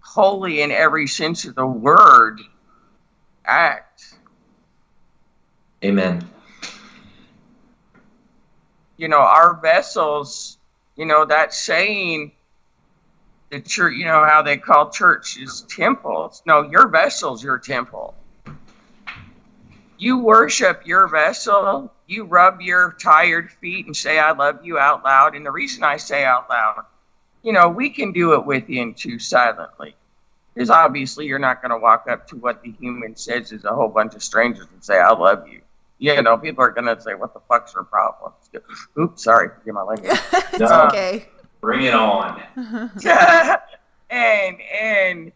holy 0.00 0.62
in 0.62 0.70
every 0.70 1.08
sense 1.08 1.44
of 1.44 1.56
the 1.56 1.66
word 1.66 2.40
act. 3.44 4.14
Amen. 5.84 6.28
You 9.02 9.08
know, 9.08 9.18
our 9.18 9.58
vessels, 9.60 10.58
you 10.94 11.06
know, 11.06 11.24
that 11.24 11.52
saying 11.52 12.30
the 13.50 13.60
church, 13.60 13.96
you 13.96 14.04
know, 14.04 14.24
how 14.24 14.42
they 14.42 14.56
call 14.56 14.90
churches 14.90 15.66
temples. 15.68 16.40
No, 16.46 16.62
your 16.62 16.86
vessel's 16.86 17.42
your 17.42 17.58
temple. 17.58 18.14
You 19.96 20.18
worship 20.20 20.82
your 20.86 21.08
vessel, 21.08 21.92
you 22.06 22.26
rub 22.26 22.60
your 22.60 22.96
tired 23.02 23.50
feet 23.50 23.86
and 23.86 23.96
say, 23.96 24.20
I 24.20 24.30
love 24.30 24.64
you 24.64 24.78
out 24.78 25.02
loud. 25.02 25.34
And 25.34 25.44
the 25.44 25.50
reason 25.50 25.82
I 25.82 25.96
say 25.96 26.24
out 26.24 26.48
loud, 26.48 26.84
you 27.42 27.52
know, 27.52 27.70
we 27.70 27.90
can 27.90 28.12
do 28.12 28.34
it 28.34 28.46
with 28.46 28.68
within 28.68 28.94
too 28.94 29.18
silently. 29.18 29.96
Because 30.54 30.70
obviously 30.70 31.26
you're 31.26 31.40
not 31.40 31.60
going 31.60 31.72
to 31.72 31.78
walk 31.78 32.06
up 32.08 32.28
to 32.28 32.36
what 32.36 32.62
the 32.62 32.70
human 32.70 33.16
says 33.16 33.50
is 33.50 33.64
a 33.64 33.74
whole 33.74 33.88
bunch 33.88 34.14
of 34.14 34.22
strangers 34.22 34.68
and 34.72 34.84
say, 34.84 35.00
I 35.00 35.12
love 35.12 35.48
you. 35.48 35.62
You 36.02 36.22
know, 36.22 36.36
people 36.36 36.64
are 36.64 36.70
going 36.70 36.94
to 36.94 37.00
say, 37.00 37.14
what 37.14 37.32
the 37.32 37.40
fuck's 37.48 37.74
your 37.74 37.84
problem? 37.84 38.32
Oops, 38.98 39.22
sorry. 39.22 39.50
Forgive 39.58 39.74
my 39.74 39.82
language. 39.82 40.10
it's 40.32 40.60
uh, 40.60 40.86
okay. 40.88 41.28
Bring 41.60 41.82
it 41.82 41.94
on. 41.94 42.42
and, 44.10 44.56
and, 44.60 45.32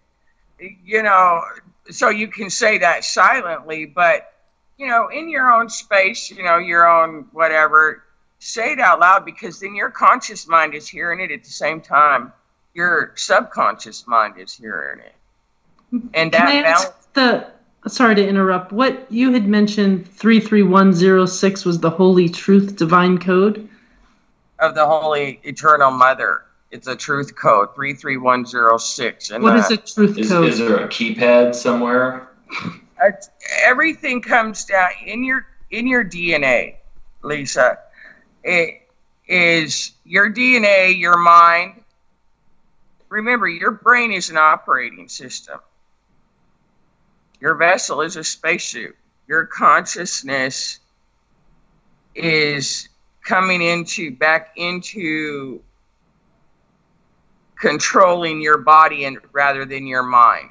you 0.85 1.03
know, 1.03 1.43
so 1.91 2.09
you 2.09 2.29
can 2.29 2.51
say 2.51 2.79
that 2.79 3.05
silently, 3.05 3.87
but, 3.87 4.33
you 4.77 4.89
know, 4.89 5.09
in 5.09 5.31
your 5.31 5.53
own 5.53 5.69
space, 5.69 6.31
you 6.31 6.43
know, 6.43 6.59
your 6.59 6.89
own 6.89 7.27
whatever, 7.33 8.03
say 8.41 8.73
it 8.73 8.81
out 8.81 8.99
loud 8.99 9.25
because 9.25 9.61
then 9.61 9.75
your 9.75 9.91
conscious 9.91 10.49
mind 10.49 10.75
is 10.75 10.89
hearing 10.89 11.21
it 11.21 11.31
at 11.31 11.45
the 11.45 11.51
same 11.51 11.81
time 11.81 12.33
your 12.77 13.12
subconscious 13.17 14.07
mind 14.07 14.35
is 14.39 14.55
hearing 14.55 15.01
it. 15.01 15.14
And 16.12 16.31
that 16.33 16.51
Can 16.51 16.64
I 16.64 16.69
ask 16.69 17.12
the 17.14 17.47
sorry 17.89 18.14
to 18.14 18.26
interrupt. 18.26 18.72
What 18.72 19.11
you 19.11 19.32
had 19.32 19.47
mentioned 19.47 20.09
33106 20.09 21.64
was 21.64 21.80
the 21.80 21.91
Holy 21.91 22.28
Truth 22.28 22.76
Divine 22.76 23.18
Code 23.18 23.68
of 24.59 24.74
the 24.74 24.87
Holy 24.87 25.41
Eternal 25.45 25.91
Mother. 25.91 26.43
It's 26.70 26.89
a 26.89 26.97
truth 26.97 27.37
code 27.37 27.74
33106. 27.74 29.30
And 29.30 29.43
what 29.43 29.57
is 29.57 29.70
a 29.70 29.76
truth 29.76 30.18
is, 30.18 30.28
code? 30.28 30.49
Is 30.49 30.59
there 30.59 30.76
a 30.76 30.89
keypad 30.89 31.55
somewhere? 31.55 32.28
everything 33.64 34.22
comes 34.22 34.64
down 34.64 34.89
in 35.05 35.22
your 35.22 35.47
in 35.70 35.87
your 35.87 36.05
DNA, 36.05 36.76
Lisa. 37.22 37.78
It 38.43 38.82
is 39.28 39.93
your 40.05 40.32
DNA, 40.32 40.99
your 40.99 41.18
mind, 41.18 41.82
remember, 43.09 43.49
your 43.49 43.72
brain 43.72 44.12
is 44.12 44.30
an 44.30 44.37
operating 44.37 45.09
system. 45.09 45.59
Your 47.41 47.55
vessel 47.55 48.01
is 48.01 48.16
a 48.16 48.24
spacesuit. 48.24 48.97
Your 49.28 49.47
consciousness 49.47 50.80
is 52.14 52.89
coming 53.24 53.61
into 53.61 54.11
back 54.12 54.53
into 54.57 55.61
controlling 57.59 58.41
your 58.41 58.59
body 58.59 59.05
and 59.05 59.18
rather 59.32 59.64
than 59.64 59.87
your 59.87 60.03
mind, 60.03 60.51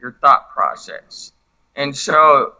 your 0.00 0.12
thought 0.20 0.50
process. 0.50 1.32
And 1.76 1.96
so 1.96 2.54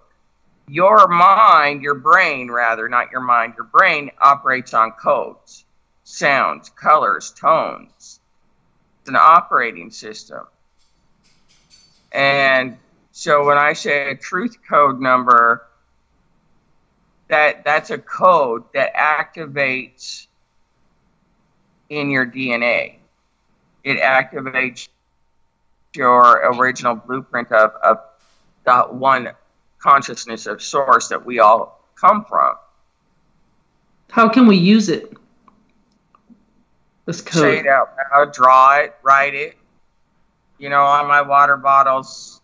your 0.69 1.09
mind, 1.09 1.83
your 1.83 1.95
brain 1.95 2.51
rather, 2.51 2.89
not 2.89 3.11
your 3.11 3.21
mind, 3.21 3.55
your 3.57 3.67
brain 3.67 4.11
operates 4.21 4.75
on 4.75 4.93
codes, 4.93 5.65
sounds, 6.05 6.71
colors, 6.71 7.33
tones 7.33 8.21
It's 9.01 9.09
an 9.09 9.17
operating 9.17 9.91
system. 9.91 10.47
And 12.13 12.79
so 13.21 13.45
when 13.45 13.59
I 13.59 13.75
say 13.75 14.11
a 14.11 14.15
truth 14.15 14.57
code 14.67 14.99
number, 14.99 15.67
that 17.29 17.65
that's 17.67 17.91
a 17.91 17.99
code 17.99 18.65
that 18.73 18.95
activates 18.95 20.27
in 21.91 22.09
your 22.09 22.25
DNA. 22.25 22.95
It 23.85 23.99
activates 23.99 24.89
your 25.95 26.51
original 26.55 26.95
blueprint 26.95 27.53
of, 27.53 27.73
of 27.85 27.99
that 28.65 28.95
one 28.95 29.33
consciousness 29.81 30.47
of 30.47 30.63
source 30.63 31.09
that 31.09 31.23
we 31.23 31.41
all 31.41 31.85
come 31.97 32.25
from. 32.25 32.55
How 34.09 34.31
can 34.31 34.47
we 34.47 34.57
use 34.57 34.89
it? 34.89 35.13
This 37.05 37.21
code. 37.21 37.43
Say 37.43 37.59
it 37.59 37.67
out 37.67 37.91
loud, 38.15 38.33
draw 38.33 38.77
it, 38.77 38.95
write 39.03 39.35
it. 39.35 39.59
You 40.59 40.71
know, 40.71 40.85
on 40.85 41.07
my 41.07 41.21
water 41.21 41.59
bottles 41.59 42.40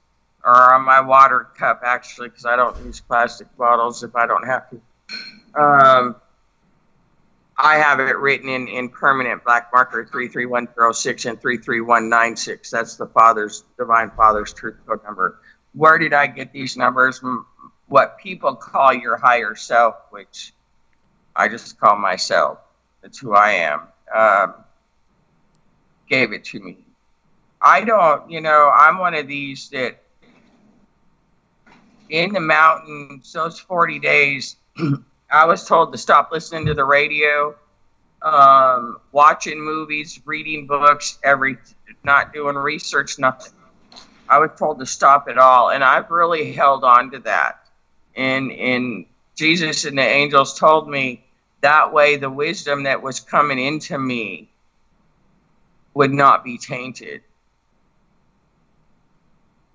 or 0.47 0.75
on 0.75 0.83
my 0.83 1.01
water 1.01 1.49
cup, 1.59 1.83
actually, 1.85 2.29
because 2.29 2.47
I 2.47 2.57
don't 2.57 2.77
use 2.85 3.01
plastic 3.01 3.55
bottles 3.57 4.03
if 4.03 4.15
I 4.15 4.27
don't 4.27 4.47
have 4.47 4.71
to. 4.71 4.81
Um, 5.61 6.17
I 7.59 7.77
have 7.77 8.01
it 8.01 8.17
written 8.19 8.49
in, 8.49 8.69
in 8.69 8.89
permanent 8.89 9.45
black 9.45 9.71
marker 9.73 10.05
33106 10.05 11.25
and 11.25 11.41
33196. 11.41 12.71
That's 12.71 12.97
the 12.97 13.07
Father's, 13.07 13.65
Divine 13.77 14.11
Father's 14.11 14.53
truth 14.53 14.77
code 14.87 15.03
number. 15.05 15.41
Where 15.75 15.99
did 15.99 16.15
I 16.15 16.27
get 16.27 16.53
these 16.53 16.77
numbers? 16.77 17.21
What 17.89 18.19
people 18.19 18.55
call 18.55 18.95
your 18.95 19.17
higher 19.17 19.55
self, 19.55 19.97
which 20.11 20.53
I 21.35 21.49
just 21.49 21.79
call 21.81 21.97
myself. 21.97 22.59
That's 23.03 23.19
who 23.19 23.35
I 23.35 23.53
am 23.53 23.83
um, 24.15 24.55
gave 26.09 26.33
it 26.33 26.45
to 26.45 26.61
me. 26.61 26.79
I 27.61 27.85
don't, 27.85 28.31
you 28.31 28.41
know, 28.41 28.71
I'm 28.75 28.99
one 28.99 29.15
of 29.15 29.27
these 29.27 29.69
that 29.71 30.03
in 32.09 32.33
the 32.33 32.41
mountains, 32.41 33.33
those 33.33 33.59
40 33.59 33.99
days, 33.99 34.57
I 35.31 35.45
was 35.45 35.67
told 35.67 35.93
to 35.93 35.99
stop 35.99 36.31
listening 36.33 36.67
to 36.67 36.75
the 36.75 36.85
radio, 36.85 37.55
um, 38.23 38.99
watching 39.13 39.61
movies, 39.61 40.21
reading 40.25 40.67
books, 40.67 41.19
every, 41.25 41.59
not 42.05 42.33
doing 42.33 42.57
research, 42.57 43.19
nothing. 43.19 43.53
I 44.29 44.39
was 44.39 44.51
told 44.59 44.79
to 44.81 44.87
stop 44.87 45.29
it 45.29 45.39
all, 45.39 45.71
and 45.71 45.85
I've 45.85 46.11
really 46.11 46.53
held 46.53 46.85
on 46.85 47.11
to 47.13 47.19
that. 47.21 47.69
And 48.17 48.51
and 48.51 49.07
Jesus 49.37 49.85
and 49.85 49.99
the 49.99 50.03
angels 50.03 50.59
told 50.59 50.89
me 50.89 51.27
that 51.61 51.93
way, 51.93 52.17
the 52.17 52.31
wisdom 52.31 52.85
that 52.85 53.03
was 53.03 53.21
coming 53.21 53.59
into 53.59 53.99
me 53.99 54.49
would 55.95 56.13
not 56.13 56.45
be 56.45 56.59
tainted. 56.59 57.23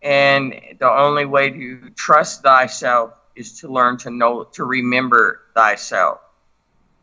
And 0.02 0.60
the 0.80 0.90
only 0.90 1.26
way 1.26 1.52
to 1.52 1.90
trust 1.92 2.42
thyself 2.42 3.14
is 3.36 3.60
to 3.60 3.68
learn 3.68 3.98
to 3.98 4.10
know, 4.10 4.46
to 4.46 4.66
remember 4.66 5.42
thyself. 5.54 6.20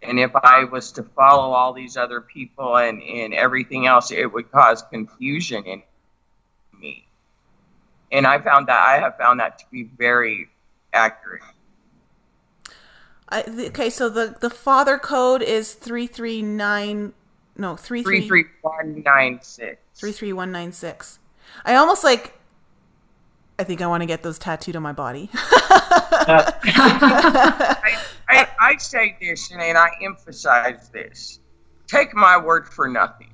And 0.03 0.19
if 0.19 0.35
I 0.35 0.65
was 0.65 0.93
to 0.93 1.03
follow 1.03 1.53
all 1.53 1.73
these 1.73 1.97
other 1.97 2.21
people 2.21 2.77
and, 2.77 3.03
and 3.03 3.35
everything 3.35 3.87
else, 3.87 4.11
it 4.11 4.33
would 4.33 4.51
cause 4.51 4.83
confusion 4.83 5.65
in 5.65 5.83
me. 6.81 7.07
And 8.11 8.27
I 8.27 8.39
found 8.39 8.69
that 8.69 8.81
I 8.81 8.99
have 8.99 9.17
found 9.17 9.41
that 9.41 9.59
to 9.61 9.65
be 9.71 9.85
very 9.85 10.49
accurate. 10.93 11.43
I, 13.29 13.43
okay, 13.43 13.91
so 13.91 14.09
the 14.09 14.37
the 14.41 14.51
father 14.51 14.99
code 14.99 15.43
is 15.43 15.75
three 15.75 16.07
three 16.07 16.41
nine, 16.43 17.13
no 17.57 17.77
three 17.77 18.03
three 18.03 18.27
three 18.27 18.47
one 18.63 19.03
nine 19.03 19.41
six 19.43 19.79
three 19.95 20.13
three 20.13 20.33
one 20.33 20.51
nine 20.51 20.73
six. 20.73 21.19
I 21.65 21.75
almost 21.75 22.03
like. 22.03 22.38
I 23.61 23.65
think 23.65 23.83
I 23.83 23.89
want 23.89 24.03
to 24.03 24.07
get 24.07 24.23
those 24.23 24.39
tattooed 24.39 24.77
on 24.77 24.83
my 24.83 24.93
body. 24.93 25.31
I, 26.31 26.55
I, 28.29 28.49
I 28.61 28.77
say 28.77 29.17
this 29.21 29.51
and 29.51 29.77
I 29.77 29.91
emphasize 30.01 30.89
this. 30.91 31.41
Take 31.89 32.15
my 32.15 32.37
word 32.39 32.69
for 32.69 32.89
nothing. 32.89 33.33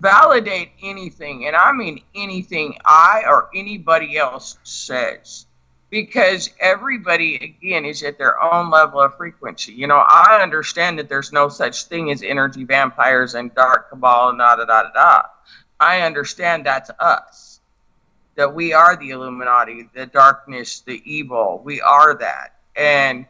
Validate 0.00 0.70
anything, 0.80 1.48
and 1.48 1.56
I 1.56 1.72
mean 1.72 2.02
anything 2.14 2.76
I 2.84 3.24
or 3.26 3.50
anybody 3.52 4.16
else 4.16 4.58
says 4.62 5.46
because 5.90 6.50
everybody 6.60 7.34
again 7.36 7.84
is 7.84 8.04
at 8.04 8.16
their 8.16 8.40
own 8.40 8.70
level 8.70 9.00
of 9.00 9.16
frequency. 9.16 9.72
You 9.72 9.88
know, 9.88 10.04
I 10.06 10.38
understand 10.40 11.00
that 11.00 11.08
there's 11.08 11.32
no 11.32 11.48
such 11.48 11.84
thing 11.84 12.12
as 12.12 12.22
energy 12.22 12.62
vampires 12.62 13.34
and 13.34 13.52
dark 13.56 13.90
cabal 13.90 14.28
and 14.28 14.38
da 14.38 14.54
da 14.54 14.66
da 14.66 14.82
da 14.84 14.90
da. 14.92 15.22
I 15.80 16.02
understand 16.02 16.64
that's 16.64 16.90
us. 17.00 17.47
That 18.38 18.54
we 18.54 18.72
are 18.72 18.94
the 18.94 19.10
Illuminati, 19.10 19.90
the 19.94 20.06
darkness, 20.06 20.78
the 20.80 21.02
evil. 21.04 21.60
We 21.64 21.80
are 21.80 22.16
that. 22.18 22.54
And 22.76 23.26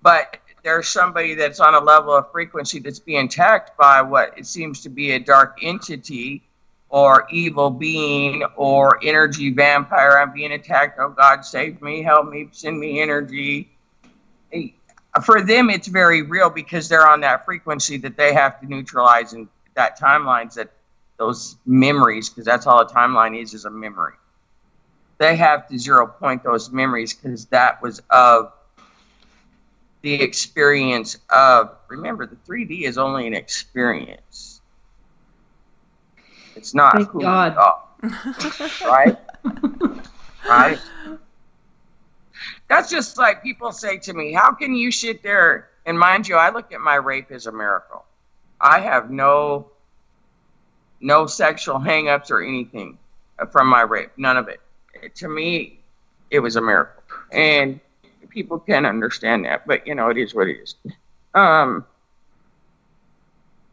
but 0.00 0.38
there's 0.64 0.88
somebody 0.88 1.34
that's 1.34 1.60
on 1.60 1.74
a 1.74 1.80
level 1.80 2.14
of 2.14 2.32
frequency 2.32 2.78
that's 2.78 2.98
being 2.98 3.26
attacked 3.26 3.76
by 3.76 4.00
what 4.00 4.32
it 4.38 4.46
seems 4.46 4.80
to 4.84 4.88
be 4.88 5.10
a 5.10 5.18
dark 5.18 5.58
entity 5.60 6.42
or 6.88 7.26
evil 7.30 7.68
being 7.68 8.42
or 8.56 8.98
energy 9.04 9.50
vampire. 9.50 10.18
I'm 10.18 10.32
being 10.32 10.52
attacked. 10.52 10.98
Oh 10.98 11.10
God, 11.10 11.44
save 11.44 11.82
me, 11.82 12.02
help 12.02 12.30
me, 12.30 12.48
send 12.52 12.80
me 12.80 13.02
energy. 13.02 13.68
for 15.26 15.42
them 15.42 15.68
it's 15.68 15.88
very 15.88 16.22
real 16.22 16.48
because 16.48 16.88
they're 16.88 17.06
on 17.06 17.20
that 17.20 17.44
frequency 17.44 17.98
that 17.98 18.16
they 18.16 18.32
have 18.32 18.58
to 18.60 18.66
neutralize 18.66 19.34
and 19.34 19.46
that 19.74 19.98
timelines 19.98 20.54
that 20.54 20.70
those 21.18 21.56
memories 21.66 22.30
because 22.30 22.46
that's 22.46 22.66
all 22.66 22.80
a 22.80 22.86
timeline 22.86 23.38
is 23.38 23.52
is 23.52 23.66
a 23.66 23.70
memory 23.70 24.14
they 25.22 25.36
have 25.36 25.68
to 25.68 25.78
zero 25.78 26.06
point 26.06 26.42
those 26.42 26.72
memories 26.72 27.14
because 27.14 27.46
that 27.46 27.80
was 27.80 28.02
of 28.10 28.52
the 30.02 30.14
experience 30.14 31.18
of 31.30 31.76
remember 31.86 32.26
the 32.26 32.34
3d 32.36 32.82
is 32.82 32.98
only 32.98 33.28
an 33.28 33.34
experience. 33.34 34.60
It's 36.56 36.74
not 36.74 36.94
Thank 36.94 37.12
God. 37.20 37.56
right? 38.84 39.16
Right? 40.44 40.78
That's 42.68 42.90
just 42.90 43.16
like 43.16 43.44
people 43.44 43.70
say 43.70 43.98
to 43.98 44.12
me 44.12 44.32
how 44.32 44.52
can 44.52 44.74
you 44.74 44.90
sit 44.90 45.22
there? 45.22 45.68
And 45.86 45.96
mind 45.98 46.26
you 46.26 46.34
i 46.36 46.50
look 46.50 46.72
at 46.72 46.80
my 46.80 46.96
rape 46.96 47.30
as 47.30 47.46
a 47.46 47.52
miracle. 47.52 48.04
I 48.60 48.80
have 48.80 49.10
no 49.10 49.70
no 51.00 51.26
sexual 51.26 51.78
hangups 51.78 52.30
or 52.32 52.42
anything 52.42 52.98
from 53.52 53.68
my 53.68 53.82
rape 53.82 54.10
none 54.16 54.36
of 54.36 54.48
it 54.48 54.60
to 55.08 55.28
me 55.28 55.78
it 56.30 56.40
was 56.40 56.56
a 56.56 56.60
miracle. 56.60 57.02
And 57.30 57.80
people 58.28 58.58
can 58.58 58.86
understand 58.86 59.44
that 59.44 59.66
but 59.66 59.86
you 59.86 59.94
know 59.94 60.08
it 60.08 60.16
is 60.16 60.34
what 60.34 60.48
it 60.48 60.56
is. 60.62 60.74
Um 61.34 61.84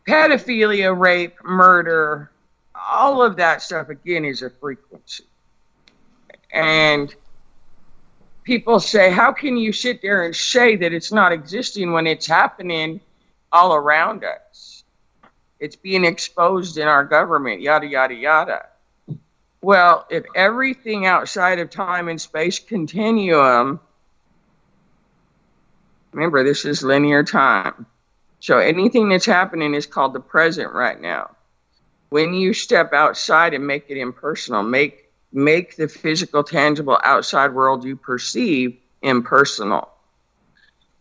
pedophilia 0.08 0.98
rape 0.98 1.36
murder 1.44 2.32
all 2.92 3.22
of 3.22 3.36
that 3.36 3.62
stuff 3.62 3.90
again 3.90 4.26
is 4.26 4.42
a 4.42 4.50
frequency. 4.50 5.26
And 6.52 7.14
people 8.44 8.80
say 8.80 9.12
how 9.12 9.32
can 9.32 9.56
you 9.58 9.72
sit 9.72 10.02
there 10.02 10.26
and 10.26 10.36
say 10.36 10.76
that 10.76 10.94
it's 10.94 11.12
not 11.12 11.32
existing 11.32 11.92
when 11.92 12.08
it's 12.08 12.26
happening 12.26 13.00
all 13.52 13.74
around 13.74 14.24
us? 14.24 14.84
It's 15.60 15.76
being 15.76 16.06
exposed 16.06 16.78
in 16.78 16.88
our 16.88 17.04
government 17.06 17.62
yada 17.62 17.88
yada 17.88 18.16
yada 18.16 18.69
well, 19.62 20.06
if 20.10 20.24
everything 20.36 21.06
outside 21.06 21.60
of 21.60 21.70
time 21.70 22.08
and 22.08 22.20
space 22.20 22.60
continuum, 22.60 23.80
remember 26.12 26.44
this 26.44 26.66
is 26.66 26.84
linear 26.84 27.24
time. 27.24 27.86
So 28.40 28.58
anything 28.58 29.10
that's 29.10 29.26
happening 29.26 29.74
is 29.74 29.86
called 29.86 30.14
the 30.14 30.22
present 30.22 30.74
right 30.74 31.00
now. 31.00 31.32
When 32.10 32.34
you 32.34 32.54
step 32.54 32.94
outside 32.94 33.54
and 33.54 33.68
make 33.68 33.86
it 33.90 33.98
impersonal, 33.98 34.64
make 34.64 35.10
make 35.32 35.76
the 35.76 35.88
physical, 35.88 36.44
tangible 36.44 37.00
outside 37.04 37.54
world 37.54 37.84
you 37.84 37.96
perceive 37.96 38.78
impersonal. 39.02 39.90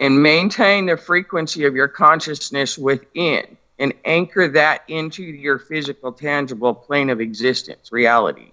And 0.01 0.23
maintain 0.23 0.87
the 0.87 0.97
frequency 0.97 1.65
of 1.65 1.75
your 1.75 1.89
consciousness 1.89 2.77
within 2.77 3.57
and 3.79 3.95
anchor 4.05 4.49
that 4.49 4.83
into 4.89 5.23
your 5.23 5.59
physical, 5.59 6.13
tangible 6.13 6.75
plane 6.75 7.11
of 7.11 7.21
existence, 7.21 7.93
reality, 7.93 8.53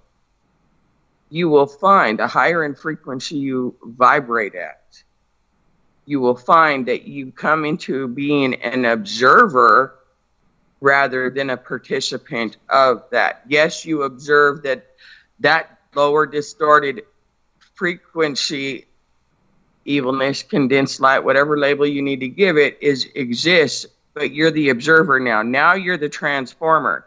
you 1.29 1.49
will 1.49 1.65
find 1.65 2.19
the 2.19 2.27
higher 2.27 2.63
in 2.63 2.75
frequency 2.75 3.35
you 3.35 3.75
vibrate 3.81 4.55
at, 4.55 5.01
you 6.05 6.19
will 6.19 6.35
find 6.35 6.85
that 6.87 7.03
you 7.03 7.31
come 7.31 7.65
into 7.65 8.07
being 8.07 8.53
an 8.55 8.85
observer 8.85 9.95
rather 10.81 11.31
than 11.31 11.49
a 11.49 11.57
participant 11.57 12.57
of 12.69 13.03
that. 13.11 13.41
Yes, 13.47 13.85
you 13.85 14.03
observe 14.03 14.61
that 14.63 14.85
that 15.39 15.79
lower 15.95 16.25
distorted 16.25 17.03
frequency 17.73 18.85
evilness 19.85 20.41
condensed 20.43 20.99
light 20.99 21.19
whatever 21.19 21.57
label 21.57 21.85
you 21.85 22.01
need 22.01 22.19
to 22.19 22.27
give 22.27 22.57
it 22.57 22.77
is 22.81 23.07
exists 23.15 23.85
but 24.15 24.31
you're 24.31 24.49
the 24.49 24.69
observer 24.69 25.19
now. 25.19 25.43
Now 25.43 25.73
you're 25.73 25.97
the 25.97 26.09
transformer. 26.09 27.05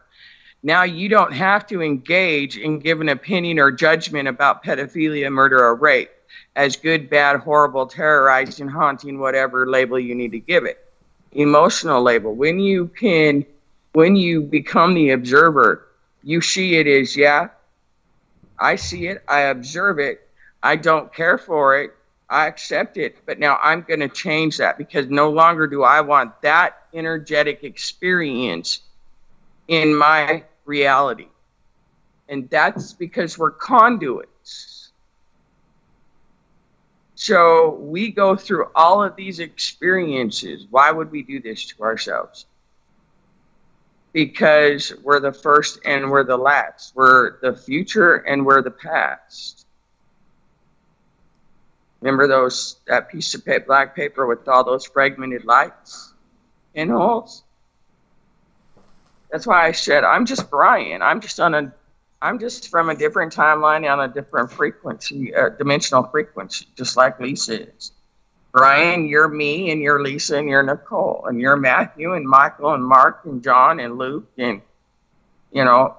Now 0.62 0.82
you 0.82 1.09
don't 1.09 1.32
have 1.32 1.66
to 1.68 1.82
engage 1.82 2.56
and 2.56 2.82
give 2.82 3.00
an 3.00 3.09
opinion 3.09 3.59
or 3.59 3.72
judgment 3.72 4.28
about 4.28 4.62
pedophilia, 4.62 5.32
murder, 5.32 5.64
or 5.64 5.74
rape 5.74 6.11
as 6.54 6.76
good, 6.76 7.09
bad, 7.09 7.40
horrible, 7.40 7.86
terrorizing, 7.86 8.68
haunting, 8.68 9.18
whatever 9.18 9.66
label 9.66 9.98
you 9.98 10.14
need 10.14 10.32
to 10.32 10.38
give 10.38 10.64
it. 10.64 10.84
Emotional 11.32 12.02
label. 12.02 12.34
When 12.34 12.61
you 12.61 12.88
can, 12.88 13.46
when 13.92 14.14
you 14.14 14.42
become 14.42 14.94
the 14.94 15.11
observer, 15.11 15.88
you 16.22 16.40
see 16.40 16.76
it 16.76 16.86
as, 16.86 17.16
yeah, 17.16 17.48
I 18.59 18.76
see 18.76 19.06
it, 19.06 19.22
I 19.28 19.42
observe 19.42 19.98
it, 19.98 20.28
I 20.62 20.76
don't 20.76 21.14
care 21.14 21.38
for 21.38 21.80
it, 21.80 21.94
I 22.28 22.48
accept 22.48 22.96
it, 22.96 23.16
but 23.24 23.38
now 23.38 23.59
I'm 23.62 23.82
going 23.82 24.00
to 24.00 24.09
change 24.09 24.59
that 24.59 24.76
because 24.76 25.06
no 25.09 25.30
longer 25.30 25.66
do 25.66 25.84
I 25.84 26.00
want 26.00 26.42
that 26.42 26.78
energetic 26.95 27.64
experience 27.64 28.80
in 29.68 29.95
my 29.95 30.45
reality. 30.64 31.28
And 32.28 32.49
that's 32.51 32.93
because 32.93 33.39
we're 33.39 33.51
conduits. 33.51 34.91
So 37.14 37.70
we 37.80 38.12
go 38.12 38.36
through 38.36 38.66
all 38.74 39.03
of 39.03 39.16
these 39.16 39.41
experiences. 39.41 40.66
Why 40.70 40.93
would 40.93 41.11
we 41.11 41.22
do 41.22 41.41
this 41.41 41.66
to 41.66 41.82
ourselves? 41.82 42.47
Because 44.12 44.93
we're 45.03 45.20
the 45.20 45.32
first 45.32 45.80
and 45.84 46.11
we're 46.11 46.24
the 46.24 46.36
last. 46.36 46.95
We're 46.95 47.41
the 47.41 47.57
future 47.57 48.16
and 48.16 48.47
we're 48.47 48.62
the 48.62 48.70
past. 48.70 49.66
Remember 52.01 52.28
those 52.28 52.76
that 52.86 53.09
piece 53.09 53.34
of 53.34 53.43
black 53.66 53.97
paper 53.97 54.26
with 54.26 54.47
all 54.47 54.62
those 54.62 54.86
fragmented 54.86 55.45
lights 55.45 56.14
in 56.79 56.89
holes? 56.89 57.43
That's 59.31 59.47
why 59.47 59.66
I 59.66 59.72
said 59.72 60.05
I'm 60.05 60.24
just 60.24 60.51
Brian. 60.51 61.03
I'm 61.03 61.20
just 61.20 61.39
on 61.41 61.55
a 61.55 61.72
I'm 62.22 62.39
just 62.39 62.70
from 62.70 62.89
a 62.89 62.95
different 62.95 63.33
timeline 63.33 63.89
on 63.91 64.01
a 64.01 64.12
different 64.12 64.51
frequency, 64.51 65.35
uh, 65.35 65.51
dimensional 65.51 66.05
frequency, 66.05 66.66
just 66.76 66.97
like 66.97 67.20
Lisa 67.20 67.68
is. 67.68 67.93
Brian, 68.51 69.07
you're 69.07 69.29
me, 69.29 69.70
and 69.70 69.81
you're 69.81 70.03
Lisa, 70.03 70.39
and 70.39 70.49
you're 70.49 70.62
Nicole, 70.62 71.26
and 71.29 71.41
you're 71.41 71.57
Matthew, 71.57 72.14
and 72.14 72.26
Michael, 72.26 72.72
and 72.72 72.85
Mark, 72.85 73.20
and 73.24 73.43
John, 73.43 73.79
and 73.79 73.99
Luke, 73.99 74.29
and 74.39 74.62
you 75.53 75.64
know, 75.64 75.97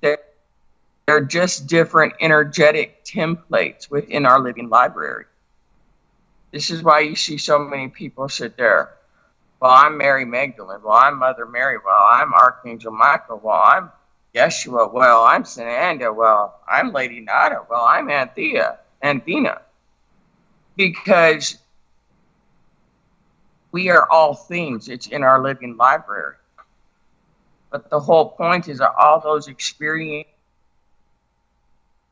they're 0.00 1.20
just 1.20 1.66
different 1.66 2.14
energetic 2.20 3.04
templates 3.04 3.90
within 3.90 4.26
our 4.26 4.40
living 4.40 4.68
library. 4.68 5.24
This 6.52 6.70
is 6.70 6.82
why 6.82 7.00
you 7.00 7.16
see 7.16 7.38
so 7.38 7.58
many 7.58 7.88
people 7.88 8.28
sit 8.28 8.56
there. 8.56 8.92
Well, 9.62 9.70
I'm 9.70 9.96
Mary 9.96 10.24
Magdalene. 10.24 10.80
Well, 10.82 10.96
I'm 10.96 11.20
Mother 11.20 11.46
Mary. 11.46 11.76
Well, 11.78 12.08
I'm 12.10 12.34
Archangel 12.34 12.90
Michael. 12.90 13.40
Well, 13.40 13.62
I'm 13.64 13.90
Yeshua. 14.34 14.92
Well, 14.92 15.22
I'm 15.22 15.44
Sananda. 15.44 16.12
Well, 16.12 16.58
I'm 16.66 16.92
Lady 16.92 17.20
Nada. 17.20 17.64
Well, 17.70 17.84
I'm 17.84 18.10
Anthea, 18.10 18.80
Anthena. 19.04 19.60
Because 20.76 21.58
we 23.70 23.88
are 23.88 24.10
all 24.10 24.34
things. 24.34 24.88
It's 24.88 25.06
in 25.06 25.22
our 25.22 25.40
living 25.40 25.76
library. 25.76 26.34
But 27.70 27.88
the 27.88 28.00
whole 28.00 28.30
point 28.30 28.66
is 28.66 28.78
that 28.78 28.96
all 28.98 29.20
those 29.20 29.46
experiences 29.46 30.26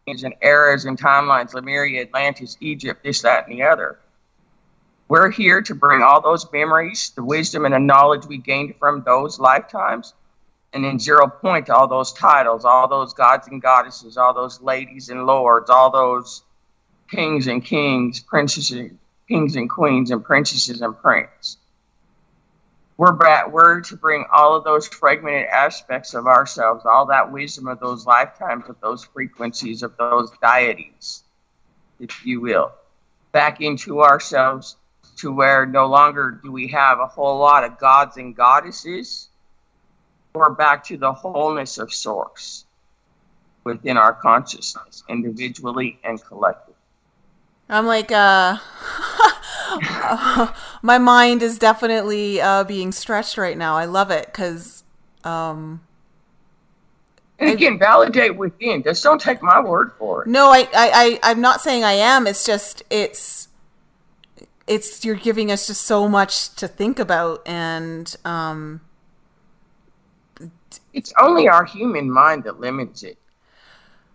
and 0.06 0.34
eras 0.40 0.84
and 0.84 0.96
timelines, 0.96 1.52
Lemuria, 1.52 2.02
Atlantis, 2.02 2.56
Egypt, 2.60 3.02
this, 3.02 3.22
that, 3.22 3.48
and 3.48 3.58
the 3.58 3.64
other. 3.64 3.98
We're 5.10 5.30
here 5.30 5.60
to 5.62 5.74
bring 5.74 6.02
all 6.02 6.22
those 6.22 6.50
memories, 6.52 7.10
the 7.16 7.24
wisdom, 7.24 7.64
and 7.66 7.74
the 7.74 7.80
knowledge 7.80 8.26
we 8.26 8.38
gained 8.38 8.76
from 8.78 9.02
those 9.02 9.38
lifetimes, 9.38 10.14
and 10.72 10.84
then 10.84 11.00
zero 11.00 11.26
point 11.26 11.66
to 11.66 11.74
all 11.74 11.88
those 11.88 12.12
titles, 12.12 12.64
all 12.64 12.88
those 12.88 13.12
gods 13.12 13.48
and 13.48 13.60
goddesses, 13.60 14.16
all 14.16 14.32
those 14.32 14.62
ladies 14.62 15.08
and 15.08 15.26
lords, 15.26 15.68
all 15.68 15.90
those 15.90 16.44
kings 17.10 17.48
and 17.48 17.64
kings, 17.64 18.20
princesses, 18.20 18.92
kings 19.28 19.56
and 19.56 19.68
queens, 19.68 20.12
and 20.12 20.24
princesses 20.24 20.80
and 20.80 20.96
princes 20.96 21.58
we're 23.00 23.12
back, 23.12 23.50
we're 23.50 23.80
to 23.80 23.96
bring 23.96 24.26
all 24.30 24.54
of 24.54 24.62
those 24.62 24.86
fragmented 24.86 25.48
aspects 25.48 26.12
of 26.12 26.26
ourselves, 26.26 26.84
all 26.84 27.06
that 27.06 27.32
wisdom 27.32 27.66
of 27.66 27.80
those 27.80 28.04
lifetimes, 28.04 28.68
of 28.68 28.76
those 28.82 29.02
frequencies, 29.02 29.82
of 29.82 29.96
those 29.96 30.30
deities, 30.42 31.22
if 31.98 32.26
you 32.26 32.42
will, 32.42 32.72
back 33.32 33.62
into 33.62 34.02
ourselves 34.02 34.76
to 35.20 35.32
where 35.32 35.66
no 35.66 35.86
longer 35.86 36.40
do 36.42 36.50
we 36.50 36.68
have 36.68 36.98
a 36.98 37.06
whole 37.06 37.38
lot 37.38 37.64
of 37.64 37.78
gods 37.78 38.16
and 38.16 38.34
goddesses. 38.34 39.28
We're 40.34 40.50
back 40.50 40.84
to 40.84 40.96
the 40.96 41.12
wholeness 41.12 41.78
of 41.78 41.92
source 41.92 42.64
within 43.64 43.96
our 43.96 44.14
consciousness, 44.14 45.04
individually 45.08 45.98
and 46.04 46.22
collectively. 46.22 46.74
I'm 47.68 47.86
like, 47.86 48.10
uh, 48.10 48.56
my 50.82 50.98
mind 50.98 51.42
is 51.42 51.58
definitely 51.58 52.40
uh, 52.40 52.64
being 52.64 52.90
stretched 52.90 53.36
right 53.36 53.56
now. 53.56 53.76
I 53.76 53.84
love 53.84 54.10
it 54.10 54.26
because. 54.26 54.82
Um, 55.22 55.82
and 57.38 57.50
again, 57.50 57.74
I, 57.74 57.78
validate 57.78 58.36
within. 58.36 58.82
Just 58.82 59.04
don't 59.04 59.20
take 59.20 59.42
my 59.42 59.60
word 59.60 59.92
for 59.98 60.22
it. 60.22 60.28
No, 60.28 60.50
I, 60.50 60.60
I, 60.60 60.68
I, 60.74 61.20
I'm 61.22 61.40
not 61.40 61.60
saying 61.60 61.84
I 61.84 61.92
am. 61.92 62.26
It's 62.26 62.44
just 62.44 62.82
it's 62.90 63.48
it's 64.70 65.04
you're 65.04 65.16
giving 65.16 65.50
us 65.50 65.66
just 65.66 65.82
so 65.82 66.08
much 66.08 66.54
to 66.54 66.68
think 66.68 67.00
about 67.00 67.42
and 67.46 68.16
um 68.24 68.80
it's 70.94 71.12
only 71.20 71.48
our 71.48 71.64
human 71.64 72.08
mind 72.10 72.44
that 72.44 72.60
limits 72.60 73.02
it 73.02 73.18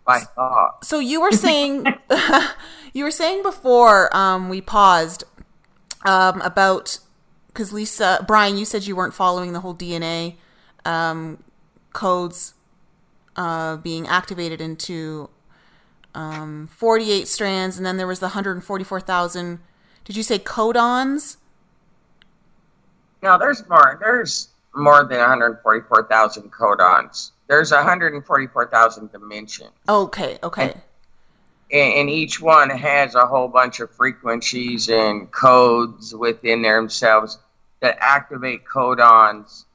by 0.05 0.19
thought. 0.19 0.83
so 0.83 0.97
you 0.97 1.19
were 1.19 1.31
saying 1.45 1.85
you 2.93 3.03
were 3.03 3.11
saying 3.11 3.43
before 3.43 4.15
um 4.15 4.47
we 4.47 4.61
paused 4.61 5.25
um 6.05 6.41
about 6.41 6.99
because 7.47 7.73
lisa 7.73 8.23
brian 8.25 8.57
you 8.57 8.63
said 8.63 8.87
you 8.87 8.95
weren't 8.95 9.13
following 9.13 9.51
the 9.51 9.59
whole 9.59 9.75
dna 9.75 10.35
um 10.85 11.43
codes 11.91 12.53
uh 13.35 13.75
being 13.75 14.07
activated 14.07 14.61
into 14.61 15.29
um 16.13 16.67
48 16.67 17.27
strands 17.27 17.75
and 17.75 17.85
then 17.85 17.97
there 17.97 18.07
was 18.07 18.19
the 18.19 18.27
144000 18.27 19.59
did 20.05 20.15
you 20.15 20.23
say 20.23 20.39
codons? 20.39 21.37
No, 23.21 23.37
there's 23.37 23.67
more. 23.67 23.97
There's 23.99 24.49
more 24.75 25.03
than 25.03 25.19
144,000 25.19 26.51
codons. 26.51 27.31
There's 27.47 27.71
144,000 27.71 29.11
dimensions. 29.11 29.71
Okay, 29.89 30.37
okay. 30.43 30.73
And, 31.71 31.93
and, 31.93 32.09
each 32.09 32.39
one 32.39 32.69
has 32.69 33.15
a 33.15 33.25
whole 33.25 33.47
bunch 33.47 33.79
of 33.79 33.89
frequencies 33.89 34.89
and 34.89 35.31
codes 35.31 36.13
within 36.13 36.61
themselves 36.61 37.39
that 37.79 37.97
activate 37.99 38.65
codons 38.65 39.65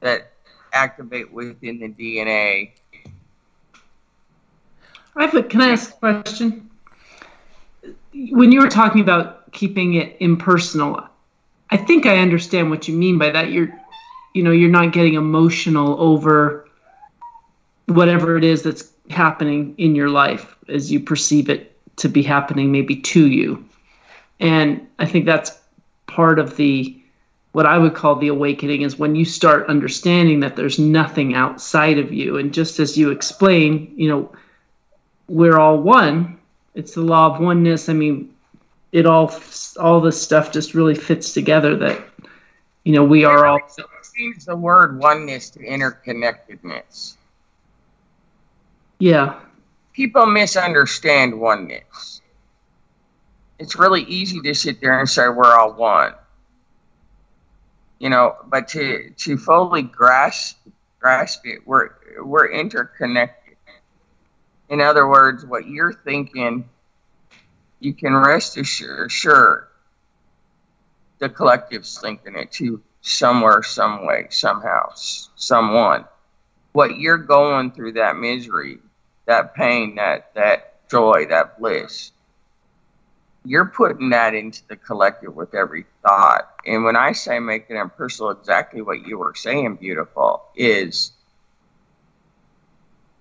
that 0.00 0.32
activate 0.72 1.32
within 1.32 1.80
the 1.80 1.88
DNA. 1.88 2.70
I 5.16 5.24
have 5.24 5.34
a, 5.34 5.42
can 5.42 5.62
I 5.62 5.70
ask 5.70 5.94
a 5.94 5.96
question? 5.96 6.70
When 8.12 8.52
you 8.52 8.60
were 8.60 8.68
talking 8.68 9.00
about 9.00 9.45
keeping 9.56 9.94
it 9.94 10.16
impersonal. 10.20 11.02
I 11.70 11.76
think 11.76 12.06
I 12.06 12.18
understand 12.18 12.70
what 12.70 12.86
you 12.86 12.94
mean 12.94 13.18
by 13.18 13.30
that. 13.30 13.50
You're, 13.50 13.76
you 14.34 14.42
know, 14.44 14.52
you're 14.52 14.70
not 14.70 14.92
getting 14.92 15.14
emotional 15.14 16.00
over 16.00 16.68
whatever 17.86 18.36
it 18.36 18.44
is 18.44 18.62
that's 18.62 18.92
happening 19.10 19.74
in 19.78 19.94
your 19.96 20.10
life 20.10 20.54
as 20.68 20.92
you 20.92 21.00
perceive 21.00 21.48
it 21.48 21.72
to 21.96 22.08
be 22.08 22.22
happening 22.22 22.70
maybe 22.70 22.96
to 22.96 23.26
you. 23.26 23.64
And 24.38 24.86
I 24.98 25.06
think 25.06 25.24
that's 25.24 25.58
part 26.06 26.38
of 26.38 26.56
the 26.56 26.96
what 27.52 27.64
I 27.64 27.78
would 27.78 27.94
call 27.94 28.16
the 28.16 28.28
awakening 28.28 28.82
is 28.82 28.98
when 28.98 29.16
you 29.16 29.24
start 29.24 29.66
understanding 29.68 30.40
that 30.40 30.56
there's 30.56 30.78
nothing 30.78 31.34
outside 31.34 31.98
of 31.98 32.12
you. 32.12 32.36
And 32.36 32.52
just 32.52 32.78
as 32.78 32.98
you 32.98 33.10
explain, 33.10 33.94
you 33.96 34.10
know, 34.10 34.30
we're 35.26 35.58
all 35.58 35.78
one. 35.78 36.38
It's 36.74 36.92
the 36.92 37.00
law 37.00 37.34
of 37.34 37.40
oneness. 37.40 37.88
I 37.88 37.94
mean, 37.94 38.30
it 38.92 39.06
all 39.06 39.34
all 39.78 40.00
this 40.00 40.20
stuff 40.20 40.52
just 40.52 40.74
really 40.74 40.94
fits 40.94 41.32
together 41.32 41.76
that 41.76 42.02
you 42.84 42.92
know 42.92 43.04
we 43.04 43.24
are 43.24 43.46
all 43.46 43.58
seems 44.16 44.46
the 44.46 44.56
word 44.56 44.98
oneness 44.98 45.50
to 45.50 45.58
interconnectedness. 45.60 47.16
Yeah. 48.98 49.40
People 49.92 50.26
misunderstand 50.26 51.38
oneness. 51.38 52.22
It's 53.58 53.76
really 53.76 54.02
easy 54.02 54.40
to 54.40 54.54
sit 54.54 54.80
there 54.80 54.98
and 54.98 55.08
say 55.08 55.28
we're 55.28 55.52
all 55.52 55.72
one. 55.72 56.14
You 57.98 58.10
know 58.10 58.36
but 58.46 58.68
to 58.68 59.10
to 59.10 59.36
fully 59.38 59.82
grasp 59.82 60.58
grasp 60.98 61.46
it 61.46 61.66
we're 61.66 61.90
we're 62.18 62.50
interconnected. 62.50 63.56
In 64.68 64.80
other 64.80 65.08
words 65.08 65.44
what 65.44 65.66
you're 65.66 65.92
thinking 65.92 66.68
you 67.80 67.92
can 67.92 68.14
rest 68.14 68.56
assured 68.56 69.12
sure 69.12 69.68
the 71.18 71.28
collective's 71.28 71.98
thinking 71.98 72.36
it 72.36 72.52
too 72.52 72.82
somewhere, 73.00 73.62
some 73.62 74.06
way, 74.06 74.26
somehow, 74.30 74.90
someone. 74.94 76.04
What 76.72 76.98
you're 76.98 77.18
going 77.18 77.70
through 77.70 77.92
that 77.92 78.16
misery, 78.16 78.78
that 79.26 79.54
pain, 79.54 79.94
that 79.96 80.34
that 80.34 80.88
joy, 80.90 81.26
that 81.30 81.58
bliss, 81.58 82.12
you're 83.44 83.66
putting 83.66 84.10
that 84.10 84.34
into 84.34 84.66
the 84.68 84.76
collective 84.76 85.34
with 85.34 85.54
every 85.54 85.86
thought. 86.02 86.50
And 86.66 86.84
when 86.84 86.96
I 86.96 87.12
say 87.12 87.38
making 87.38 87.76
it 87.76 87.96
personal, 87.96 88.32
exactly 88.32 88.82
what 88.82 89.06
you 89.06 89.18
were 89.18 89.34
saying, 89.34 89.76
beautiful, 89.76 90.42
is 90.56 91.12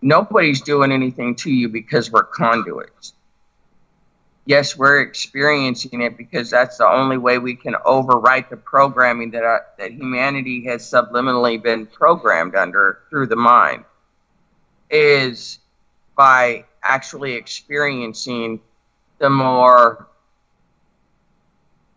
nobody's 0.01 0.61
doing 0.61 0.91
anything 0.91 1.35
to 1.35 1.51
you 1.51 1.69
because 1.69 2.11
we're 2.11 2.23
conduits 2.23 3.13
yes, 4.45 4.77
we're 4.77 5.01
experiencing 5.01 6.01
it 6.01 6.17
because 6.17 6.49
that's 6.49 6.77
the 6.77 6.87
only 6.87 7.17
way 7.17 7.37
we 7.37 7.55
can 7.55 7.73
overwrite 7.85 8.49
the 8.49 8.57
programming 8.57 9.31
that 9.31 9.43
uh, 9.43 9.59
that 9.77 9.91
humanity 9.91 10.65
has 10.65 10.83
subliminally 10.89 11.61
been 11.61 11.85
programmed 11.85 12.55
under 12.55 12.99
through 13.09 13.27
the 13.27 13.35
mind 13.35 13.83
is 14.89 15.59
by 16.15 16.63
actually 16.83 17.33
experiencing 17.33 18.61
the 19.17 19.29
more 19.29 20.07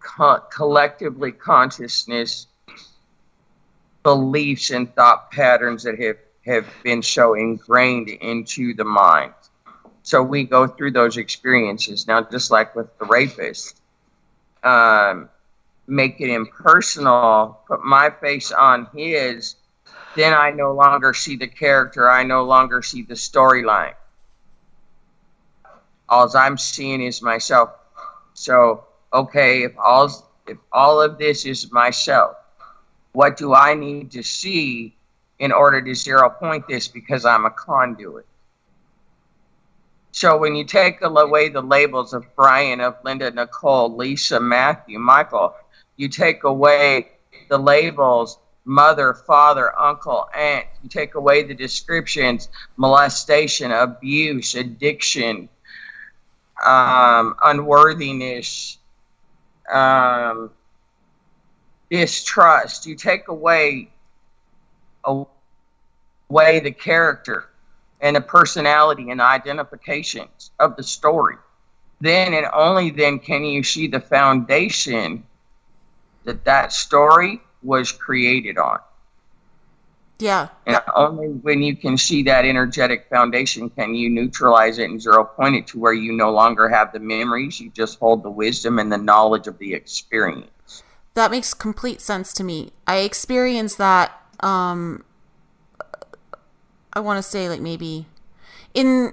co- 0.01 0.43
collectively 0.51 1.31
consciousness 1.31 2.47
beliefs 4.03 4.71
and 4.71 4.95
thought 4.95 5.31
patterns 5.31 5.83
that 5.83 5.99
have 6.01 6.17
have 6.47 6.67
been 6.83 7.03
so 7.03 7.35
ingrained 7.35 8.09
into 8.09 8.73
the 8.73 8.85
mind 8.85 9.35
so 10.09 10.23
we 10.23 10.43
go 10.43 10.67
through 10.67 10.91
those 10.93 11.19
experiences. 11.19 12.07
Now, 12.07 12.23
just 12.23 12.51
like 12.51 12.75
with 12.75 12.89
the 12.99 13.05
rapist, 13.05 13.79
um, 14.65 15.29
make 15.87 16.19
it 16.23 16.31
impersonal, 16.31 17.61
put 17.69 17.85
my 17.85 18.09
face 18.09 18.51
on 18.51 18.89
his, 18.97 19.57
then 20.17 20.33
I 20.33 20.51
no 20.51 20.73
longer 20.73 21.13
see 21.13 21.37
the 21.37 21.47
character. 21.47 22.09
I 22.09 22.23
no 22.23 22.45
longer 22.45 22.81
see 22.81 23.03
the 23.03 23.13
storyline. 23.13 23.93
All 26.09 26.35
I'm 26.35 26.57
seeing 26.57 27.03
is 27.03 27.21
myself. 27.21 27.73
So, 28.33 28.85
okay, 29.13 29.65
if 29.65 29.73
all 29.79 30.09
if 30.47 30.57
all 30.73 31.03
of 31.03 31.19
this 31.19 31.45
is 31.45 31.71
myself, 31.71 32.35
what 33.13 33.37
do 33.37 33.53
I 33.53 33.75
need 33.75 34.11
to 34.13 34.23
see 34.23 34.97
in 35.39 35.53
order 35.53 35.83
to 35.83 35.95
zero 35.95 36.31
point 36.31 36.67
this 36.67 36.89
because 36.89 37.27
I'm 37.27 37.45
a 37.45 37.51
conduit? 37.51 38.25
So 40.19 40.37
when 40.37 40.57
you 40.57 40.65
take 40.65 41.01
away 41.03 41.49
the 41.49 41.61
labels 41.61 42.13
of 42.13 42.27
Brian, 42.35 42.81
of 42.81 42.97
Linda, 43.05 43.31
Nicole, 43.31 43.97
Lisa, 43.97 44.41
Matthew, 44.41 44.99
Michael, 44.99 45.55
you 45.95 46.09
take 46.09 46.43
away 46.43 47.11
the 47.49 47.57
labels 47.57 48.41
mother, 48.65 49.15
father, 49.15 49.79
uncle, 49.79 50.29
aunt. 50.37 50.67
You 50.83 50.89
take 50.89 51.15
away 51.15 51.45
the 51.45 51.55
descriptions 51.55 52.49
molestation, 52.77 53.71
abuse, 53.71 54.57
addiction, 54.57 55.49
um, 56.67 57.37
unworthiness, 57.45 58.79
um, 59.73 60.51
distrust. 61.93 62.87
You 62.87 62.97
take 62.97 63.29
away 63.29 63.93
away 65.05 66.59
the 66.59 66.73
character 66.73 67.48
and 68.01 68.17
the 68.17 68.21
personality 68.21 69.11
and 69.11 69.21
identifications 69.21 70.51
of 70.59 70.77
the 70.77 70.83
story. 70.83 71.37
Then 72.01 72.35
and 72.35 72.47
only 72.53 72.91
then 72.91 73.19
can 73.19 73.45
you 73.45 73.63
see 73.63 73.89
the 73.89 74.01
foundation 74.01 75.25
that 76.25 76.45
that 76.45 76.73
story 76.73 77.41
was 77.63 77.91
created 77.91 78.59
on. 78.59 78.79
Yeah. 80.19 80.49
And 80.67 80.81
only 80.95 81.29
when 81.29 81.63
you 81.63 81.77
can 81.77 81.97
see 81.97 82.23
that 82.25 82.45
energetic 82.45 83.07
foundation 83.09 83.71
can 83.71 83.95
you 83.95 84.11
neutralize 84.11 84.79
it 84.79 84.91
and 84.91 85.01
zero 85.01 85.25
point 85.25 85.55
it 85.55 85.67
to 85.69 85.79
where 85.79 85.93
you 85.93 86.13
no 86.13 86.31
longer 86.31 86.69
have 86.69 86.93
the 86.93 86.99
memories, 86.99 87.61
you 87.61 87.71
just 87.71 87.99
hold 88.01 88.25
the 88.25 88.31
wisdom 88.31 88.79
and 88.79 88.91
the 88.91 88.99
knowledge 88.99 89.47
of 89.47 89.59
the 89.59 89.75
experience. 89.75 90.83
That 91.15 91.31
makes 91.31 91.55
complete 91.55 92.01
sense 92.01 92.33
to 92.35 92.45
me. 92.45 92.73
I 92.87 92.99
experienced 92.99 93.79
that 93.79 94.13
um, 94.41 95.05
I 96.99 97.01
want 97.01 97.17
to 97.19 97.23
say 97.23 97.49
like 97.49 97.61
maybe 97.61 98.07
in 98.75 99.13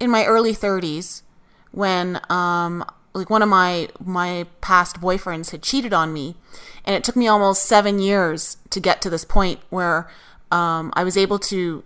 in 0.00 0.10
my 0.10 0.24
early 0.24 0.52
30s 0.52 1.22
when 1.70 2.20
um 2.28 2.84
like 3.12 3.30
one 3.30 3.40
of 3.40 3.48
my 3.48 3.88
my 4.04 4.46
past 4.60 5.00
boyfriends 5.00 5.52
had 5.52 5.62
cheated 5.62 5.92
on 5.92 6.12
me 6.12 6.34
and 6.84 6.96
it 6.96 7.04
took 7.04 7.14
me 7.14 7.28
almost 7.28 7.62
7 7.66 8.00
years 8.00 8.56
to 8.70 8.80
get 8.80 9.00
to 9.02 9.10
this 9.10 9.24
point 9.24 9.60
where 9.70 10.10
um, 10.50 10.92
I 10.96 11.04
was 11.04 11.16
able 11.16 11.38
to 11.38 11.84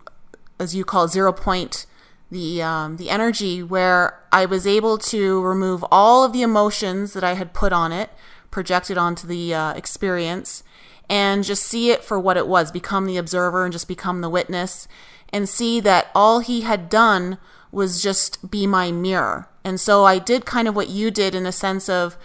as 0.59 0.75
you 0.75 0.83
call 0.83 1.05
it, 1.05 1.09
zero 1.09 1.31
point 1.31 1.85
the 2.31 2.63
um, 2.63 2.97
the 2.97 3.11
energy 3.11 3.63
where 3.63 4.19
I 4.33 4.47
was 4.47 4.67
able 4.67 4.97
to 4.97 5.43
remove 5.43 5.85
all 5.93 6.25
of 6.25 6.33
the 6.33 6.41
emotions 6.41 7.13
that 7.13 7.23
I 7.23 7.35
had 7.35 7.53
put 7.53 7.71
on 7.71 7.93
it 7.93 8.09
projected 8.51 8.97
onto 8.97 9.27
the 9.27 9.53
uh, 9.53 9.75
experience 9.75 10.65
and 11.11 11.45
just 11.45 11.65
see 11.65 11.91
it 11.91 12.03
for 12.03 12.19
what 12.19 12.39
it 12.39 12.47
was 12.47 12.73
become 12.73 13.05
the 13.05 13.19
observer 13.19 13.65
and 13.65 13.73
just 13.73 13.89
become 13.89 14.23
the 14.23 14.31
witness 14.31 14.89
and 15.35 15.49
see 15.49 15.81
that 15.81 16.13
all 16.15 16.39
he 16.39 16.61
had 16.61 16.89
done 16.89 17.39
was 17.73 18.01
just 18.01 18.53
be 18.53 18.69
my 18.69 18.93
mirror. 18.93 19.49
And 19.65 19.81
so 19.81 20.05
I 20.05 20.21
did 20.21 20.47
kind 20.47 20.69
of 20.69 20.77
what 20.77 20.89
you 20.89 21.11
did 21.11 21.35
in 21.35 21.45
a 21.45 21.51
sense 21.51 21.89
of 21.89 22.17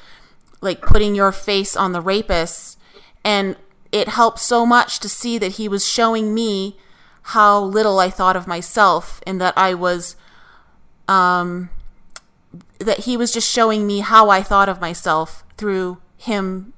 like 0.62 0.82
putting 0.84 1.16
your 1.16 1.32
face 1.32 1.76
on 1.76 1.92
the 1.92 2.02
rapist 2.02 2.78
and 3.24 3.56
it 3.92 4.10
helped 4.10 4.38
so 4.38 4.64
much 4.64 5.00
to 5.00 5.10
see 5.10 5.40
that 5.40 5.54
he 5.54 5.68
was 5.68 5.88
showing 5.88 6.36
me 6.36 6.78
how 7.24 7.60
little 7.60 7.98
I 8.00 8.12
thought 8.12 8.36
of 8.36 8.46
myself 8.46 9.22
and 9.26 9.42
that 9.42 9.58
I 9.58 9.74
was 9.74 10.16
um 11.08 11.72
that 12.78 13.00
he 13.00 13.18
was 13.18 13.32
just 13.32 13.50
showing 13.50 13.88
me 13.88 14.02
how 14.02 14.30
I 14.30 14.44
thought 14.44 14.70
of 14.70 14.80
myself 14.80 15.44
through 15.58 15.98
him 16.16 16.74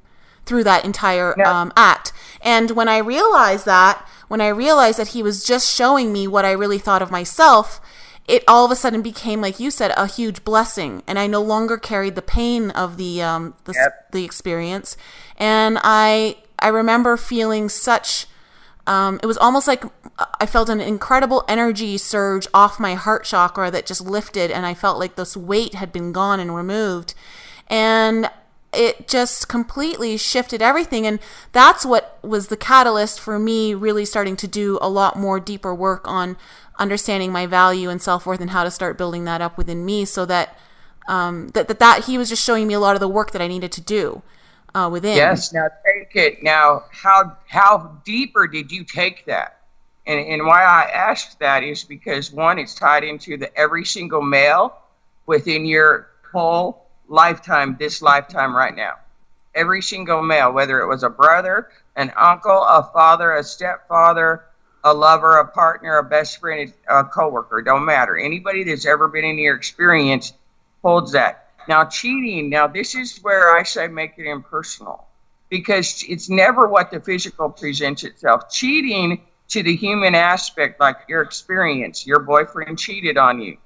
through 0.45 0.63
that 0.63 0.85
entire 0.85 1.35
yeah. 1.37 1.61
um, 1.61 1.73
act. 1.75 2.13
And 2.41 2.71
when 2.71 2.87
I 2.87 2.99
realized 2.99 3.65
that, 3.65 4.07
when 4.31 4.39
I 4.39 4.47
realized 4.47 4.97
that 4.97 5.09
he 5.09 5.21
was 5.21 5.43
just 5.43 5.75
showing 5.75 6.13
me 6.13 6.25
what 6.25 6.45
I 6.45 6.51
really 6.53 6.77
thought 6.77 7.01
of 7.01 7.11
myself, 7.11 7.81
it 8.29 8.45
all 8.47 8.63
of 8.63 8.71
a 8.71 8.77
sudden 8.77 9.01
became, 9.01 9.41
like 9.41 9.59
you 9.59 9.69
said, 9.69 9.91
a 9.97 10.07
huge 10.07 10.45
blessing, 10.45 11.03
and 11.05 11.19
I 11.19 11.27
no 11.27 11.41
longer 11.41 11.75
carried 11.75 12.15
the 12.15 12.21
pain 12.21 12.71
of 12.71 12.95
the 12.95 13.21
um, 13.21 13.55
the, 13.65 13.73
yep. 13.73 14.09
the 14.13 14.23
experience. 14.23 14.95
And 15.35 15.77
I 15.83 16.37
I 16.59 16.69
remember 16.69 17.17
feeling 17.17 17.67
such. 17.67 18.25
Um, 18.87 19.19
it 19.21 19.25
was 19.25 19.37
almost 19.37 19.67
like 19.67 19.83
I 20.39 20.45
felt 20.45 20.69
an 20.69 20.79
incredible 20.79 21.43
energy 21.49 21.97
surge 21.97 22.47
off 22.53 22.79
my 22.79 22.93
heart 22.93 23.25
chakra 23.25 23.69
that 23.69 23.85
just 23.85 23.99
lifted, 23.99 24.49
and 24.49 24.65
I 24.65 24.75
felt 24.75 24.97
like 24.97 25.17
this 25.17 25.35
weight 25.35 25.75
had 25.75 25.91
been 25.91 26.13
gone 26.13 26.39
and 26.39 26.55
removed. 26.55 27.15
And 27.67 28.31
it 28.73 29.07
just 29.07 29.47
completely 29.47 30.17
shifted 30.17 30.61
everything. 30.61 31.05
And 31.05 31.19
that's 31.51 31.85
what 31.85 32.19
was 32.23 32.47
the 32.47 32.57
catalyst 32.57 33.19
for 33.19 33.37
me 33.37 33.73
really 33.73 34.05
starting 34.05 34.35
to 34.37 34.47
do 34.47 34.77
a 34.81 34.89
lot 34.89 35.17
more 35.17 35.39
deeper 35.39 35.75
work 35.75 36.07
on 36.07 36.37
understanding 36.79 37.31
my 37.31 37.45
value 37.45 37.89
and 37.89 38.01
self 38.01 38.25
worth 38.25 38.39
and 38.39 38.51
how 38.51 38.63
to 38.63 38.71
start 38.71 38.97
building 38.97 39.25
that 39.25 39.41
up 39.41 39.57
within 39.57 39.85
me 39.85 40.05
so 40.05 40.25
that, 40.25 40.57
um, 41.07 41.49
that, 41.49 41.67
that, 41.67 41.79
that 41.79 42.05
he 42.05 42.17
was 42.17 42.29
just 42.29 42.43
showing 42.43 42.67
me 42.67 42.73
a 42.73 42.79
lot 42.79 42.95
of 42.95 43.01
the 43.01 43.09
work 43.09 43.31
that 43.31 43.41
I 43.41 43.47
needed 43.47 43.71
to 43.73 43.81
do. 43.81 44.21
Uh, 44.73 44.89
within. 44.89 45.17
Yes. 45.17 45.51
Now 45.51 45.67
take 45.85 46.15
it. 46.15 46.43
Now, 46.43 46.85
how 46.91 47.35
how 47.49 47.99
deeper 48.05 48.47
did 48.47 48.71
you 48.71 48.85
take 48.85 49.25
that? 49.25 49.63
And 50.07 50.17
and 50.17 50.47
why 50.47 50.63
I 50.63 50.83
asked 50.83 51.39
that 51.39 51.61
is 51.61 51.83
because 51.83 52.31
one, 52.31 52.57
it's 52.57 52.73
tied 52.73 53.03
into 53.03 53.35
the 53.35 53.53
every 53.59 53.83
single 53.83 54.21
male 54.21 54.77
within 55.25 55.65
your 55.65 56.07
whole 56.31 56.80
lifetime, 57.11 57.75
this 57.77 58.01
lifetime 58.01 58.55
right 58.55 58.75
now. 58.75 58.93
Every 59.53 59.81
single 59.81 60.21
male, 60.21 60.51
whether 60.51 60.79
it 60.79 60.87
was 60.87 61.03
a 61.03 61.09
brother, 61.09 61.69
an 61.95 62.11
uncle, 62.17 62.63
a 62.63 62.89
father, 62.93 63.33
a 63.35 63.43
stepfather, 63.43 64.45
a 64.83 64.93
lover, 64.93 65.37
a 65.37 65.47
partner, 65.47 65.97
a 65.97 66.03
best 66.03 66.39
friend, 66.39 66.73
a 66.89 67.03
coworker, 67.03 67.61
don't 67.61 67.85
matter. 67.85 68.17
Anybody 68.17 68.63
that's 68.63 68.85
ever 68.85 69.07
been 69.07 69.25
in 69.25 69.37
your 69.37 69.55
experience 69.55 70.33
holds 70.81 71.11
that. 71.11 71.49
Now, 71.67 71.85
cheating, 71.85 72.49
now 72.49 72.65
this 72.67 72.95
is 72.95 73.19
where 73.19 73.55
I 73.55 73.63
say 73.63 73.87
make 73.87 74.13
it 74.17 74.25
impersonal 74.25 75.05
because 75.49 76.03
it's 76.07 76.29
never 76.29 76.67
what 76.67 76.89
the 76.89 76.99
physical 77.01 77.49
presents 77.49 78.03
itself. 78.03 78.49
Cheating 78.49 79.21
to 79.49 79.61
the 79.61 79.75
human 79.75 80.15
aspect, 80.15 80.79
like 80.79 80.95
your 81.09 81.21
experience, 81.21 82.07
your 82.07 82.19
boyfriend 82.19 82.79
cheated 82.79 83.17
on 83.17 83.41
you. 83.41 83.57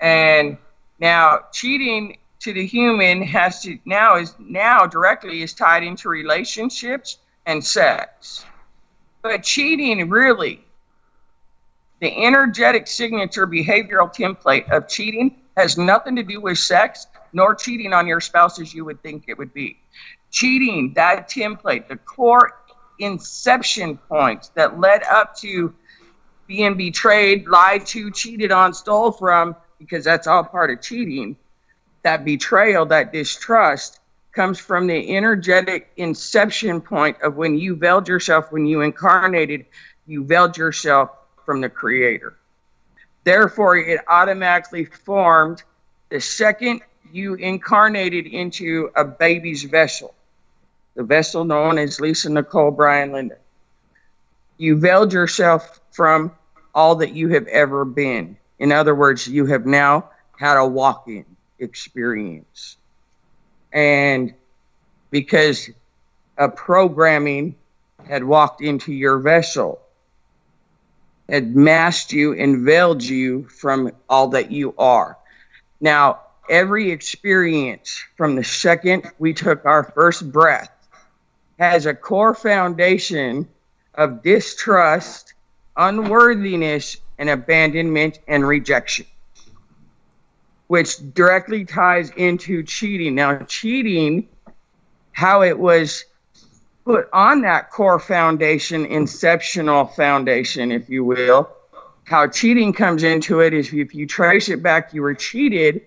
And 0.00 0.58
now 0.98 1.44
cheating 1.52 2.18
to 2.42 2.52
the 2.52 2.66
human 2.66 3.22
has 3.22 3.62
to 3.62 3.78
now 3.84 4.16
is 4.16 4.34
now 4.40 4.84
directly 4.84 5.42
is 5.42 5.54
tied 5.54 5.84
into 5.84 6.08
relationships 6.08 7.18
and 7.46 7.64
sex. 7.64 8.44
But 9.22 9.44
cheating 9.44 10.10
really, 10.10 10.64
the 12.00 12.24
energetic 12.24 12.88
signature 12.88 13.46
behavioral 13.46 14.12
template 14.12 14.68
of 14.70 14.88
cheating 14.88 15.36
has 15.56 15.78
nothing 15.78 16.16
to 16.16 16.24
do 16.24 16.40
with 16.40 16.58
sex 16.58 17.06
nor 17.32 17.54
cheating 17.54 17.92
on 17.92 18.08
your 18.08 18.20
spouse 18.20 18.60
as 18.60 18.74
you 18.74 18.84
would 18.84 19.00
think 19.02 19.24
it 19.28 19.38
would 19.38 19.54
be. 19.54 19.78
Cheating, 20.32 20.92
that 20.94 21.28
template, 21.28 21.86
the 21.86 21.96
core 21.96 22.58
inception 22.98 23.96
points 24.08 24.48
that 24.48 24.80
led 24.80 25.04
up 25.04 25.36
to 25.36 25.72
being 26.48 26.76
betrayed, 26.76 27.46
lied 27.46 27.86
to, 27.86 28.10
cheated 28.10 28.50
on, 28.50 28.74
stole 28.74 29.12
from, 29.12 29.54
because 29.78 30.04
that's 30.04 30.26
all 30.26 30.42
part 30.42 30.70
of 30.70 30.82
cheating 30.82 31.36
that 32.02 32.24
betrayal, 32.24 32.86
that 32.86 33.12
distrust 33.12 34.00
comes 34.32 34.58
from 34.58 34.86
the 34.86 35.16
energetic 35.16 35.90
inception 35.96 36.80
point 36.80 37.20
of 37.22 37.36
when 37.36 37.58
you 37.58 37.76
veiled 37.76 38.08
yourself, 38.08 38.50
when 38.50 38.66
you 38.66 38.80
incarnated, 38.80 39.66
you 40.06 40.24
veiled 40.24 40.56
yourself 40.56 41.10
from 41.44 41.60
the 41.60 41.68
creator. 41.68 42.36
Therefore, 43.24 43.76
it 43.76 44.00
automatically 44.08 44.84
formed 44.84 45.62
the 46.08 46.20
second 46.20 46.80
you 47.12 47.34
incarnated 47.34 48.26
into 48.26 48.90
a 48.96 49.04
baby's 49.04 49.64
vessel, 49.64 50.14
the 50.96 51.02
vessel 51.02 51.44
known 51.44 51.78
as 51.78 52.00
Lisa 52.00 52.30
Nicole 52.30 52.70
Brian 52.70 53.12
Linda. 53.12 53.36
You 54.56 54.76
veiled 54.76 55.12
yourself 55.12 55.80
from 55.92 56.32
all 56.74 56.96
that 56.96 57.12
you 57.12 57.28
have 57.28 57.46
ever 57.48 57.84
been. 57.84 58.36
In 58.58 58.72
other 58.72 58.94
words, 58.94 59.28
you 59.28 59.44
have 59.46 59.66
now 59.66 60.08
had 60.38 60.56
a 60.56 60.66
walk 60.66 61.06
in 61.06 61.24
experience. 61.62 62.76
And 63.72 64.34
because 65.10 65.70
a 66.36 66.48
programming 66.48 67.54
had 68.06 68.24
walked 68.24 68.60
into 68.60 68.92
your 68.92 69.18
vessel, 69.18 69.80
had 71.28 71.54
masked 71.54 72.12
you 72.12 72.34
and 72.34 72.64
veiled 72.64 73.02
you 73.02 73.44
from 73.44 73.92
all 74.08 74.28
that 74.28 74.50
you 74.50 74.74
are. 74.76 75.16
Now, 75.80 76.20
every 76.50 76.90
experience 76.90 78.04
from 78.16 78.34
the 78.34 78.44
second 78.44 79.10
we 79.18 79.32
took 79.32 79.64
our 79.64 79.84
first 79.84 80.30
breath 80.30 80.70
has 81.58 81.86
a 81.86 81.94
core 81.94 82.34
foundation 82.34 83.48
of 83.94 84.22
distrust, 84.22 85.34
unworthiness, 85.76 86.96
and 87.18 87.30
abandonment 87.30 88.18
and 88.26 88.46
rejection 88.46 89.06
which 90.72 90.96
directly 91.12 91.66
ties 91.66 92.08
into 92.16 92.62
cheating. 92.62 93.14
Now, 93.14 93.40
cheating, 93.40 94.26
how 95.12 95.42
it 95.42 95.58
was 95.58 96.06
put 96.86 97.10
on 97.12 97.42
that 97.42 97.70
core 97.70 97.98
foundation, 97.98 98.86
inceptional 98.86 99.84
foundation, 99.84 100.72
if 100.72 100.88
you 100.88 101.04
will, 101.04 101.50
how 102.04 102.26
cheating 102.26 102.72
comes 102.72 103.02
into 103.02 103.40
it 103.40 103.52
is 103.52 103.70
if 103.74 103.94
you 103.94 104.06
trace 104.06 104.48
it 104.48 104.62
back, 104.62 104.94
you 104.94 105.02
were 105.02 105.12
cheated 105.12 105.82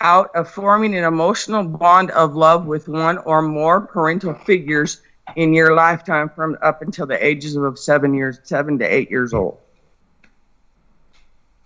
out 0.00 0.34
of 0.34 0.50
forming 0.50 0.96
an 0.96 1.04
emotional 1.04 1.62
bond 1.62 2.10
of 2.12 2.34
love 2.34 2.64
with 2.64 2.88
one 2.88 3.18
or 3.18 3.42
more 3.42 3.82
parental 3.82 4.32
figures 4.32 5.02
in 5.36 5.52
your 5.52 5.74
lifetime 5.74 6.30
from 6.30 6.56
up 6.62 6.80
until 6.80 7.04
the 7.06 7.22
ages 7.22 7.56
of 7.56 7.78
seven 7.78 8.14
years, 8.14 8.40
seven 8.44 8.78
to 8.78 8.86
eight 8.86 9.10
years 9.10 9.34
old. 9.34 9.58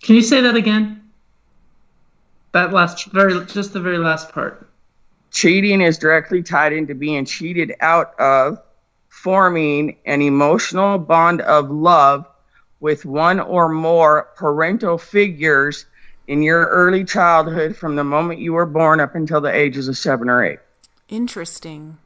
Can 0.01 0.15
you 0.15 0.21
say 0.21 0.41
that 0.41 0.57
again? 0.57 1.04
That 2.55 2.71
last, 2.71 3.07
very, 3.07 3.45
just 3.47 3.73
the 3.73 3.81
very 3.81 3.97
last 3.97 4.31
part. 4.31 4.65
Cheating 5.29 5.81
is 5.81 5.97
directly 5.97 6.41
tied 6.41 6.71
into 6.71 6.95
being 6.95 7.25
cheated 7.25 7.73
out 7.81 8.17
of 8.17 8.61
forming 9.09 9.97
an 10.05 10.21
emotional 10.21 10.97
bond 10.97 11.41
of 11.41 11.69
love 11.69 12.25
with 12.79 13.03
one 13.03 13.41
or 13.41 13.67
more 13.67 14.29
parental 14.37 14.97
figures 14.97 15.85
in 16.29 16.41
your 16.41 16.67
early 16.67 17.03
childhood 17.03 17.75
from 17.75 17.97
the 17.97 18.05
moment 18.05 18.39
you 18.39 18.53
were 18.53 18.65
born 18.65 19.01
up 19.01 19.15
until 19.15 19.41
the 19.41 19.53
ages 19.53 19.89
of 19.89 19.97
seven 19.97 20.29
or 20.29 20.41
eight. 20.41 20.59
Interesting. 21.09 21.97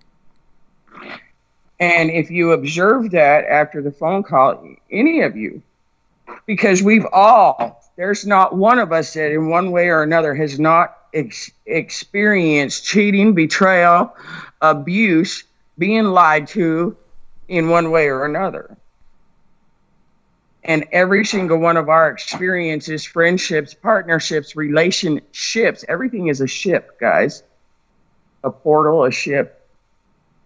And 1.79 2.09
if 2.09 2.31
you 2.31 2.53
observe 2.53 3.11
that 3.11 3.45
after 3.45 3.83
the 3.83 3.91
phone 3.91 4.23
call, 4.23 4.67
any 4.89 5.21
of 5.21 5.37
you, 5.37 5.61
because 6.45 6.81
we've 6.81 7.05
all 7.11 7.79
there's 7.99 8.25
not 8.25 8.55
one 8.55 8.79
of 8.79 8.93
us 8.93 9.13
that, 9.15 9.33
in 9.33 9.49
one 9.49 9.71
way 9.71 9.89
or 9.89 10.03
another, 10.03 10.33
has 10.33 10.57
not 10.57 10.97
ex- 11.13 11.51
experienced 11.65 12.85
cheating, 12.85 13.33
betrayal, 13.33 14.15
abuse, 14.61 15.43
being 15.77 16.05
lied 16.05 16.47
to 16.47 16.95
in 17.49 17.67
one 17.67 17.91
way 17.91 18.07
or 18.07 18.23
another. 18.23 18.77
And 20.63 20.85
every 20.93 21.25
single 21.25 21.57
one 21.57 21.75
of 21.75 21.89
our 21.89 22.09
experiences, 22.09 23.03
friendships, 23.03 23.73
partnerships, 23.73 24.55
relationships, 24.55 25.83
everything 25.89 26.27
is 26.27 26.39
a 26.39 26.47
ship, 26.47 26.97
guys. 27.01 27.43
A 28.45 28.49
portal, 28.49 29.03
a 29.03 29.11
ship. 29.11 29.67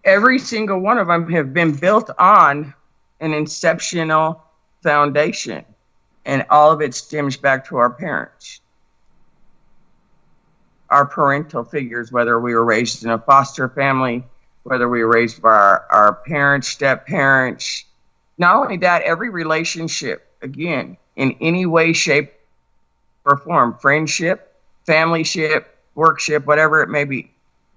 Every 0.04 0.40
single 0.40 0.80
one 0.80 0.98
of 0.98 1.06
them 1.06 1.30
have 1.30 1.54
been 1.54 1.70
built 1.70 2.10
on 2.18 2.74
an 3.20 3.32
inceptional 3.32 4.42
foundation 4.82 5.64
and 6.24 6.44
all 6.50 6.72
of 6.72 6.80
it 6.80 6.94
stems 6.94 7.36
back 7.36 7.66
to 7.66 7.76
our 7.76 7.90
parents 7.90 8.60
our 10.90 11.06
parental 11.06 11.64
figures 11.64 12.12
whether 12.12 12.40
we 12.40 12.54
were 12.54 12.64
raised 12.64 13.04
in 13.04 13.10
a 13.10 13.18
foster 13.18 13.68
family 13.68 14.24
whether 14.62 14.88
we 14.88 15.02
were 15.04 15.12
raised 15.12 15.42
by 15.42 15.50
our, 15.50 15.86
our 15.90 16.14
parents 16.26 16.68
step 16.68 17.06
parents 17.06 17.84
not 18.38 18.56
only 18.56 18.76
that 18.76 19.02
every 19.02 19.30
relationship 19.30 20.26
again 20.42 20.96
in 21.16 21.36
any 21.40 21.66
way 21.66 21.92
shape 21.92 22.32
or 23.24 23.36
form 23.36 23.76
friendship 23.78 24.54
familyship 24.86 25.64
workship 25.94 26.46
whatever 26.46 26.82
it 26.82 26.88
may 26.88 27.04
be 27.04 27.30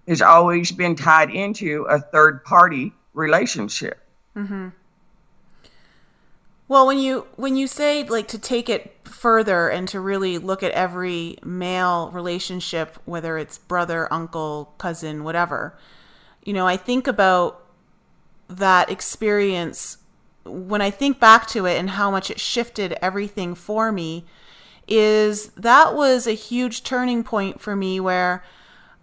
has 0.07 0.21
always 0.21 0.71
been 0.71 0.95
tied 0.95 1.29
into 1.29 1.83
a 1.89 1.99
third 1.99 2.43
party 2.45 2.93
relationship. 3.13 3.99
Mm-hmm. 4.35 4.69
Well, 6.69 6.85
when 6.85 6.99
you 6.99 7.27
when 7.35 7.55
you 7.55 7.65
say 7.67 8.03
like 8.03 8.27
to 8.29 8.39
take 8.39 8.67
it 8.67 8.93
further 9.05 9.69
and 9.69 9.87
to 9.87 9.99
really 10.01 10.37
look 10.37 10.63
at 10.63 10.71
every 10.73 11.37
male 11.43 12.11
relationship, 12.11 12.97
whether 13.05 13.37
it's 13.37 13.57
brother, 13.57 14.11
uncle, 14.11 14.73
cousin, 14.77 15.23
whatever, 15.23 15.77
you 16.43 16.53
know, 16.53 16.67
I 16.67 16.75
think 16.75 17.07
about 17.07 17.63
that 18.49 18.89
experience 18.89 19.97
when 20.43 20.81
I 20.81 20.91
think 20.91 21.19
back 21.19 21.47
to 21.47 21.65
it 21.65 21.77
and 21.77 21.91
how 21.91 22.11
much 22.11 22.29
it 22.29 22.39
shifted 22.39 22.97
everything 23.01 23.55
for 23.55 23.91
me 23.91 24.25
is 24.87 25.47
that 25.49 25.93
was 25.93 26.27
a 26.27 26.31
huge 26.31 26.83
turning 26.83 27.23
point 27.23 27.59
for 27.59 27.75
me 27.75 27.99
where 27.99 28.43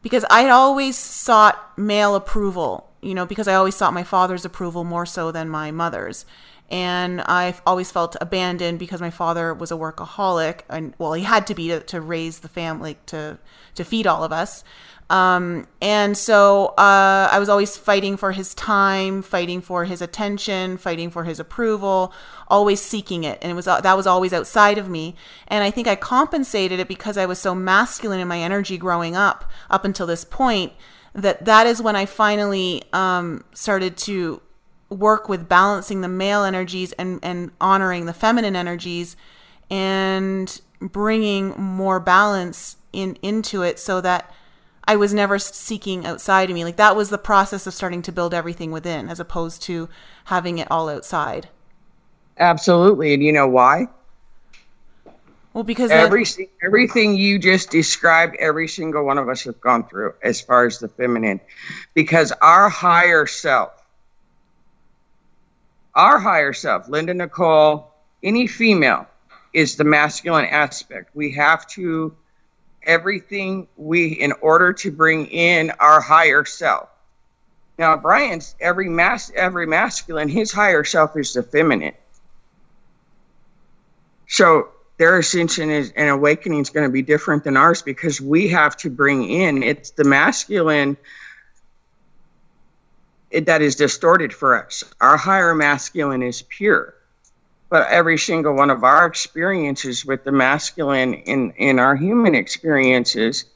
because 0.03 0.24
I 0.31 0.43
had 0.43 0.51
always 0.51 0.99
sought 0.99 1.78
male 1.78 2.15
approval, 2.15 2.91
you 3.01 3.15
know, 3.15 3.24
because 3.27 3.49
I 3.49 3.55
always 3.55 3.74
sought 3.74 3.95
my 3.95 4.03
father's 4.03 4.45
approval 4.45 4.85
more 4.85 5.07
so 5.07 5.31
than 5.31 5.49
my 5.49 5.70
mother's 5.70 6.27
and 6.70 7.20
I've 7.23 7.61
always 7.66 7.91
felt 7.91 8.16
abandoned 8.20 8.78
because 8.78 9.01
my 9.01 9.11
father 9.11 9.53
was 9.53 9.70
a 9.70 9.77
workaholic, 9.77 10.61
and 10.69 10.95
well, 10.99 11.12
he 11.12 11.24
had 11.24 11.47
to 11.49 11.55
be 11.55 11.69
to, 11.69 11.81
to 11.81 12.01
raise 12.01 12.41
the 12.41 12.49
family 12.49 12.97
to 13.07 13.39
to 13.74 13.85
feed 13.85 14.07
all 14.07 14.24
of 14.24 14.32
us. 14.32 14.65
Um, 15.11 15.69
and 15.82 16.16
so 16.16 16.69
uh, 16.78 17.28
I 17.31 17.39
was 17.39 17.51
always 17.51 17.77
fighting 17.77 18.16
for 18.16 18.32
his 18.32 18.55
time, 18.55 19.20
fighting 19.20 19.61
for 19.61 19.85
his 19.85 20.01
attention, 20.01 20.78
fighting 20.78 21.11
for 21.11 21.24
his 21.24 21.39
approval, 21.39 22.12
always 22.49 22.81
seeking 22.81 23.24
it, 23.24 23.39
and 23.43 23.53
it 23.53 23.55
was 23.55 23.69
uh, 23.69 23.81
that 23.82 23.97
was 23.97 24.07
always 24.07 24.32
outside 24.32 24.78
of 24.78 24.89
me. 24.89 25.15
And 25.47 25.62
I 25.62 25.70
think 25.70 25.86
I 25.86 25.97
compensated 25.97 26.81
it 26.81 26.89
because 26.89 27.19
I 27.19 27.27
was 27.27 27.39
so 27.39 27.55
masculine 27.55 28.20
in 28.20 28.28
my 28.28 28.41
energy 28.41 28.78
growing 28.78 29.15
up, 29.15 29.51
up 29.69 29.85
until 29.85 30.07
this 30.07 30.24
point. 30.24 30.73
That 31.12 31.45
that 31.45 31.69
is 31.69 31.81
when 31.81 31.95
I 31.95 32.07
finally 32.07 32.82
um, 32.93 33.45
started 33.55 33.97
to 33.99 34.41
work 34.94 35.28
with 35.28 35.48
balancing 35.48 36.00
the 36.00 36.08
male 36.08 36.44
energies 36.44 36.92
and, 36.92 37.20
and 37.22 37.50
honoring 37.60 38.06
the 38.06 38.12
feminine 38.12 38.56
energies 38.56 39.16
and 39.70 40.60
bringing 40.80 41.50
more 41.50 42.00
balance 42.00 42.76
in 42.92 43.16
into 43.22 43.62
it 43.62 43.78
so 43.78 44.00
that 44.00 44.32
I 44.86 44.96
was 44.96 45.14
never 45.14 45.38
seeking 45.38 46.06
outside 46.06 46.50
of 46.50 46.54
me. 46.54 46.64
Like 46.64 46.76
that 46.76 46.96
was 46.96 47.10
the 47.10 47.18
process 47.18 47.66
of 47.66 47.74
starting 47.74 48.02
to 48.02 48.12
build 48.12 48.34
everything 48.34 48.70
within 48.70 49.08
as 49.08 49.18
opposed 49.18 49.62
to 49.62 49.88
having 50.26 50.58
it 50.58 50.70
all 50.70 50.88
outside. 50.88 51.48
Absolutely. 52.38 53.14
And 53.14 53.22
you 53.22 53.32
know 53.32 53.48
why? 53.48 53.88
Well, 55.54 55.64
because 55.64 55.90
every 55.92 56.24
that- 56.24 56.48
everything 56.64 57.14
you 57.14 57.38
just 57.38 57.70
described, 57.70 58.36
every 58.40 58.66
single 58.66 59.04
one 59.04 59.18
of 59.18 59.28
us 59.28 59.44
have 59.44 59.60
gone 59.60 59.88
through 59.88 60.14
as 60.22 60.40
far 60.40 60.66
as 60.66 60.80
the 60.80 60.88
feminine, 60.88 61.40
because 61.94 62.32
our 62.42 62.68
higher 62.68 63.24
self 63.26 63.84
our 65.94 66.18
higher 66.18 66.52
self, 66.52 66.88
Linda 66.88 67.14
Nicole, 67.14 67.92
any 68.22 68.46
female, 68.46 69.06
is 69.52 69.76
the 69.76 69.84
masculine 69.84 70.46
aspect. 70.46 71.10
We 71.14 71.32
have 71.32 71.66
to, 71.68 72.14
everything 72.82 73.68
we, 73.76 74.08
in 74.08 74.32
order 74.40 74.72
to 74.72 74.90
bring 74.90 75.26
in 75.26 75.70
our 75.78 76.00
higher 76.00 76.44
self. 76.44 76.88
Now, 77.78 77.96
Brian's 77.96 78.54
every 78.60 78.88
mas 78.88 79.32
every 79.34 79.66
masculine, 79.66 80.28
his 80.28 80.52
higher 80.52 80.84
self 80.84 81.16
is 81.16 81.32
the 81.32 81.42
feminine. 81.42 81.94
So 84.28 84.68
their 84.96 85.18
ascension 85.18 85.70
is 85.70 85.92
and 85.96 86.08
awakening 86.08 86.60
is 86.60 86.70
going 86.70 86.86
to 86.86 86.92
be 86.92 87.02
different 87.02 87.44
than 87.44 87.56
ours 87.56 87.82
because 87.82 88.20
we 88.20 88.48
have 88.48 88.76
to 88.78 88.90
bring 88.90 89.28
in 89.28 89.62
it's 89.62 89.90
the 89.90 90.04
masculine 90.04 90.96
that 93.40 93.62
is 93.62 93.77
distorted 93.77 94.32
for 94.32 94.65
us. 94.65 94.85
Our 95.01 95.16
higher 95.16 95.55
masculine 95.55 96.23
is 96.23 96.43
pure. 96.43 96.94
But 97.69 97.89
every 97.89 98.19
single 98.19 98.55
one 98.55 98.70
of 98.70 98.85
our 98.85 99.06
experiences 99.06 100.05
with 100.05 100.23
the 100.24 100.32
masculine 100.32 101.15
in, 101.15 101.51
in 101.52 101.78
our 101.78 101.97
human 101.97 102.35
experiences 102.35 103.47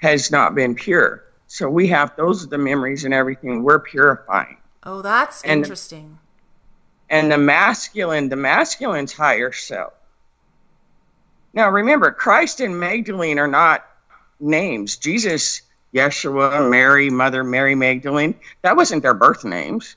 has 0.00 0.30
not 0.30 0.54
been 0.54 0.74
pure. 0.74 1.24
So 1.46 1.68
we 1.68 1.86
have 1.88 2.14
those 2.16 2.44
are 2.44 2.48
the 2.48 2.58
memories 2.58 3.04
and 3.04 3.14
everything 3.14 3.62
we're 3.62 3.78
purifying. 3.78 4.56
Oh, 4.84 5.00
that's 5.00 5.42
and, 5.42 5.62
interesting. 5.62 6.18
And 7.08 7.30
the 7.30 7.38
masculine, 7.38 8.28
the 8.28 8.36
masculine's 8.36 9.12
higher 9.12 9.52
self. 9.52 9.92
Now 11.54 11.70
remember, 11.70 12.10
Christ 12.10 12.60
and 12.60 12.78
Magdalene 12.78 13.38
are 13.38 13.48
not 13.48 13.86
names. 14.40 14.96
Jesus 14.96 15.62
Yeshua, 15.94 16.68
Mary, 16.68 17.10
Mother 17.10 17.44
Mary 17.44 17.74
Magdalene. 17.74 18.34
That 18.62 18.76
wasn't 18.76 19.02
their 19.02 19.14
birth 19.14 19.44
names. 19.44 19.96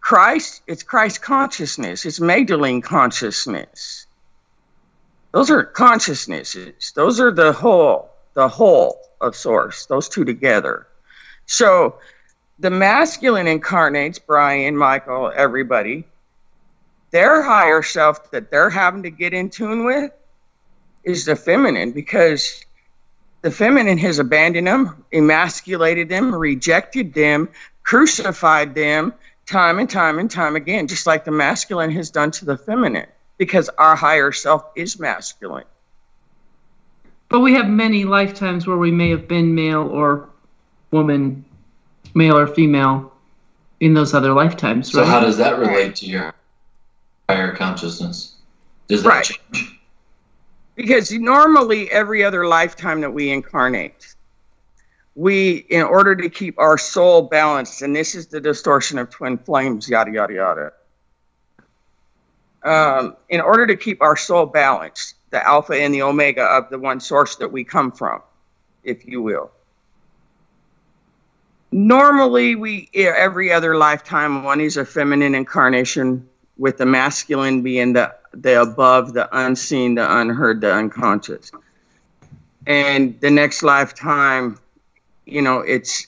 Christ, 0.00 0.62
it's 0.66 0.82
Christ 0.82 1.20
consciousness, 1.20 2.06
it's 2.06 2.20
Magdalene 2.20 2.80
consciousness. 2.80 4.06
Those 5.32 5.50
are 5.50 5.62
consciousnesses. 5.62 6.92
Those 6.94 7.20
are 7.20 7.30
the 7.30 7.52
whole, 7.52 8.10
the 8.34 8.48
whole 8.48 8.98
of 9.20 9.36
source, 9.36 9.86
those 9.86 10.08
two 10.08 10.24
together. 10.24 10.86
So 11.46 11.96
the 12.58 12.70
masculine 12.70 13.46
incarnates, 13.46 14.18
Brian, 14.18 14.76
Michael, 14.76 15.32
everybody, 15.34 16.04
their 17.10 17.42
higher 17.42 17.82
self 17.82 18.30
that 18.30 18.50
they're 18.50 18.70
having 18.70 19.02
to 19.02 19.10
get 19.10 19.34
in 19.34 19.50
tune 19.50 19.84
with 19.84 20.12
is 21.04 21.24
the 21.24 21.36
feminine 21.36 21.92
because 21.92 22.64
the 23.42 23.50
feminine 23.50 23.98
has 23.98 24.18
abandoned 24.18 24.66
them, 24.66 25.04
emasculated 25.12 26.08
them, 26.08 26.34
rejected 26.34 27.14
them, 27.14 27.48
crucified 27.82 28.74
them 28.74 29.14
time 29.46 29.78
and 29.78 29.90
time 29.90 30.18
and 30.18 30.30
time 30.30 30.56
again, 30.56 30.86
just 30.86 31.06
like 31.06 31.24
the 31.24 31.30
masculine 31.30 31.90
has 31.90 32.10
done 32.10 32.30
to 32.30 32.44
the 32.44 32.56
feminine, 32.56 33.06
because 33.38 33.68
our 33.78 33.96
higher 33.96 34.30
self 34.30 34.64
is 34.76 34.98
masculine. 34.98 35.64
But 37.28 37.40
we 37.40 37.54
have 37.54 37.68
many 37.68 38.04
lifetimes 38.04 38.66
where 38.66 38.76
we 38.76 38.90
may 38.90 39.10
have 39.10 39.26
been 39.26 39.54
male 39.54 39.88
or 39.88 40.28
woman, 40.90 41.44
male 42.14 42.36
or 42.36 42.46
female 42.46 43.12
in 43.80 43.94
those 43.94 44.14
other 44.14 44.32
lifetimes, 44.32 44.94
right? 44.94 45.04
So, 45.04 45.06
how 45.06 45.20
does 45.20 45.36
that 45.38 45.58
relate 45.58 45.96
to 45.96 46.06
your 46.06 46.34
higher 47.28 47.54
consciousness? 47.54 48.36
Does 48.88 49.02
that 49.02 49.08
right. 49.08 49.24
change? 49.24 49.79
Because 50.80 51.12
normally 51.12 51.90
every 51.90 52.24
other 52.24 52.46
lifetime 52.46 53.02
that 53.02 53.12
we 53.12 53.30
incarnate 53.30 54.14
we 55.14 55.66
in 55.68 55.82
order 55.82 56.16
to 56.16 56.30
keep 56.30 56.58
our 56.58 56.78
soul 56.78 57.20
balanced 57.20 57.82
and 57.82 57.94
this 57.94 58.14
is 58.14 58.28
the 58.28 58.40
distortion 58.40 58.98
of 58.98 59.10
twin 59.10 59.36
flames 59.36 59.90
yada 59.90 60.10
yada 60.10 60.32
yada. 60.32 60.72
Um, 62.62 63.16
in 63.28 63.42
order 63.42 63.66
to 63.66 63.76
keep 63.76 64.00
our 64.00 64.16
soul 64.16 64.46
balanced 64.46 65.16
the 65.28 65.46
alpha 65.46 65.74
and 65.74 65.92
the 65.92 66.00
omega 66.00 66.44
of 66.44 66.70
the 66.70 66.78
one 66.78 66.98
source 66.98 67.36
that 67.36 67.52
we 67.52 67.62
come 67.62 67.92
from 67.92 68.22
if 68.82 69.06
you 69.06 69.20
will. 69.20 69.50
Normally 71.72 72.54
we 72.54 72.88
every 72.94 73.52
other 73.52 73.76
lifetime 73.76 74.44
one 74.44 74.62
is 74.62 74.78
a 74.78 74.84
feminine 74.86 75.34
incarnation 75.34 76.26
with 76.60 76.76
the 76.76 76.84
masculine 76.84 77.62
being 77.62 77.94
the 77.94 78.14
the 78.32 78.60
above, 78.60 79.14
the 79.14 79.28
unseen, 79.36 79.94
the 79.94 80.18
unheard, 80.18 80.60
the 80.60 80.72
unconscious. 80.72 81.50
And 82.66 83.18
the 83.20 83.30
next 83.30 83.62
lifetime, 83.62 84.58
you 85.24 85.40
know, 85.42 85.60
it's 85.60 86.06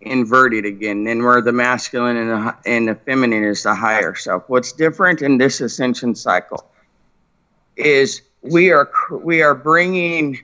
inverted 0.00 0.64
again. 0.64 1.06
And 1.06 1.22
where 1.22 1.42
the 1.42 1.52
masculine 1.52 2.16
and 2.16 2.30
the, 2.30 2.56
and 2.64 2.88
the 2.88 2.94
feminine 2.94 3.44
is 3.44 3.62
the 3.62 3.74
higher 3.74 4.14
self. 4.14 4.48
What's 4.48 4.72
different 4.72 5.20
in 5.20 5.36
this 5.36 5.60
ascension 5.60 6.14
cycle 6.14 6.64
is 7.76 8.22
we 8.40 8.72
are 8.72 8.90
we 9.12 9.42
are 9.42 9.54
bringing 9.54 10.40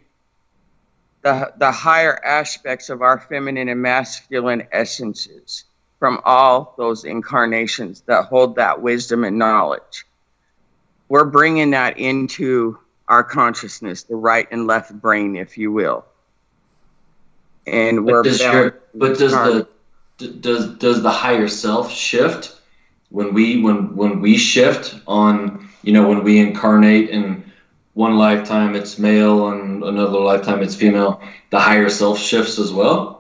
the 1.23 1.53
the 1.57 1.73
higher 1.73 2.23
aspects 2.25 2.91
of 2.91 3.01
our 3.01 3.19
feminine 3.19 3.71
and 3.71 3.81
masculine 3.81 4.69
essences 4.71 5.65
from 5.99 6.21
all 6.25 6.75
those 6.77 7.05
incarnations 7.05 8.03
that 8.03 8.25
hold 8.27 8.57
that 8.57 8.83
wisdom 8.83 9.25
and 9.25 9.39
knowledge 9.39 10.05
we're 11.09 11.25
bringing 11.25 11.71
that 11.71 11.99
into 11.99 12.79
our 13.09 13.23
consciousness, 13.23 14.05
the 14.05 14.17
right 14.17 14.47
and 14.51 14.67
left 14.67 14.93
brain, 15.01 15.37
if 15.37 15.57
you 15.57 15.71
will. 15.71 16.05
And 17.67 18.05
we're 18.05 18.23
does, 18.23 18.41
your, 18.41 18.81
but 18.95 19.19
does 19.19 19.33
the 19.33 19.69
does 20.41 20.77
does 20.77 21.03
the 21.03 21.11
higher 21.11 21.49
self 21.49 21.91
shift 21.91 22.61
when 23.11 23.35
we 23.35 23.63
when 23.63 23.95
when 23.97 24.21
we 24.21 24.37
shift 24.37 24.95
on 25.07 25.69
you 25.83 25.93
know 25.93 26.09
when 26.09 26.23
we 26.23 26.39
incarnate 26.39 27.11
in 27.11 27.45
one 27.95 28.17
lifetime 28.17 28.77
it's 28.77 28.99
male 29.01 29.49
and 29.51 29.83
another 29.83 30.19
lifetime 30.21 30.63
it's 30.63 30.77
female 30.77 31.21
the 31.51 31.59
higher 31.59 31.89
self 31.89 32.19
shifts 32.19 32.59
as 32.61 32.73
well 32.73 33.16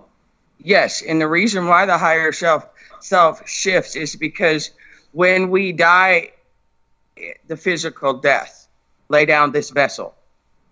yes 0.58 1.02
and 1.02 1.20
the 1.20 1.28
reason 1.28 1.66
why 1.66 1.86
the 1.86 1.96
higher 1.96 2.32
self 2.32 2.68
self 3.00 3.46
shifts 3.48 3.96
is 3.96 4.16
because 4.16 4.70
when 5.12 5.50
we 5.50 5.72
die 5.72 6.30
the 7.46 7.56
physical 7.56 8.14
death, 8.14 8.68
lay 9.08 9.24
down 9.24 9.52
this 9.52 9.70
vessel. 9.70 10.14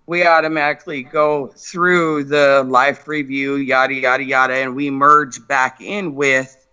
we 0.07 0.27
automatically 0.27 1.03
go 1.03 1.47
through 1.57 2.25
the 2.25 2.63
life 2.69 3.09
review, 3.09 3.55
yada, 3.55 3.95
yada, 3.95 4.23
yada, 4.23 4.53
and 4.53 4.77
we 4.77 4.91
merge 4.91 5.47
back 5.49 5.81
in 5.81 6.15
with 6.15 6.67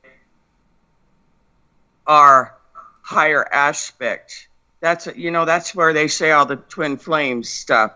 our 2.07 2.57
higher 3.03 3.47
aspect. 3.53 4.49
That's, 4.81 5.07
you 5.15 5.31
know, 5.31 5.45
that's 5.45 5.73
where 5.73 5.93
they 5.93 6.09
say 6.09 6.31
all 6.31 6.45
the 6.45 6.57
twin 6.57 6.97
flames 6.97 7.47
stuff. 7.47 7.93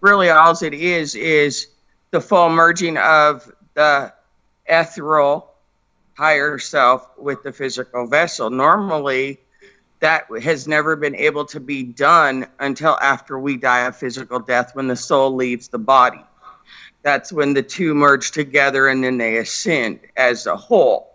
Really, 0.00 0.30
all 0.30 0.56
it 0.62 0.72
is 0.72 1.14
is 1.14 1.66
the 2.10 2.20
full 2.22 2.48
merging 2.48 2.96
of 2.96 3.52
the 3.74 4.10
ethereal 4.68 5.48
higher 6.18 6.58
self 6.58 7.08
with 7.16 7.42
the 7.44 7.52
physical 7.52 8.06
vessel. 8.06 8.50
Normally, 8.50 9.38
that 10.00 10.26
has 10.42 10.66
never 10.66 10.96
been 10.96 11.14
able 11.14 11.44
to 11.44 11.60
be 11.60 11.82
done 11.84 12.46
until 12.58 12.98
after 13.00 13.38
we 13.38 13.56
die 13.56 13.86
a 13.86 13.92
physical 13.92 14.40
death 14.40 14.74
when 14.74 14.88
the 14.88 14.96
soul 14.96 15.34
leaves 15.34 15.68
the 15.68 15.78
body. 15.78 16.24
That's 17.02 17.32
when 17.32 17.54
the 17.54 17.62
two 17.62 17.94
merge 17.94 18.32
together 18.32 18.88
and 18.88 19.02
then 19.02 19.18
they 19.18 19.36
ascend 19.38 20.00
as 20.16 20.46
a 20.46 20.56
whole. 20.56 21.14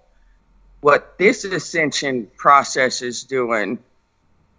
What 0.82 1.18
this 1.18 1.44
ascension 1.44 2.30
process 2.38 3.02
is 3.02 3.24
doing 3.24 3.80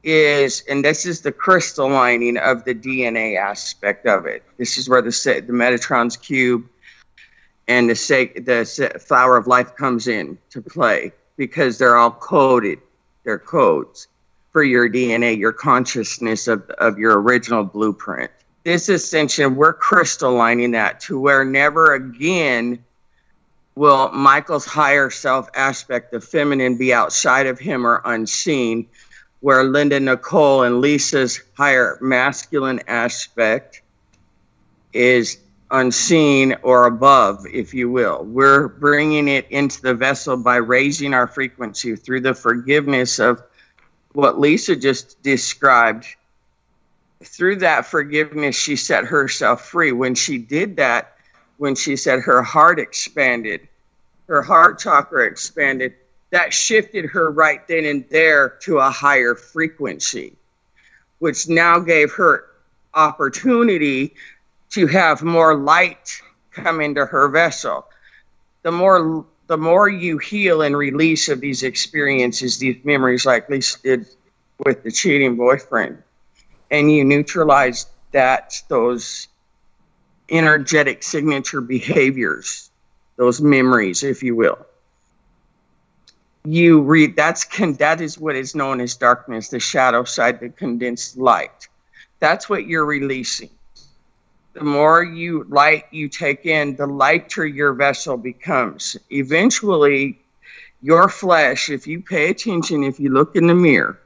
is, 0.02 0.62
and 0.68 0.84
this 0.84 1.06
is 1.06 1.22
the 1.22 1.32
crystallining 1.32 2.38
of 2.38 2.64
the 2.64 2.74
DNA 2.74 3.38
aspect 3.38 4.06
of 4.06 4.26
it. 4.26 4.42
This 4.58 4.76
is 4.76 4.88
where 4.88 5.02
the 5.02 5.08
the 5.08 5.52
Metatron's 5.52 6.16
cube 6.16 6.68
and 7.68 7.88
the 7.88 7.94
the 7.94 8.98
flower 9.00 9.36
of 9.36 9.46
life 9.46 9.74
comes 9.76 10.08
in 10.08 10.38
to 10.50 10.60
play 10.60 11.12
because 11.36 11.78
they're 11.78 11.96
all 11.96 12.10
coded. 12.10 12.78
They're 13.24 13.38
codes 13.38 14.08
for 14.52 14.62
your 14.62 14.88
DNA, 14.88 15.36
your 15.36 15.52
consciousness 15.52 16.46
of, 16.46 16.68
of 16.78 16.98
your 16.98 17.20
original 17.20 17.64
blueprint. 17.64 18.30
This 18.64 18.88
ascension, 18.88 19.56
we're 19.56 19.74
crystallining 19.74 20.72
that 20.72 21.00
to 21.00 21.18
where 21.18 21.44
never 21.44 21.94
again 21.94 22.82
will 23.74 24.10
Michael's 24.12 24.64
higher 24.64 25.10
self 25.10 25.48
aspect 25.54 26.14
of 26.14 26.24
feminine 26.24 26.78
be 26.78 26.94
outside 26.94 27.46
of 27.46 27.58
him 27.58 27.86
or 27.86 28.00
unseen, 28.04 28.86
where 29.40 29.64
Linda 29.64 29.98
Nicole 29.98 30.62
and 30.62 30.80
Lisa's 30.80 31.42
higher 31.54 31.98
masculine 32.00 32.80
aspect 32.86 33.82
is 34.92 35.38
unseen 35.70 36.54
or 36.62 36.86
above, 36.86 37.46
if 37.52 37.74
you 37.74 37.90
will. 37.90 38.24
We're 38.24 38.68
bringing 38.68 39.28
it 39.28 39.50
into 39.50 39.80
the 39.82 39.94
vessel 39.94 40.36
by 40.36 40.56
raising 40.56 41.14
our 41.14 41.26
frequency 41.26 41.96
through 41.96 42.20
the 42.20 42.34
forgiveness 42.34 43.18
of 43.18 43.42
what 44.12 44.38
Lisa 44.38 44.76
just 44.76 45.20
described, 45.22 46.06
through 47.22 47.56
that 47.56 47.86
forgiveness, 47.86 48.56
she 48.56 48.76
set 48.76 49.04
herself 49.04 49.64
free. 49.64 49.92
When 49.92 50.14
she 50.14 50.38
did 50.38 50.76
that, 50.76 51.16
when 51.58 51.74
she 51.74 51.96
said 51.96 52.20
her 52.20 52.42
heart 52.42 52.78
expanded, 52.78 53.66
her 54.28 54.42
heart 54.42 54.78
chakra 54.78 55.26
expanded, 55.26 55.94
that 56.30 56.52
shifted 56.52 57.06
her 57.06 57.30
right 57.30 57.66
then 57.68 57.84
and 57.84 58.08
there 58.08 58.50
to 58.62 58.78
a 58.78 58.90
higher 58.90 59.34
frequency, 59.34 60.36
which 61.18 61.48
now 61.48 61.78
gave 61.78 62.12
her 62.12 62.46
opportunity 62.94 64.14
to 64.74 64.88
have 64.88 65.22
more 65.22 65.54
light 65.54 66.20
come 66.50 66.80
into 66.80 67.06
her 67.06 67.28
vessel. 67.28 67.86
The 68.62 68.72
more 68.72 69.24
the 69.46 69.56
more 69.56 69.88
you 69.88 70.18
heal 70.18 70.62
and 70.62 70.76
release 70.76 71.28
of 71.28 71.40
these 71.40 71.62
experiences, 71.62 72.58
these 72.58 72.82
memories, 72.82 73.24
like 73.24 73.48
Lisa 73.48 73.78
did 73.82 74.06
with 74.64 74.82
the 74.82 74.90
cheating 74.90 75.36
boyfriend, 75.36 76.02
and 76.70 76.90
you 76.90 77.04
neutralize 77.04 77.86
that, 78.12 78.60
those 78.68 79.28
energetic 80.30 81.02
signature 81.02 81.60
behaviors, 81.60 82.70
those 83.16 83.40
memories, 83.40 84.02
if 84.02 84.22
you 84.22 84.34
will. 84.34 84.58
You 86.46 86.80
read 86.80 87.14
that's 87.14 87.44
con- 87.44 87.74
that 87.74 88.00
is 88.00 88.18
what 88.18 88.34
is 88.34 88.54
known 88.54 88.80
as 88.80 88.96
darkness, 88.96 89.50
the 89.50 89.60
shadow 89.60 90.02
side, 90.04 90.40
the 90.40 90.48
condensed 90.48 91.16
light. 91.16 91.68
That's 92.18 92.48
what 92.48 92.66
you're 92.66 92.86
releasing 92.86 93.50
the 94.54 94.64
more 94.64 95.02
you 95.02 95.44
light 95.48 95.84
you 95.90 96.08
take 96.08 96.46
in, 96.46 96.76
the 96.76 96.86
lighter 96.86 97.44
your 97.44 97.74
vessel 97.74 98.16
becomes. 98.16 98.96
Eventually, 99.10 100.18
your 100.80 101.08
flesh, 101.08 101.68
if 101.70 101.86
you 101.86 102.00
pay 102.00 102.30
attention, 102.30 102.84
if 102.84 103.00
you 103.00 103.10
look 103.10 103.34
in 103.36 103.48
the 103.48 103.54
mirror, 103.54 103.98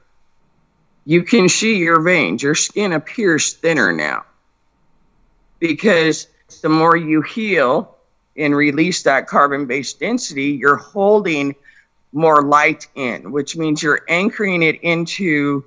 you 1.05 1.23
can 1.23 1.47
see 1.47 1.77
your 1.77 2.01
veins. 2.01 2.41
Your 2.41 2.55
skin 2.55 2.93
appears 2.93 3.53
thinner 3.53 3.93
now 3.93 4.25
because 5.59 6.27
the 6.61 6.69
more 6.69 6.97
you 6.97 7.21
heal 7.21 7.95
and 8.35 8.55
release 8.55 9.03
that 9.03 9.27
carbon 9.27 9.67
based 9.67 9.99
density, 9.99 10.51
you're 10.51 10.77
holding 10.77 11.55
more 12.11 12.41
light 12.41 12.87
in, 12.95 13.31
which 13.31 13.55
means 13.55 13.83
you're 13.83 14.01
anchoring 14.07 14.63
it 14.63 14.81
into 14.81 15.63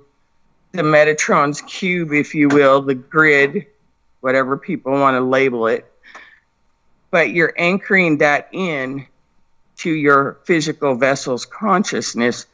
the 0.73 0.81
Metatron's 0.81 1.61
cube, 1.61 2.11
if 2.11 2.35
you 2.35 2.49
will, 2.49 2.81
the 2.81 2.95
grid 2.95 3.67
whatever 4.23 4.55
people 4.55 4.93
want 4.93 5.15
to 5.15 5.21
label 5.21 5.67
it. 5.67 5.85
But 7.11 7.31
you're 7.31 7.53
anchoring 7.57 8.19
that 8.19 8.47
in 8.53 9.05
to 9.79 9.91
your 9.91 10.39
physical 10.45 10.95
vessel's 10.95 11.45
consciousness. 11.45 12.45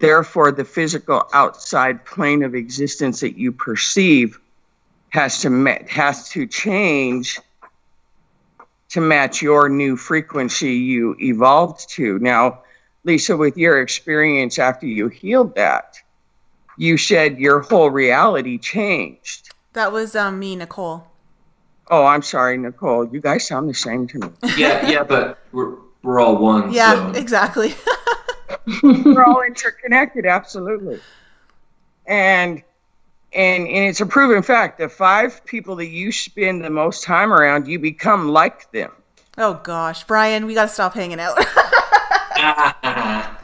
Therefore, 0.00 0.50
the 0.50 0.64
physical 0.64 1.28
outside 1.32 2.04
plane 2.04 2.42
of 2.42 2.56
existence 2.56 3.20
that 3.20 3.38
you 3.38 3.52
perceive 3.52 4.40
has 5.10 5.40
to 5.42 5.78
has 5.88 6.28
to 6.30 6.48
change 6.48 7.38
to 8.88 9.00
match 9.00 9.40
your 9.40 9.68
new 9.68 9.96
frequency 9.96 10.72
you 10.72 11.16
evolved 11.20 11.88
to. 11.90 12.18
Now, 12.18 12.62
Lisa, 13.04 13.36
with 13.36 13.56
your 13.56 13.80
experience 13.80 14.58
after 14.58 14.86
you 14.86 15.06
healed 15.06 15.54
that, 15.54 16.00
you 16.76 16.98
said 16.98 17.38
your 17.38 17.60
whole 17.60 17.90
reality 17.90 18.58
changed. 18.58 19.54
That 19.78 19.92
was 19.92 20.16
um, 20.16 20.40
me, 20.40 20.56
Nicole. 20.56 21.06
Oh, 21.88 22.04
I'm 22.04 22.22
sorry, 22.22 22.58
Nicole. 22.58 23.08
You 23.12 23.20
guys 23.20 23.46
sound 23.46 23.70
the 23.70 23.74
same 23.74 24.08
to 24.08 24.18
me. 24.18 24.28
yeah, 24.56 24.90
yeah, 24.90 25.04
but 25.04 25.38
we're 25.52 25.76
we're 26.02 26.18
all 26.18 26.36
one. 26.36 26.72
Yeah, 26.72 27.12
so. 27.12 27.16
exactly. 27.16 27.74
we're 28.82 29.22
all 29.22 29.42
interconnected, 29.42 30.26
absolutely. 30.26 30.98
And 32.06 32.60
and 33.32 33.68
and 33.68 33.88
it's 33.88 34.00
a 34.00 34.06
proven 34.06 34.42
fact. 34.42 34.78
The 34.78 34.88
five 34.88 35.46
people 35.46 35.76
that 35.76 35.86
you 35.86 36.10
spend 36.10 36.64
the 36.64 36.70
most 36.70 37.04
time 37.04 37.32
around, 37.32 37.68
you 37.68 37.78
become 37.78 38.30
like 38.30 38.72
them. 38.72 38.90
Oh 39.36 39.60
gosh, 39.62 40.02
Brian, 40.02 40.46
we 40.46 40.54
got 40.54 40.64
to 40.64 40.74
stop 40.74 40.94
hanging 40.94 41.20
out. 41.20 41.38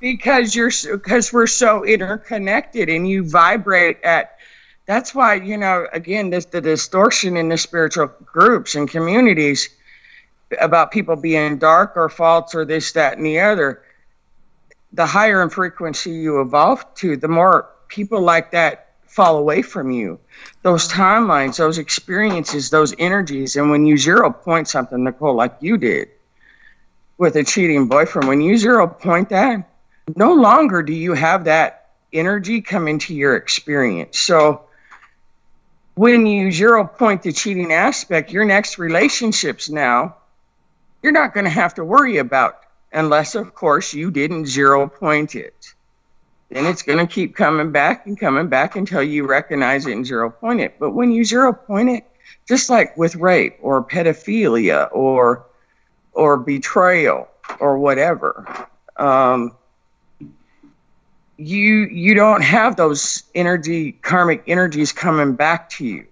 because 0.00 0.52
you're 0.52 0.72
because 0.90 1.32
we're 1.32 1.46
so 1.46 1.84
interconnected, 1.84 2.88
and 2.88 3.08
you 3.08 3.22
vibrate 3.22 4.02
at 4.02 4.35
that's 4.86 5.14
why 5.14 5.34
you 5.34 5.56
know 5.56 5.86
again 5.92 6.30
the 6.30 6.60
distortion 6.60 7.36
in 7.36 7.48
the 7.48 7.58
spiritual 7.58 8.10
groups 8.24 8.74
and 8.74 8.88
communities 8.88 9.68
about 10.60 10.92
people 10.92 11.16
being 11.16 11.58
dark 11.58 11.96
or 11.96 12.08
false 12.08 12.54
or 12.54 12.64
this 12.64 12.92
that 12.92 13.16
and 13.16 13.26
the 13.26 13.38
other 13.38 13.82
the 14.92 15.04
higher 15.04 15.42
in 15.42 15.50
frequency 15.50 16.10
you 16.10 16.40
evolve 16.40 16.82
to 16.94 17.16
the 17.16 17.28
more 17.28 17.68
people 17.88 18.20
like 18.20 18.52
that 18.52 18.82
fall 19.06 19.38
away 19.38 19.62
from 19.62 19.90
you. 19.90 20.18
Those 20.62 20.88
timelines 20.88 21.56
those 21.56 21.78
experiences 21.78 22.70
those 22.70 22.94
energies 22.98 23.56
and 23.56 23.70
when 23.70 23.86
you 23.86 23.98
zero 23.98 24.30
point 24.30 24.68
something 24.68 25.02
nicole 25.02 25.34
like 25.34 25.56
you 25.60 25.76
did 25.76 26.08
with 27.18 27.34
a 27.36 27.42
cheating 27.42 27.88
boyfriend 27.88 28.28
when 28.28 28.40
you 28.40 28.56
zero 28.56 28.86
point 28.86 29.30
that 29.30 29.68
no 30.14 30.34
longer 30.34 30.82
do 30.82 30.92
you 30.92 31.14
have 31.14 31.44
that 31.44 31.86
energy 32.12 32.60
come 32.60 32.86
into 32.88 33.14
your 33.14 33.36
experience. 33.36 34.18
So 34.18 34.65
when 35.96 36.26
you 36.26 36.52
zero 36.52 36.86
point 36.86 37.22
the 37.22 37.32
cheating 37.32 37.72
aspect, 37.72 38.30
your 38.30 38.44
next 38.44 38.78
relationships 38.78 39.70
now, 39.70 40.14
you're 41.02 41.12
not 41.12 41.32
going 41.32 41.44
to 41.44 41.50
have 41.50 41.74
to 41.74 41.84
worry 41.84 42.18
about, 42.18 42.60
unless, 42.92 43.34
of 43.34 43.54
course, 43.54 43.94
you 43.94 44.10
didn't 44.10 44.46
zero 44.46 44.86
point 44.86 45.34
it. 45.34 45.74
Then 46.50 46.66
it's 46.66 46.82
going 46.82 47.04
to 47.04 47.12
keep 47.12 47.34
coming 47.34 47.72
back 47.72 48.06
and 48.06 48.18
coming 48.18 48.48
back 48.48 48.76
until 48.76 49.02
you 49.02 49.26
recognize 49.26 49.86
it 49.86 49.92
and 49.92 50.06
zero 50.06 50.30
point 50.30 50.60
it. 50.60 50.78
But 50.78 50.90
when 50.90 51.10
you 51.10 51.24
zero 51.24 51.52
point 51.52 51.88
it, 51.88 52.04
just 52.46 52.68
like 52.68 52.96
with 52.96 53.16
rape 53.16 53.56
or 53.60 53.82
pedophilia 53.82 54.88
or 54.92 55.46
or 56.12 56.36
betrayal 56.36 57.28
or 57.58 57.78
whatever, 57.78 58.68
um, 58.96 59.56
you 61.38 61.86
you 61.86 62.14
don't 62.14 62.42
have 62.42 62.76
those 62.76 63.24
energy 63.34 63.92
karmic 63.92 64.42
energies 64.46 64.92
coming 64.92 65.34
back 65.34 65.68
to 65.68 65.84
you 65.84 66.06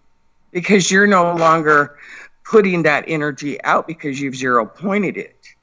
because 0.52 0.90
you're 0.90 1.06
no 1.06 1.34
longer 1.34 1.98
putting 2.44 2.82
that 2.82 3.04
energy 3.08 3.62
out 3.64 3.86
because 3.86 4.20
you've 4.20 4.36
zero 4.36 4.66
pointed 4.66 5.16
it 5.16 5.54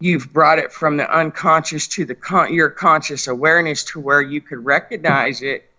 you've 0.00 0.32
brought 0.32 0.58
it 0.58 0.72
from 0.72 0.96
the 0.96 1.16
unconscious 1.16 1.86
to 1.86 2.04
the 2.04 2.14
con- 2.14 2.52
your 2.52 2.68
conscious 2.68 3.28
awareness 3.28 3.84
to 3.84 4.00
where 4.00 4.20
you 4.20 4.40
could 4.40 4.64
recognize 4.64 5.40
it 5.40 5.70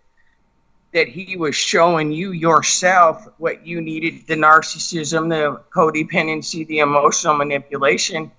that 0.92 1.08
he 1.08 1.36
was 1.36 1.54
showing 1.54 2.10
you 2.10 2.32
yourself 2.32 3.28
what 3.36 3.66
you 3.66 3.82
needed 3.82 4.26
the 4.26 4.34
narcissism, 4.34 5.28
the 5.28 5.60
codependency, 5.70 6.66
the 6.68 6.78
emotional 6.78 7.36
manipulation, 7.36 8.30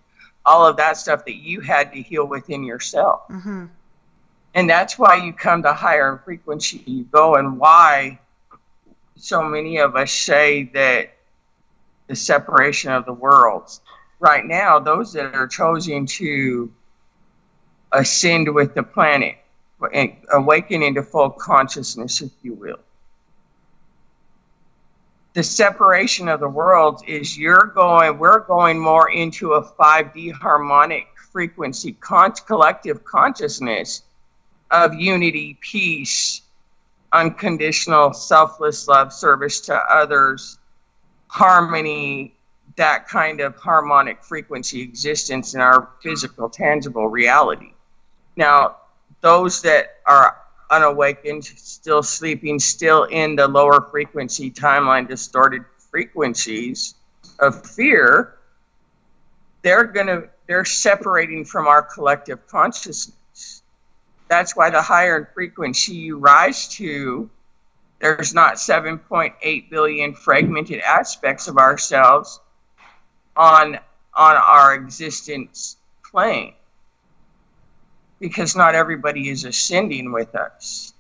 all 0.44 0.66
of 0.66 0.76
that 0.76 0.98
stuff 0.98 1.24
that 1.26 1.36
you 1.36 1.62
had 1.62 1.94
to 1.94 2.02
heal 2.02 2.26
within 2.26 2.64
yourself. 2.64 3.22
Mm-hmm. 3.30 3.66
And 4.58 4.68
that's 4.68 4.98
why 4.98 5.18
you 5.18 5.34
come 5.34 5.62
to 5.62 5.72
higher 5.72 6.20
frequency 6.26 6.82
you 6.88 7.04
go, 7.04 7.36
and 7.36 7.60
why 7.60 8.20
so 9.16 9.44
many 9.44 9.78
of 9.78 9.96
us 9.96 10.12
say 10.12 10.64
that 10.74 11.14
the 12.08 12.16
separation 12.16 12.92
of 12.92 13.06
the 13.06 13.14
worlds. 13.14 13.82
Right 14.20 14.44
now, 14.44 14.80
those 14.80 15.14
that 15.14 15.36
are 15.36 15.46
choosing 15.46 16.08
to 16.08 16.74
ascend 17.92 18.52
with 18.52 18.74
the 18.74 18.82
planet 18.82 19.36
awakening 20.34 20.96
to 20.96 21.04
full 21.04 21.30
consciousness, 21.30 22.22
if 22.22 22.32
you 22.42 22.56
will. 22.56 22.80
The 25.34 25.44
separation 25.44 26.28
of 26.30 26.40
the 26.40 26.50
worlds 26.50 27.04
is 27.06 27.38
you're 27.38 27.74
going, 27.76 28.18
we're 28.18 28.40
going 28.40 28.80
more 28.80 29.12
into 29.12 29.54
a 29.54 29.64
5D 29.64 30.32
harmonic 30.32 31.10
frequency, 31.32 31.92
con- 31.92 32.34
collective 32.48 33.04
consciousness 33.04 34.02
of 34.72 34.94
unity, 34.94 35.58
peace, 35.62 36.42
unconditional, 37.14 38.14
selfless 38.14 38.88
love, 38.88 39.14
service 39.14 39.60
to 39.62 39.76
others, 39.76 40.60
harmony, 41.28 42.34
that 42.76 43.08
kind 43.08 43.42
of 43.42 43.56
harmonic 43.56 44.24
frequency 44.24 44.82
existence 44.82 45.54
in 45.54 45.62
our 45.62 45.90
physical, 46.02 46.50
tangible 46.50 47.08
reality. 47.08 47.74
Now, 48.36 48.78
those 49.22 49.62
that 49.64 49.98
are 50.06 50.38
unawakened, 50.70 51.44
still 51.44 52.04
sleeping, 52.04 52.60
still 52.60 53.06
in 53.06 53.36
the 53.36 53.48
lower 53.48 53.82
frequency 53.90 54.52
timeline, 54.52 55.08
distorted 55.08 55.64
frequencies 55.90 56.96
of 57.40 57.66
fear, 57.66 58.36
they're 59.64 59.86
gonna 59.86 60.24
they're 60.48 60.66
separating 60.66 61.44
from 61.44 61.68
our 61.68 61.82
collective 61.82 62.46
consciousness. 62.48 63.12
That's 64.28 64.56
why 64.56 64.70
the 64.70 64.82
higher 64.82 65.30
frequency 65.34 65.94
you 65.94 66.18
rise 66.18 66.68
to, 66.76 67.30
there's 68.00 68.34
not 68.34 68.56
7.8 68.56 69.70
billion 69.70 70.14
fragmented 70.14 70.82
aspects 70.82 71.48
of 71.48 71.58
ourselves 71.58 72.40
on 73.36 73.80
on 74.14 74.36
our 74.36 74.74
existence 74.74 75.78
plane 76.04 76.54
because 78.20 78.56
not 78.56 78.74
everybody 78.74 79.30
is 79.30 79.46
ascending 79.46 80.12
with 80.12 80.36
us. 80.36 80.94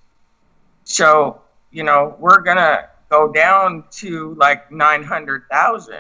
So, 0.84 1.42
you 1.72 1.84
know, 1.84 2.16
we're 2.20 2.42
going 2.42 2.58
to 2.58 2.88
go 3.10 3.32
down 3.32 3.86
to 3.92 4.36
like 4.36 4.72
900,000 4.72 5.96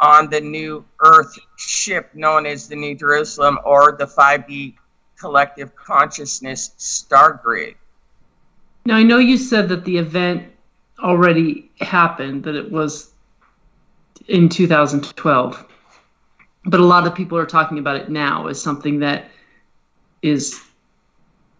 on 0.00 0.30
the 0.30 0.40
new 0.40 0.84
Earth 1.00 1.38
ship 1.56 2.10
known 2.14 2.46
as 2.46 2.68
the 2.68 2.76
New 2.76 2.96
Jerusalem 2.96 3.58
or 3.64 3.92
the 3.92 4.06
5D 4.06 4.74
collective 5.18 5.74
consciousness 5.74 6.72
star 6.76 7.40
grid. 7.42 7.74
Now, 8.86 8.96
I 8.96 9.02
know 9.02 9.18
you 9.18 9.36
said 9.36 9.68
that 9.68 9.84
the 9.84 9.98
event 9.98 10.44
already 10.98 11.70
happened, 11.80 12.44
that 12.44 12.54
it 12.54 12.70
was 12.70 13.10
in 14.26 14.48
2012 14.48 15.68
but 16.68 16.80
a 16.80 16.84
lot 16.84 17.06
of 17.06 17.14
people 17.14 17.38
are 17.38 17.46
talking 17.46 17.78
about 17.78 17.96
it 17.96 18.10
now 18.10 18.46
as 18.46 18.60
something 18.60 19.00
that 19.00 19.30
is 20.22 20.60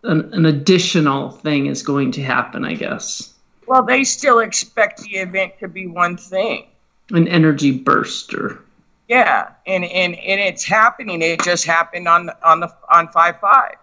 an, 0.02 0.32
an 0.34 0.46
additional 0.46 1.30
thing 1.30 1.66
is 1.66 1.82
going 1.82 2.12
to 2.12 2.22
happen, 2.22 2.64
I 2.64 2.74
guess. 2.74 3.34
Well, 3.66 3.82
they 3.82 4.04
still 4.04 4.40
expect 4.40 5.00
the 5.02 5.16
event 5.16 5.54
to 5.60 5.68
be 5.68 5.86
one 5.86 6.16
thing. 6.16 6.66
An 7.10 7.26
energy 7.26 7.72
burster. 7.72 8.62
Yeah, 9.08 9.52
and, 9.66 9.84
and, 9.84 10.14
and 10.14 10.40
it's 10.40 10.64
happening. 10.64 11.22
It 11.22 11.42
just 11.42 11.64
happened 11.64 12.06
on 12.06 12.30
on 12.44 12.60
the 12.60 12.72
on 12.92 13.08
five 13.08 13.40
five. 13.40 13.76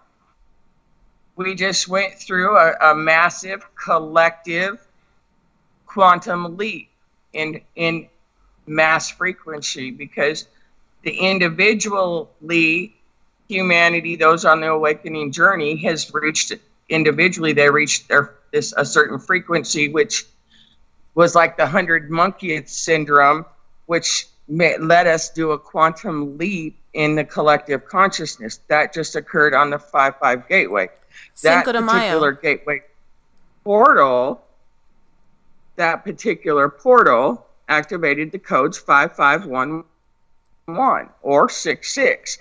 We 1.35 1.56
just 1.56 1.88
went 1.88 2.14
through 2.14 2.56
a, 2.57 2.73
a 2.91 2.95
massive 2.95 3.65
collective 3.76 4.88
quantum 5.88 6.57
leap 6.57 6.89
in 7.34 7.60
in 7.76 8.07
mass 8.68 9.10
frequency 9.10 9.89
because 9.89 10.47
the 11.02 11.11
individually 11.11 12.95
humanity, 13.47 14.15
those 14.15 14.45
on 14.45 14.61
the 14.61 14.68
awakening 14.68 15.31
journey, 15.31 15.76
has 15.77 16.11
reached 16.14 16.53
individually. 16.89 17.52
They 17.53 17.69
reached 17.69 18.10
their 18.10 18.35
this 18.52 18.76
a 18.77 18.85
certain 18.85 19.18
frequency, 19.18 19.89
which 19.89 20.26
was 21.15 21.34
like 21.34 21.57
the 21.57 21.65
hundred 21.65 22.11
monkey 22.11 22.64
syndrome, 22.68 23.45
which 23.88 24.27
may, 24.47 24.77
let 24.77 25.07
us 25.07 25.30
do 25.30 25.51
a 25.51 25.59
quantum 25.59 26.38
leap 26.38 26.77
in 26.93 27.15
the 27.15 27.23
collective 27.23 27.85
consciousness. 27.85 28.59
That 28.67 28.93
just 28.93 29.15
occurred 29.15 29.53
on 29.53 29.69
the 29.69 29.80
five 29.80 30.17
five 30.17 30.47
gateway. 30.47 30.89
Cinco 31.34 31.72
that 31.72 31.85
particular 31.85 32.31
gateway 32.31 32.84
portal. 33.63 34.41
That 35.76 36.03
particular 36.03 36.69
portal 36.69 37.45
activated 37.67 38.31
the 38.31 38.39
codes 38.39 38.77
five 38.77 39.15
five 39.15 39.45
one 39.45 39.84
one 40.65 41.09
or 41.22 41.49
six 41.49 41.93
six 41.93 42.39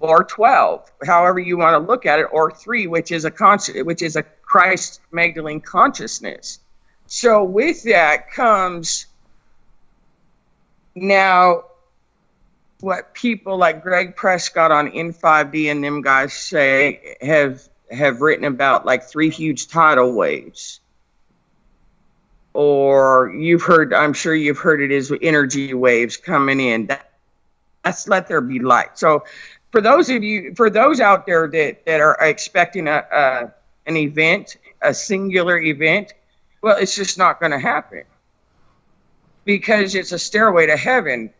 or 0.00 0.24
12 0.24 0.90
however 1.06 1.38
you 1.38 1.56
want 1.56 1.74
to 1.74 1.78
look 1.78 2.04
at 2.06 2.18
it 2.18 2.26
or 2.30 2.50
3 2.50 2.86
which 2.86 3.12
is 3.12 3.24
a 3.24 3.30
conscious 3.30 3.82
which 3.82 4.02
is 4.02 4.16
a 4.16 4.22
Christ 4.22 5.00
Magdalene 5.12 5.60
consciousness 5.60 6.60
so 7.06 7.42
with 7.42 7.82
that 7.84 8.30
comes 8.30 9.06
now 10.96 11.64
what 12.80 13.14
people 13.14 13.56
like 13.56 13.82
Gregg 13.82 14.16
Prescott 14.16 14.72
on 14.72 14.90
In5D 14.90 15.70
and 15.70 15.84
them 15.84 16.02
guys 16.02 16.32
say 16.32 17.16
have 17.20 17.68
have 17.90 18.20
written 18.20 18.44
about 18.44 18.84
like 18.84 19.04
three 19.04 19.30
huge 19.30 19.68
tidal 19.68 20.12
waves. 20.12 20.80
Or 22.52 23.32
you've 23.36 23.62
heard 23.62 23.92
i'm 23.92 24.14
sure 24.14 24.34
you've 24.34 24.58
heard 24.58 24.80
it 24.80 24.90
is 24.90 25.12
energy 25.22 25.74
waves 25.74 26.16
coming 26.16 26.58
in. 26.58 26.86
That 26.86 27.10
let's 27.84 28.08
let 28.08 28.26
there 28.26 28.40
be 28.40 28.58
light. 28.58 28.98
So, 28.98 29.24
for 29.72 29.80
those 29.80 30.08
of 30.08 30.22
you, 30.22 30.54
for 30.54 30.70
those 30.70 31.00
out 31.00 31.26
there 31.26 31.48
that, 31.48 31.84
that 31.84 32.00
are 32.00 32.16
expecting 32.20 32.88
a, 32.88 33.04
a 33.12 33.52
an 33.86 33.96
event, 33.96 34.56
a 34.82 34.92
singular 34.94 35.58
event, 35.58 36.14
well, 36.62 36.76
it's 36.78 36.96
just 36.96 37.18
not 37.18 37.38
going 37.40 37.52
to 37.52 37.58
happen 37.58 38.04
because 39.46 39.94
it's 39.94 40.12
a 40.12 40.18
stairway 40.18 40.66
to 40.66 40.76
heaven. 40.76 41.30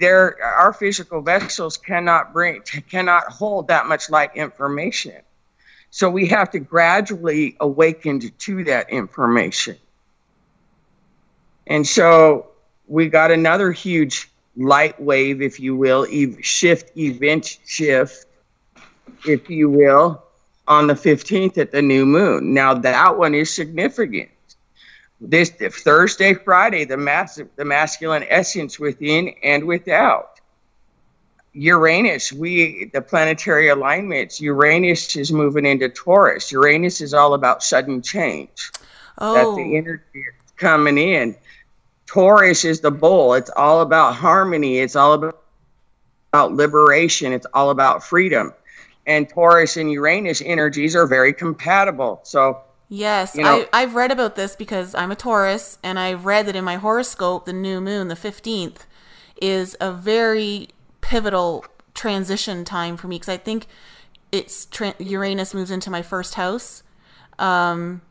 There, 0.00 0.42
our 0.42 0.72
physical 0.72 1.20
vessels 1.20 1.76
cannot 1.76 2.32
bring, 2.32 2.62
cannot 2.88 3.24
hold 3.24 3.68
that 3.68 3.86
much 3.86 4.08
light 4.08 4.34
information. 4.34 5.20
So 5.90 6.08
we 6.08 6.26
have 6.26 6.50
to 6.52 6.58
gradually 6.58 7.56
awaken 7.60 8.20
to 8.20 8.64
that 8.64 8.88
information. 8.90 9.76
And 11.66 11.86
so 11.86 12.46
we 12.86 13.08
got 13.08 13.30
another 13.30 13.72
huge 13.72 14.30
light 14.56 15.00
wave, 15.00 15.42
if 15.42 15.60
you 15.60 15.76
will, 15.76 16.06
ev- 16.12 16.44
shift, 16.44 16.96
event 16.96 17.58
shift, 17.66 18.26
if 19.26 19.50
you 19.50 19.68
will, 19.68 20.22
on 20.66 20.86
the 20.86 20.94
15th 20.94 21.58
at 21.58 21.72
the 21.72 21.82
new 21.82 22.06
moon. 22.06 22.54
Now, 22.54 22.74
that 22.74 23.16
one 23.16 23.34
is 23.34 23.52
significant. 23.52 24.28
This 25.20 25.50
Thursday, 25.50 26.34
Friday, 26.34 26.84
the, 26.84 26.96
mass, 26.96 27.40
the 27.56 27.64
masculine 27.64 28.24
essence 28.28 28.78
within 28.78 29.34
and 29.42 29.64
without. 29.64 30.38
Uranus, 31.54 32.32
we 32.32 32.90
the 32.92 33.00
planetary 33.00 33.68
alignments. 33.68 34.40
Uranus 34.40 35.16
is 35.16 35.32
moving 35.32 35.66
into 35.66 35.88
Taurus. 35.88 36.52
Uranus 36.52 37.00
is 37.00 37.14
all 37.14 37.34
about 37.34 37.62
sudden 37.62 38.00
change. 38.00 38.70
Oh. 39.18 39.34
That's 39.34 39.56
the 39.56 39.74
oh. 39.74 39.78
energy 39.78 40.24
coming 40.56 40.98
in. 40.98 41.36
Taurus 42.06 42.64
is 42.64 42.80
the 42.80 42.90
bull. 42.90 43.34
It's 43.34 43.50
all 43.56 43.80
about 43.80 44.14
harmony. 44.14 44.78
It's 44.78 44.96
all 44.96 45.14
about, 45.14 45.42
about 46.32 46.54
liberation. 46.54 47.32
It's 47.32 47.46
all 47.54 47.70
about 47.70 48.02
freedom. 48.04 48.52
And 49.06 49.28
Taurus 49.28 49.76
and 49.76 49.90
Uranus 49.90 50.42
energies 50.44 50.94
are 50.94 51.06
very 51.06 51.32
compatible. 51.32 52.20
So, 52.22 52.60
yes, 52.88 53.34
you 53.34 53.42
know, 53.42 53.66
I, 53.72 53.82
I've 53.82 53.94
read 53.94 54.10
about 54.10 54.36
this 54.36 54.56
because 54.56 54.94
I'm 54.94 55.10
a 55.10 55.16
Taurus, 55.16 55.78
and 55.82 55.98
I've 55.98 56.24
read 56.24 56.46
that 56.46 56.56
in 56.56 56.64
my 56.64 56.76
horoscope, 56.76 57.46
the 57.46 57.52
new 57.52 57.80
moon, 57.80 58.08
the 58.08 58.14
15th, 58.14 58.86
is 59.40 59.76
a 59.80 59.92
very 59.92 60.68
pivotal 61.00 61.64
transition 61.94 62.64
time 62.64 62.96
for 62.96 63.08
me 63.08 63.16
because 63.16 63.28
I 63.28 63.36
think 63.36 63.66
it's 64.30 64.66
tra- 64.66 64.94
Uranus 64.98 65.54
moves 65.54 65.70
into 65.70 65.90
my 65.90 66.02
first 66.02 66.34
house. 66.34 66.82
Um, 67.38 68.02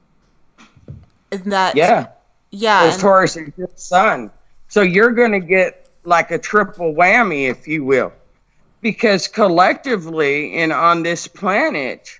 that 1.29 1.75
yeah 1.75 2.07
yeah. 2.51 2.95
Taurus 2.97 3.35
is 3.37 3.51
your 3.57 3.69
sun. 3.75 4.31
So 4.67 4.81
you're 4.81 5.11
going 5.11 5.31
to 5.31 5.39
get 5.39 5.89
like 6.03 6.31
a 6.31 6.37
triple 6.37 6.93
whammy, 6.93 7.49
if 7.49 7.67
you 7.67 7.83
will. 7.83 8.13
Because 8.81 9.27
collectively 9.27 10.55
and 10.55 10.71
on 10.71 11.03
this 11.03 11.27
planet, 11.27 12.19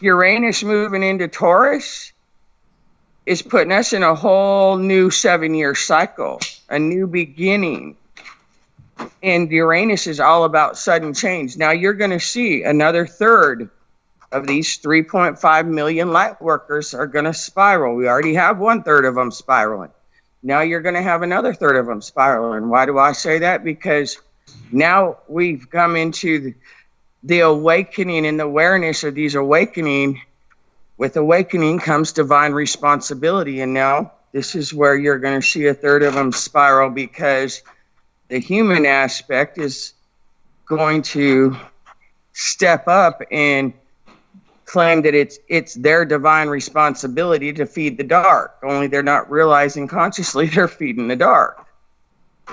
Uranus 0.00 0.62
moving 0.62 1.02
into 1.02 1.28
Taurus 1.28 2.12
is 3.26 3.42
putting 3.42 3.72
us 3.72 3.92
in 3.92 4.02
a 4.02 4.14
whole 4.14 4.76
new 4.76 5.10
seven 5.10 5.54
year 5.54 5.74
cycle, 5.74 6.40
a 6.70 6.78
new 6.78 7.06
beginning. 7.06 7.96
And 9.22 9.50
Uranus 9.50 10.06
is 10.06 10.20
all 10.20 10.44
about 10.44 10.78
sudden 10.78 11.14
change. 11.14 11.56
Now 11.56 11.70
you're 11.70 11.94
going 11.94 12.10
to 12.10 12.20
see 12.20 12.62
another 12.62 13.06
third 13.06 13.70
of 14.32 14.46
these 14.46 14.78
3.5 14.78 15.66
million 15.66 16.12
light 16.12 16.40
workers 16.40 16.94
are 16.94 17.06
going 17.06 17.24
to 17.24 17.34
spiral. 17.34 17.96
We 17.96 18.08
already 18.08 18.34
have 18.34 18.58
one 18.58 18.82
third 18.82 19.04
of 19.04 19.14
them 19.14 19.30
spiraling. 19.30 19.90
Now 20.42 20.60
you're 20.60 20.82
going 20.82 20.94
to 20.94 21.02
have 21.02 21.22
another 21.22 21.54
third 21.54 21.76
of 21.76 21.86
them 21.86 22.02
spiraling. 22.02 22.68
Why 22.68 22.86
do 22.86 22.98
I 22.98 23.12
say 23.12 23.38
that? 23.40 23.64
Because 23.64 24.18
now 24.70 25.18
we've 25.28 25.68
come 25.70 25.96
into 25.96 26.38
the, 26.40 26.54
the 27.22 27.40
awakening 27.40 28.26
and 28.26 28.38
the 28.38 28.44
awareness 28.44 29.04
of 29.04 29.14
these 29.14 29.34
awakening. 29.34 30.20
With 30.96 31.16
awakening 31.16 31.78
comes 31.78 32.12
divine 32.12 32.52
responsibility. 32.52 33.60
And 33.60 33.72
now 33.72 34.12
this 34.32 34.54
is 34.54 34.74
where 34.74 34.96
you're 34.96 35.18
going 35.18 35.40
to 35.40 35.46
see 35.46 35.66
a 35.66 35.74
third 35.74 36.02
of 36.02 36.14
them 36.14 36.32
spiral 36.32 36.90
because 36.90 37.62
the 38.28 38.38
human 38.38 38.84
aspect 38.84 39.58
is 39.58 39.94
going 40.66 41.02
to 41.02 41.56
step 42.32 42.86
up 42.86 43.22
and 43.30 43.72
claim 44.68 45.00
that 45.02 45.14
it's 45.14 45.38
it's 45.48 45.74
their 45.74 46.04
divine 46.04 46.48
responsibility 46.48 47.52
to 47.54 47.66
feed 47.66 47.96
the 47.96 48.04
dark. 48.04 48.56
Only 48.62 48.86
they're 48.86 49.02
not 49.02 49.30
realizing 49.30 49.88
consciously 49.88 50.46
they're 50.54 50.68
feeding 50.68 51.08
the 51.08 51.16
dark. 51.16 51.67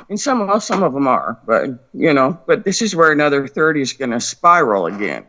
And 0.10 0.20
some 0.20 0.46
well, 0.46 0.60
some 0.60 0.84
of 0.84 0.94
them 0.94 1.08
are, 1.08 1.40
but 1.46 1.70
you 1.94 2.14
know, 2.14 2.40
but 2.46 2.64
this 2.64 2.82
is 2.82 2.96
where 2.96 3.12
another 3.12 3.48
thirty 3.48 3.82
is 3.82 3.94
going 3.94 4.12
to 4.12 4.20
spiral 4.20 4.88
again. 4.88 5.26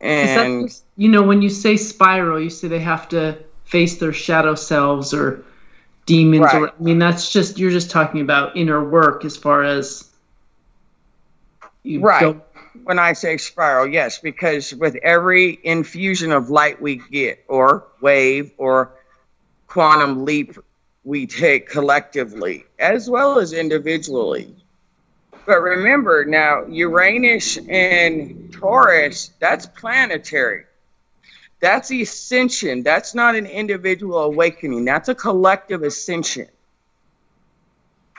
And 0.00 0.68
just, 0.68 0.84
you 0.96 1.08
know, 1.08 1.22
when 1.22 1.42
you 1.42 1.48
say 1.48 1.76
spiral, 1.76 2.40
you 2.40 2.50
say 2.50 2.68
they 2.68 2.80
have 2.80 3.08
to 3.10 3.38
face 3.64 3.98
their 3.98 4.12
shadow 4.12 4.54
selves 4.54 5.14
or 5.14 5.44
demons 6.04 6.44
right. 6.44 6.54
or 6.56 6.68
I 6.68 6.82
mean 6.82 6.98
that's 6.98 7.32
just 7.32 7.58
you're 7.58 7.70
just 7.70 7.90
talking 7.90 8.20
about 8.20 8.56
inner 8.56 8.84
work 8.84 9.24
as 9.24 9.36
far 9.36 9.62
as 9.62 10.10
you 11.82 12.00
right. 12.00 12.20
Don't, 12.20 12.42
when 12.84 12.98
I 12.98 13.12
say 13.12 13.36
spiral, 13.36 13.86
yes, 13.86 14.18
because 14.18 14.74
with 14.74 14.96
every 14.96 15.58
infusion 15.62 16.32
of 16.32 16.50
light 16.50 16.80
we 16.80 16.96
get, 17.10 17.44
or 17.48 17.86
wave, 18.00 18.50
or 18.56 18.92
quantum 19.66 20.24
leap 20.24 20.56
we 21.04 21.26
take 21.26 21.68
collectively, 21.68 22.64
as 22.78 23.10
well 23.10 23.38
as 23.38 23.52
individually. 23.52 24.54
But 25.46 25.60
remember 25.60 26.24
now, 26.24 26.64
Uranus 26.66 27.58
and 27.68 28.52
Taurus, 28.52 29.32
that's 29.40 29.66
planetary. 29.66 30.64
That's 31.60 31.90
ascension. 31.90 32.82
That's 32.82 33.14
not 33.14 33.34
an 33.34 33.46
individual 33.46 34.18
awakening. 34.18 34.84
That's 34.84 35.08
a 35.08 35.14
collective 35.14 35.82
ascension 35.82 36.48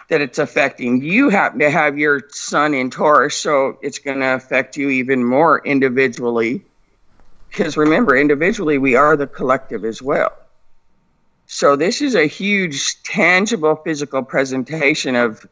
that 0.10 0.22
it's 0.22 0.40
affecting. 0.40 1.02
You 1.02 1.30
happen 1.30 1.60
to 1.60 1.70
have 1.70 1.98
your 1.98 2.24
sun 2.30 2.74
in 2.74 2.90
Taurus, 2.90 3.38
so 3.38 3.80
it's 3.82 4.00
going 4.00 4.20
to 4.20 4.36
affect 4.36 4.76
you 4.76 4.90
even 4.90 5.24
more 5.24 5.66
individually. 5.66 6.64
Because 7.50 7.78
remember, 7.78 8.16
individually, 8.18 8.78
we 8.78 8.96
are 8.96 9.16
the 9.16 9.28
collective 9.28 9.86
as 9.86 10.02
well. 10.02 10.34
So 11.48 11.76
this 11.76 12.02
is 12.02 12.16
a 12.16 12.26
huge, 12.26 13.02
tangible, 13.04 13.76
physical 13.76 14.24
presentation 14.24 15.16
of 15.16 15.46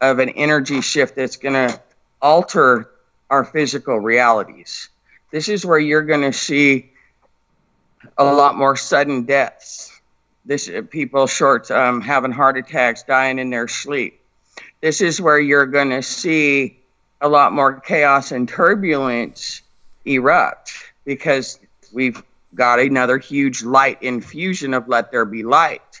of 0.00 0.18
an 0.18 0.28
energy 0.30 0.80
shift 0.80 1.16
that's 1.16 1.36
going 1.36 1.54
to 1.54 1.80
alter 2.22 2.90
our 3.30 3.44
physical 3.44 3.98
realities. 3.98 4.88
This 5.32 5.48
is 5.48 5.66
where 5.66 5.78
you're 5.78 6.02
going 6.02 6.20
to 6.20 6.32
see 6.32 6.92
a 8.18 8.24
lot 8.24 8.56
more 8.56 8.76
sudden 8.76 9.24
deaths 9.24 9.96
this 10.46 10.68
uh, 10.68 10.82
people 10.88 11.26
short 11.26 11.70
um, 11.70 12.00
having 12.00 12.30
heart 12.30 12.56
attacks, 12.56 13.02
dying 13.02 13.38
in 13.38 13.50
their 13.50 13.68
sleep. 13.68 14.20
This 14.80 15.00
is 15.00 15.20
where 15.20 15.38
you're 15.38 15.66
going 15.66 15.90
to 15.90 16.02
see 16.02 16.78
a 17.20 17.28
lot 17.28 17.52
more 17.52 17.80
chaos 17.80 18.30
and 18.30 18.48
turbulence 18.48 19.62
erupt 20.04 20.72
because 21.04 21.58
we've 21.92 22.22
got 22.56 22.80
another 22.80 23.18
huge 23.18 23.62
light 23.62 24.02
infusion 24.02 24.74
of 24.74 24.88
let 24.88 25.12
there 25.12 25.24
be 25.24 25.42
light. 25.44 26.00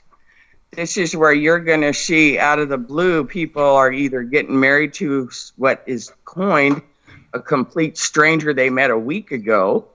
This 0.72 0.96
is 0.96 1.14
where 1.14 1.32
you're 1.32 1.60
going 1.60 1.82
to 1.82 1.94
see 1.94 2.38
out 2.38 2.58
of 2.58 2.68
the 2.68 2.78
blue 2.78 3.24
people 3.24 3.62
are 3.62 3.92
either 3.92 4.22
getting 4.22 4.58
married 4.58 4.92
to 4.94 5.30
what 5.56 5.82
is 5.86 6.12
coined 6.24 6.82
a 7.32 7.40
complete 7.40 7.96
stranger 7.96 8.52
they 8.52 8.70
met 8.70 8.90
a 8.90 8.98
week 8.98 9.30
ago 9.30 9.86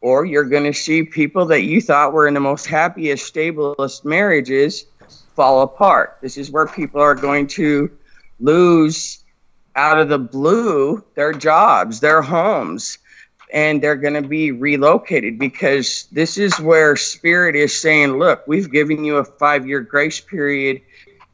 or 0.00 0.26
you're 0.26 0.44
going 0.44 0.64
to 0.64 0.72
see 0.72 1.02
people 1.02 1.46
that 1.46 1.62
you 1.62 1.80
thought 1.80 2.12
were 2.12 2.28
in 2.28 2.34
the 2.34 2.40
most 2.40 2.66
happiest, 2.66 3.32
stablest 3.32 4.04
marriages 4.04 4.84
fall 5.34 5.62
apart. 5.62 6.18
This 6.20 6.36
is 6.36 6.50
where 6.50 6.66
people 6.66 7.00
are 7.00 7.14
going 7.14 7.46
to 7.48 7.90
lose 8.38 9.24
out 9.76 9.98
of 9.98 10.10
the 10.10 10.18
blue 10.18 11.02
their 11.14 11.32
jobs, 11.32 12.00
their 12.00 12.20
homes, 12.20 12.98
and 13.54 13.80
they're 13.80 13.94
going 13.94 14.20
to 14.20 14.28
be 14.28 14.50
relocated 14.50 15.38
because 15.38 16.08
this 16.10 16.36
is 16.36 16.58
where 16.58 16.96
spirit 16.96 17.54
is 17.54 17.80
saying, 17.80 18.18
look, 18.18 18.44
we've 18.48 18.70
given 18.70 19.04
you 19.04 19.16
a 19.18 19.24
five 19.24 19.64
year 19.66 19.80
grace 19.80 20.20
period. 20.20 20.82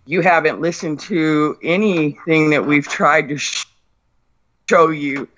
You 0.05 0.21
haven't 0.21 0.61
listened 0.61 1.01
to 1.01 1.57
anything 1.63 2.51
that 2.51 2.67
we've 2.67 2.87
tried 2.87 3.31
to 3.31 3.39
show 3.39 4.91
you. 4.91 5.29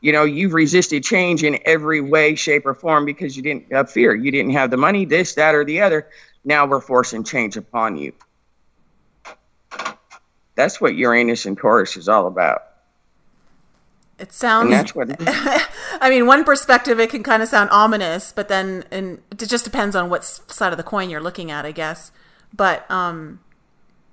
You 0.00 0.12
know 0.12 0.24
you've 0.24 0.54
resisted 0.54 1.04
change 1.04 1.44
in 1.44 1.58
every 1.64 2.00
way 2.00 2.34
shape 2.34 2.66
or 2.66 2.74
form 2.74 3.04
because 3.04 3.36
you 3.36 3.42
didn't 3.42 3.72
have 3.72 3.90
fear. 3.90 4.14
You 4.14 4.32
didn't 4.32 4.52
have 4.52 4.70
the 4.70 4.76
money 4.76 5.04
this 5.04 5.34
that 5.34 5.54
or 5.54 5.64
the 5.64 5.80
other. 5.80 6.08
Now 6.44 6.66
we're 6.66 6.80
forcing 6.80 7.22
change 7.22 7.56
upon 7.56 7.96
you. 7.96 8.12
That's 10.56 10.80
what 10.80 10.96
uranus 10.96 11.46
and 11.46 11.56
taurus 11.56 11.96
is 11.96 12.08
all 12.08 12.26
about 12.26 12.71
it 14.22 14.32
sounds 14.32 14.64
and 14.64 14.72
that's 14.72 14.94
what 14.94 15.08
i 16.00 16.08
mean 16.08 16.26
one 16.26 16.44
perspective 16.44 16.98
it 17.00 17.10
can 17.10 17.22
kind 17.22 17.42
of 17.42 17.48
sound 17.48 17.68
ominous 17.70 18.32
but 18.32 18.48
then 18.48 18.84
and 18.90 19.20
it 19.30 19.48
just 19.48 19.64
depends 19.64 19.94
on 19.96 20.08
what 20.08 20.24
side 20.24 20.72
of 20.72 20.76
the 20.76 20.82
coin 20.84 21.10
you're 21.10 21.20
looking 21.20 21.50
at 21.50 21.66
i 21.66 21.72
guess. 21.72 22.12
But 22.54 22.88
um 22.90 23.40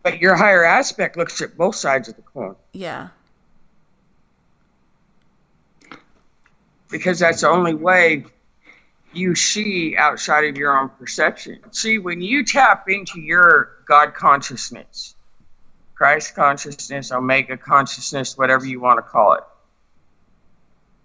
but 0.03 0.19
your 0.21 0.35
higher 0.35 0.63
aspect 0.63 1.17
looks 1.17 1.41
at 1.41 1.57
both 1.57 1.75
sides 1.75 2.07
of 2.07 2.15
the 2.15 2.21
coin. 2.21 2.55
Yeah. 2.71 3.09
Because 6.89 7.19
that's 7.19 7.41
the 7.41 7.49
only 7.49 7.73
way 7.73 8.25
you 9.13 9.35
see 9.35 9.95
outside 9.97 10.45
of 10.45 10.57
your 10.57 10.77
own 10.77 10.89
perception. 10.89 11.59
See, 11.71 11.99
when 11.99 12.21
you 12.21 12.45
tap 12.45 12.89
into 12.89 13.19
your 13.19 13.83
God 13.85 14.13
consciousness, 14.13 15.15
Christ 15.95 16.33
consciousness, 16.33 17.11
Omega 17.11 17.57
consciousness, 17.57 18.37
whatever 18.37 18.65
you 18.65 18.79
want 18.79 18.97
to 18.99 19.03
call 19.03 19.33
it, 19.33 19.43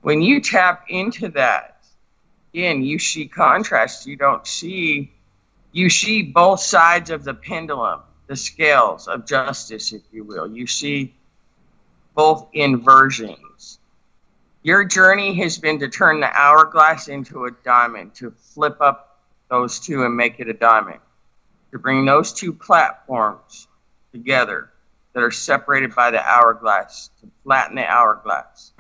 when 0.04 0.22
you 0.22 0.40
tap 0.40 0.84
into 0.88 1.28
that, 1.30 1.84
again, 2.52 2.82
you 2.82 2.98
see 2.98 3.26
contrast. 3.26 4.06
You 4.06 4.16
don't 4.16 4.46
see, 4.46 5.12
you 5.72 5.90
see 5.90 6.22
both 6.22 6.60
sides 6.60 7.10
of 7.10 7.24
the 7.24 7.34
pendulum, 7.34 8.00
the 8.26 8.36
scales 8.36 9.08
of 9.08 9.26
justice, 9.26 9.92
if 9.92 10.02
you 10.12 10.24
will. 10.24 10.46
You 10.46 10.66
see 10.66 11.14
both 12.14 12.46
inversions 12.52 13.44
your 14.64 14.82
journey 14.82 15.34
has 15.34 15.58
been 15.58 15.78
to 15.78 15.88
turn 15.88 16.20
the 16.20 16.32
hourglass 16.32 17.08
into 17.08 17.44
a 17.44 17.50
diamond, 17.64 18.14
to 18.14 18.30
flip 18.30 18.80
up 18.80 19.20
those 19.50 19.78
two 19.78 20.04
and 20.04 20.16
make 20.16 20.40
it 20.40 20.48
a 20.48 20.54
diamond, 20.54 21.00
to 21.70 21.78
bring 21.78 22.06
those 22.06 22.32
two 22.32 22.50
platforms 22.50 23.68
together 24.10 24.70
that 25.12 25.22
are 25.22 25.30
separated 25.30 25.94
by 25.94 26.10
the 26.10 26.20
hourglass, 26.26 27.10
to 27.20 27.28
flatten 27.44 27.76
the 27.76 27.86
hourglass. 27.86 28.72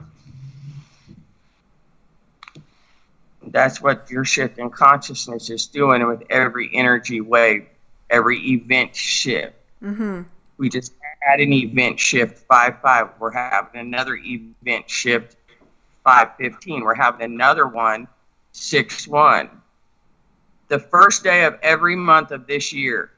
That's 3.54 3.80
what 3.80 4.10
your 4.10 4.24
shift 4.24 4.58
in 4.58 4.68
consciousness 4.68 5.48
is 5.48 5.68
doing 5.68 6.04
with 6.08 6.24
every 6.28 6.68
energy 6.74 7.20
wave, 7.20 7.68
every 8.10 8.40
event 8.50 8.96
shift. 8.96 9.54
Mm-hmm. 9.80 10.22
We 10.58 10.68
just 10.68 10.92
had 11.20 11.38
an 11.38 11.52
event 11.52 12.00
shift 12.00 12.38
5 12.48 12.80
5. 12.82 13.08
We're 13.20 13.30
having 13.30 13.80
another 13.80 14.16
event 14.16 14.90
shift 14.90 15.36
515. 16.02 16.82
We're 16.82 16.96
having 16.96 17.22
another 17.22 17.68
one 17.68 18.08
6 18.50 19.06
1. 19.06 19.48
The 20.66 20.80
first 20.80 21.22
day 21.22 21.44
of 21.44 21.56
every 21.62 21.94
month 21.94 22.32
of 22.32 22.48
this 22.48 22.72
year 22.72 23.12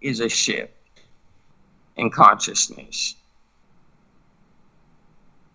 is 0.00 0.20
a 0.20 0.28
shift 0.28 0.72
in 1.96 2.10
consciousness. 2.10 3.16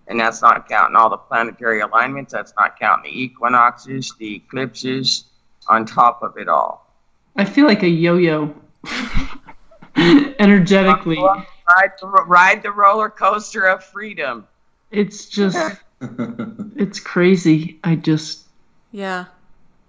And 0.08 0.20
that's 0.20 0.42
not 0.42 0.70
counting 0.70 0.96
all 0.96 1.10
the 1.10 1.18
planetary 1.18 1.82
alignments, 1.82 2.32
that's 2.32 2.54
not 2.58 2.80
counting 2.80 3.12
the 3.12 3.24
equinoxes, 3.24 4.14
the 4.20 4.36
eclipses, 4.36 5.26
on 5.68 5.86
top 5.86 6.22
of 6.22 6.38
it 6.38 6.48
all. 6.48 6.88
I 7.36 7.46
feel 7.46 7.66
like 7.66 7.84
a 7.84 7.88
yo 7.88 8.18
yo 8.18 8.56
energetically. 9.98 11.18
Ride 11.18 11.92
the, 12.00 12.08
ride 12.08 12.62
the 12.62 12.72
roller 12.72 13.10
coaster 13.10 13.66
of 13.66 13.84
freedom. 13.84 14.48
It's 14.92 15.26
just 15.28 15.58
it's 16.02 17.00
crazy. 17.00 17.80
I 17.84 17.96
just 17.96 18.44
yeah. 18.92 19.26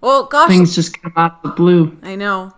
Well, 0.01 0.25
gosh, 0.25 0.49
things 0.49 0.75
just 0.75 1.01
come 1.01 1.13
out 1.15 1.39
of 1.43 1.51
the 1.51 1.55
blue. 1.55 1.97
I 2.01 2.15
know. 2.15 2.53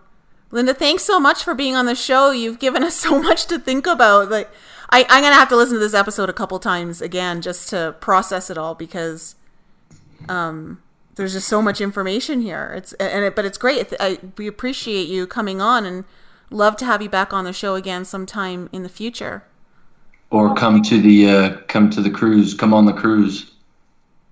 Linda, 0.51 0.73
thanks 0.73 1.03
so 1.03 1.19
much 1.19 1.43
for 1.43 1.53
being 1.53 1.75
on 1.75 1.85
the 1.85 1.95
show. 1.95 2.31
You've 2.31 2.59
given 2.59 2.83
us 2.83 2.95
so 2.99 3.21
much 3.21 3.45
to 3.47 3.59
think 3.59 3.85
about. 3.85 4.29
Like, 4.29 4.49
I, 4.89 5.05
I'm 5.09 5.23
gonna 5.23 5.35
have 5.35 5.49
to 5.49 5.55
listen 5.55 5.75
to 5.75 5.79
this 5.79 5.93
episode 5.93 6.29
a 6.29 6.33
couple 6.33 6.59
times 6.59 7.01
again 7.01 7.41
just 7.41 7.69
to 7.69 7.95
process 7.99 8.49
it 8.49 8.57
all 8.57 8.75
because, 8.75 9.35
um, 10.27 10.81
there's 11.19 11.33
just 11.33 11.49
so 11.49 11.61
much 11.61 11.81
information 11.81 12.41
here. 12.41 12.73
It's 12.77 12.93
and 12.93 13.25
it, 13.25 13.35
but 13.35 13.43
it's 13.43 13.57
great. 13.57 13.93
I, 13.99 14.19
we 14.37 14.47
appreciate 14.47 15.09
you 15.09 15.27
coming 15.27 15.61
on 15.61 15.85
and 15.85 16.05
love 16.49 16.77
to 16.77 16.85
have 16.85 17.01
you 17.01 17.09
back 17.09 17.33
on 17.33 17.43
the 17.43 17.51
show 17.51 17.75
again 17.75 18.05
sometime 18.05 18.69
in 18.71 18.83
the 18.83 18.89
future. 18.89 19.43
Or 20.29 20.55
come 20.55 20.81
to 20.83 21.01
the 21.01 21.29
uh, 21.29 21.57
come 21.67 21.89
to 21.89 22.01
the 22.01 22.09
cruise. 22.09 22.53
Come 22.53 22.73
on 22.73 22.85
the 22.85 22.93
cruise. 22.93 23.51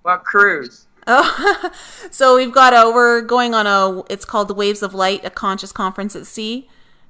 What 0.03 0.23
cruise? 0.23 0.88
Oh, 1.07 1.71
so 2.11 2.38
we've 2.38 2.53
got 2.53 2.73
a 2.73 2.89
we're 2.89 3.21
going 3.21 3.53
on 3.53 3.67
a 3.67 4.03
it's 4.09 4.23
called 4.23 4.47
the 4.47 4.53
Waves 4.53 4.81
of 4.81 4.93
Light, 4.93 5.25
a 5.25 5.29
conscious 5.29 5.73
conference 5.73 6.15
at 6.15 6.25
sea, 6.25 6.69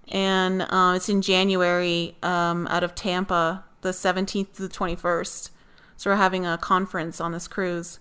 and 0.10 0.64
uh, 0.64 0.94
it's 0.96 1.10
in 1.10 1.22
January 1.22 2.16
um, 2.24 2.68
out 2.68 2.84
of 2.84 2.96
Tampa, 2.96 3.64
the 3.82 3.90
17th 3.90 4.54
to 4.54 4.62
the 4.62 4.70
21st. 4.70 5.50
So 5.96 6.10
we're 6.10 6.18
having 6.18 6.46
a 6.46 6.58
conference 6.58 7.20
on 7.20 7.32
this 7.32 7.48
cruise. 7.48 8.00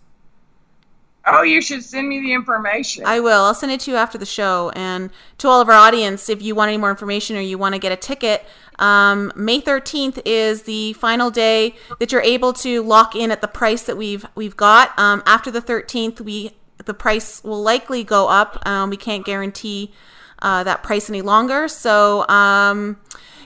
Oh, 1.28 1.43
you 1.43 1.61
should 1.61 1.83
send 1.83 2.09
me 2.09 2.20
the 2.20 2.33
information. 2.33 3.05
I 3.05 3.19
will. 3.19 3.43
I'll 3.43 3.55
send 3.55 3.73
it 3.73 3.81
to 3.81 3.91
you 3.91 3.97
after 3.97 4.16
the 4.16 4.27
show. 4.27 4.70
And 4.77 5.11
to 5.39 5.49
all 5.49 5.61
of 5.61 5.69
our 5.69 5.74
audience, 5.74 6.28
if 6.28 6.41
you 6.41 6.55
want 6.55 6.69
any 6.69 6.77
more 6.77 6.91
information 6.91 7.37
or 7.37 7.41
you 7.41 7.59
want 7.59 7.74
to 7.74 7.81
get 7.81 7.91
a 7.91 7.97
ticket, 7.97 8.47
um, 8.78 9.33
May 9.35 9.61
13th 9.61 10.23
is 10.24 10.62
the 10.62 10.93
final 10.93 11.31
day 11.31 11.74
that 11.99 12.12
you're 12.12 12.23
able 12.23 12.53
to 12.55 12.81
lock 12.83 13.16
in 13.16 13.33
at 13.33 13.41
the 13.41 13.49
price 13.49 13.83
that 13.85 13.97
we've 13.97 14.24
we've 14.37 14.57
got. 14.57 14.97
Um, 14.99 15.23
after 15.27 15.51
the 15.51 15.62
13th, 15.62 16.20
we 16.20 16.53
the 16.85 16.95
price 16.95 17.43
will 17.43 17.62
likely 17.62 18.05
go 18.05 18.28
up. 18.28 18.65
Um, 18.65 18.91
we 18.91 18.97
can't 18.97 19.24
guarantee 19.24 19.93
uh, 20.40 20.64
that 20.64 20.82
price 20.82 21.08
any 21.08 21.22
longer. 21.22 21.68
So 21.68 22.26
um, 22.28 22.98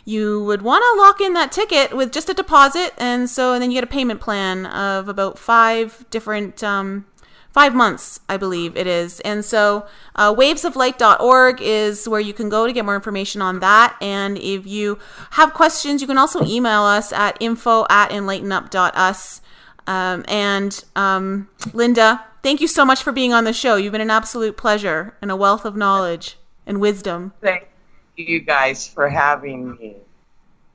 you 0.04 0.44
would 0.44 0.62
want 0.62 0.82
to 0.82 1.02
lock 1.02 1.20
in 1.20 1.34
that 1.34 1.52
ticket 1.52 1.96
with 1.96 2.12
just 2.12 2.28
a 2.28 2.34
deposit, 2.34 2.94
and 2.98 3.28
so 3.28 3.52
and 3.52 3.62
then 3.62 3.70
you 3.70 3.76
get 3.76 3.84
a 3.84 3.92
payment 3.92 4.20
plan 4.20 4.66
of 4.66 5.08
about 5.08 5.38
five 5.38 6.04
different 6.10 6.64
um, 6.64 7.06
five 7.52 7.74
months, 7.74 8.20
I 8.28 8.36
believe 8.36 8.76
it 8.76 8.86
is. 8.86 9.20
And 9.20 9.44
so, 9.44 9.86
uh, 10.14 10.34
wavesoflight.org 10.34 11.60
is 11.60 12.08
where 12.08 12.20
you 12.20 12.32
can 12.32 12.48
go 12.48 12.66
to 12.66 12.72
get 12.72 12.84
more 12.84 12.94
information 12.94 13.42
on 13.42 13.60
that. 13.60 13.96
And 14.00 14.38
if 14.38 14.66
you 14.66 14.98
have 15.32 15.52
questions, 15.52 16.00
you 16.00 16.06
can 16.06 16.18
also 16.18 16.44
email 16.44 16.82
us 16.82 17.12
at 17.12 17.36
info 17.40 17.86
at 17.90 18.10
enlightenup.us. 18.10 19.40
Um, 19.86 20.24
and 20.28 20.84
um, 20.94 21.48
Linda, 21.72 22.24
thank 22.42 22.60
you 22.60 22.68
so 22.68 22.84
much 22.84 23.02
for 23.02 23.12
being 23.12 23.32
on 23.32 23.44
the 23.44 23.52
show. 23.52 23.76
You've 23.76 23.92
been 23.92 24.00
an 24.00 24.10
absolute 24.10 24.56
pleasure 24.56 25.16
and 25.20 25.30
a 25.30 25.36
wealth 25.36 25.64
of 25.64 25.76
knowledge 25.76 26.36
and 26.66 26.81
wisdom. 26.81 27.32
Thank 27.41 27.69
you 28.16 28.41
guys 28.41 28.87
for 28.87 29.09
having 29.09 29.77
me. 29.77 29.97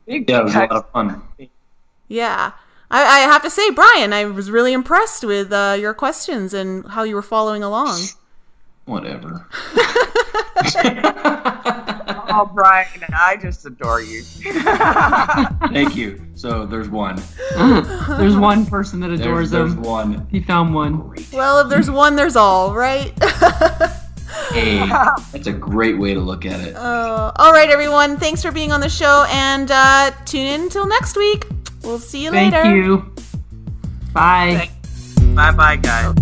You 0.05 0.23
yeah, 0.27 0.39
it 0.39 0.43
was 0.43 0.55
a 0.55 0.59
lot 0.59 0.71
of 0.71 0.89
fun. 0.91 1.21
Yeah. 2.07 2.51
I, 2.91 3.03
I, 3.03 3.19
have 3.21 3.41
to 3.41 3.49
say, 3.49 3.71
Brian, 3.71 4.13
I 4.13 4.25
was 4.25 4.51
really 4.51 4.71
impressed 4.71 5.23
with 5.23 5.51
uh, 5.51 5.75
your 5.79 5.95
questions 5.95 6.53
and 6.53 6.87
how 6.87 7.03
you 7.03 7.15
were 7.15 7.23
following 7.23 7.63
along. 7.63 7.99
Whatever. 8.85 9.47
oh, 12.29 12.51
Brian, 12.53 13.03
I 13.17 13.35
just 13.41 13.65
adore 13.65 14.01
you. 14.01 14.21
Thank 15.71 15.95
you. 15.95 16.21
So 16.35 16.67
there's 16.67 16.87
one. 16.89 17.19
there's 17.55 18.37
one 18.37 18.67
person 18.67 18.99
that 18.99 19.09
adores 19.09 19.49
there's, 19.49 19.71
him. 19.73 19.81
There's 19.81 19.87
one. 19.87 20.27
He 20.29 20.39
found 20.39 20.75
one. 20.75 21.15
Well, 21.33 21.61
if 21.61 21.69
there's 21.69 21.89
one, 21.89 22.15
there's 22.15 22.35
all, 22.35 22.75
right? 22.75 23.11
Hey, 24.51 24.77
that's 25.31 25.47
a 25.47 25.53
great 25.53 25.97
way 25.97 26.13
to 26.13 26.19
look 26.19 26.45
at 26.45 26.59
it. 26.59 26.75
Uh, 26.75 27.31
all 27.35 27.51
right, 27.51 27.69
everyone. 27.69 28.17
Thanks 28.17 28.41
for 28.41 28.51
being 28.51 28.71
on 28.71 28.81
the 28.81 28.89
show, 28.89 29.25
and 29.29 29.69
uh, 29.71 30.11
tune 30.25 30.47
in 30.47 30.61
until 30.61 30.87
next 30.87 31.17
week. 31.17 31.45
We'll 31.83 31.99
see 31.99 32.23
you 32.23 32.31
Thank 32.31 32.53
later. 32.53 32.63
Thank 32.63 32.85
you. 32.85 33.15
Bye. 34.13 34.69
Bye 35.35 35.51
bye, 35.51 35.75
guys. 35.75 36.15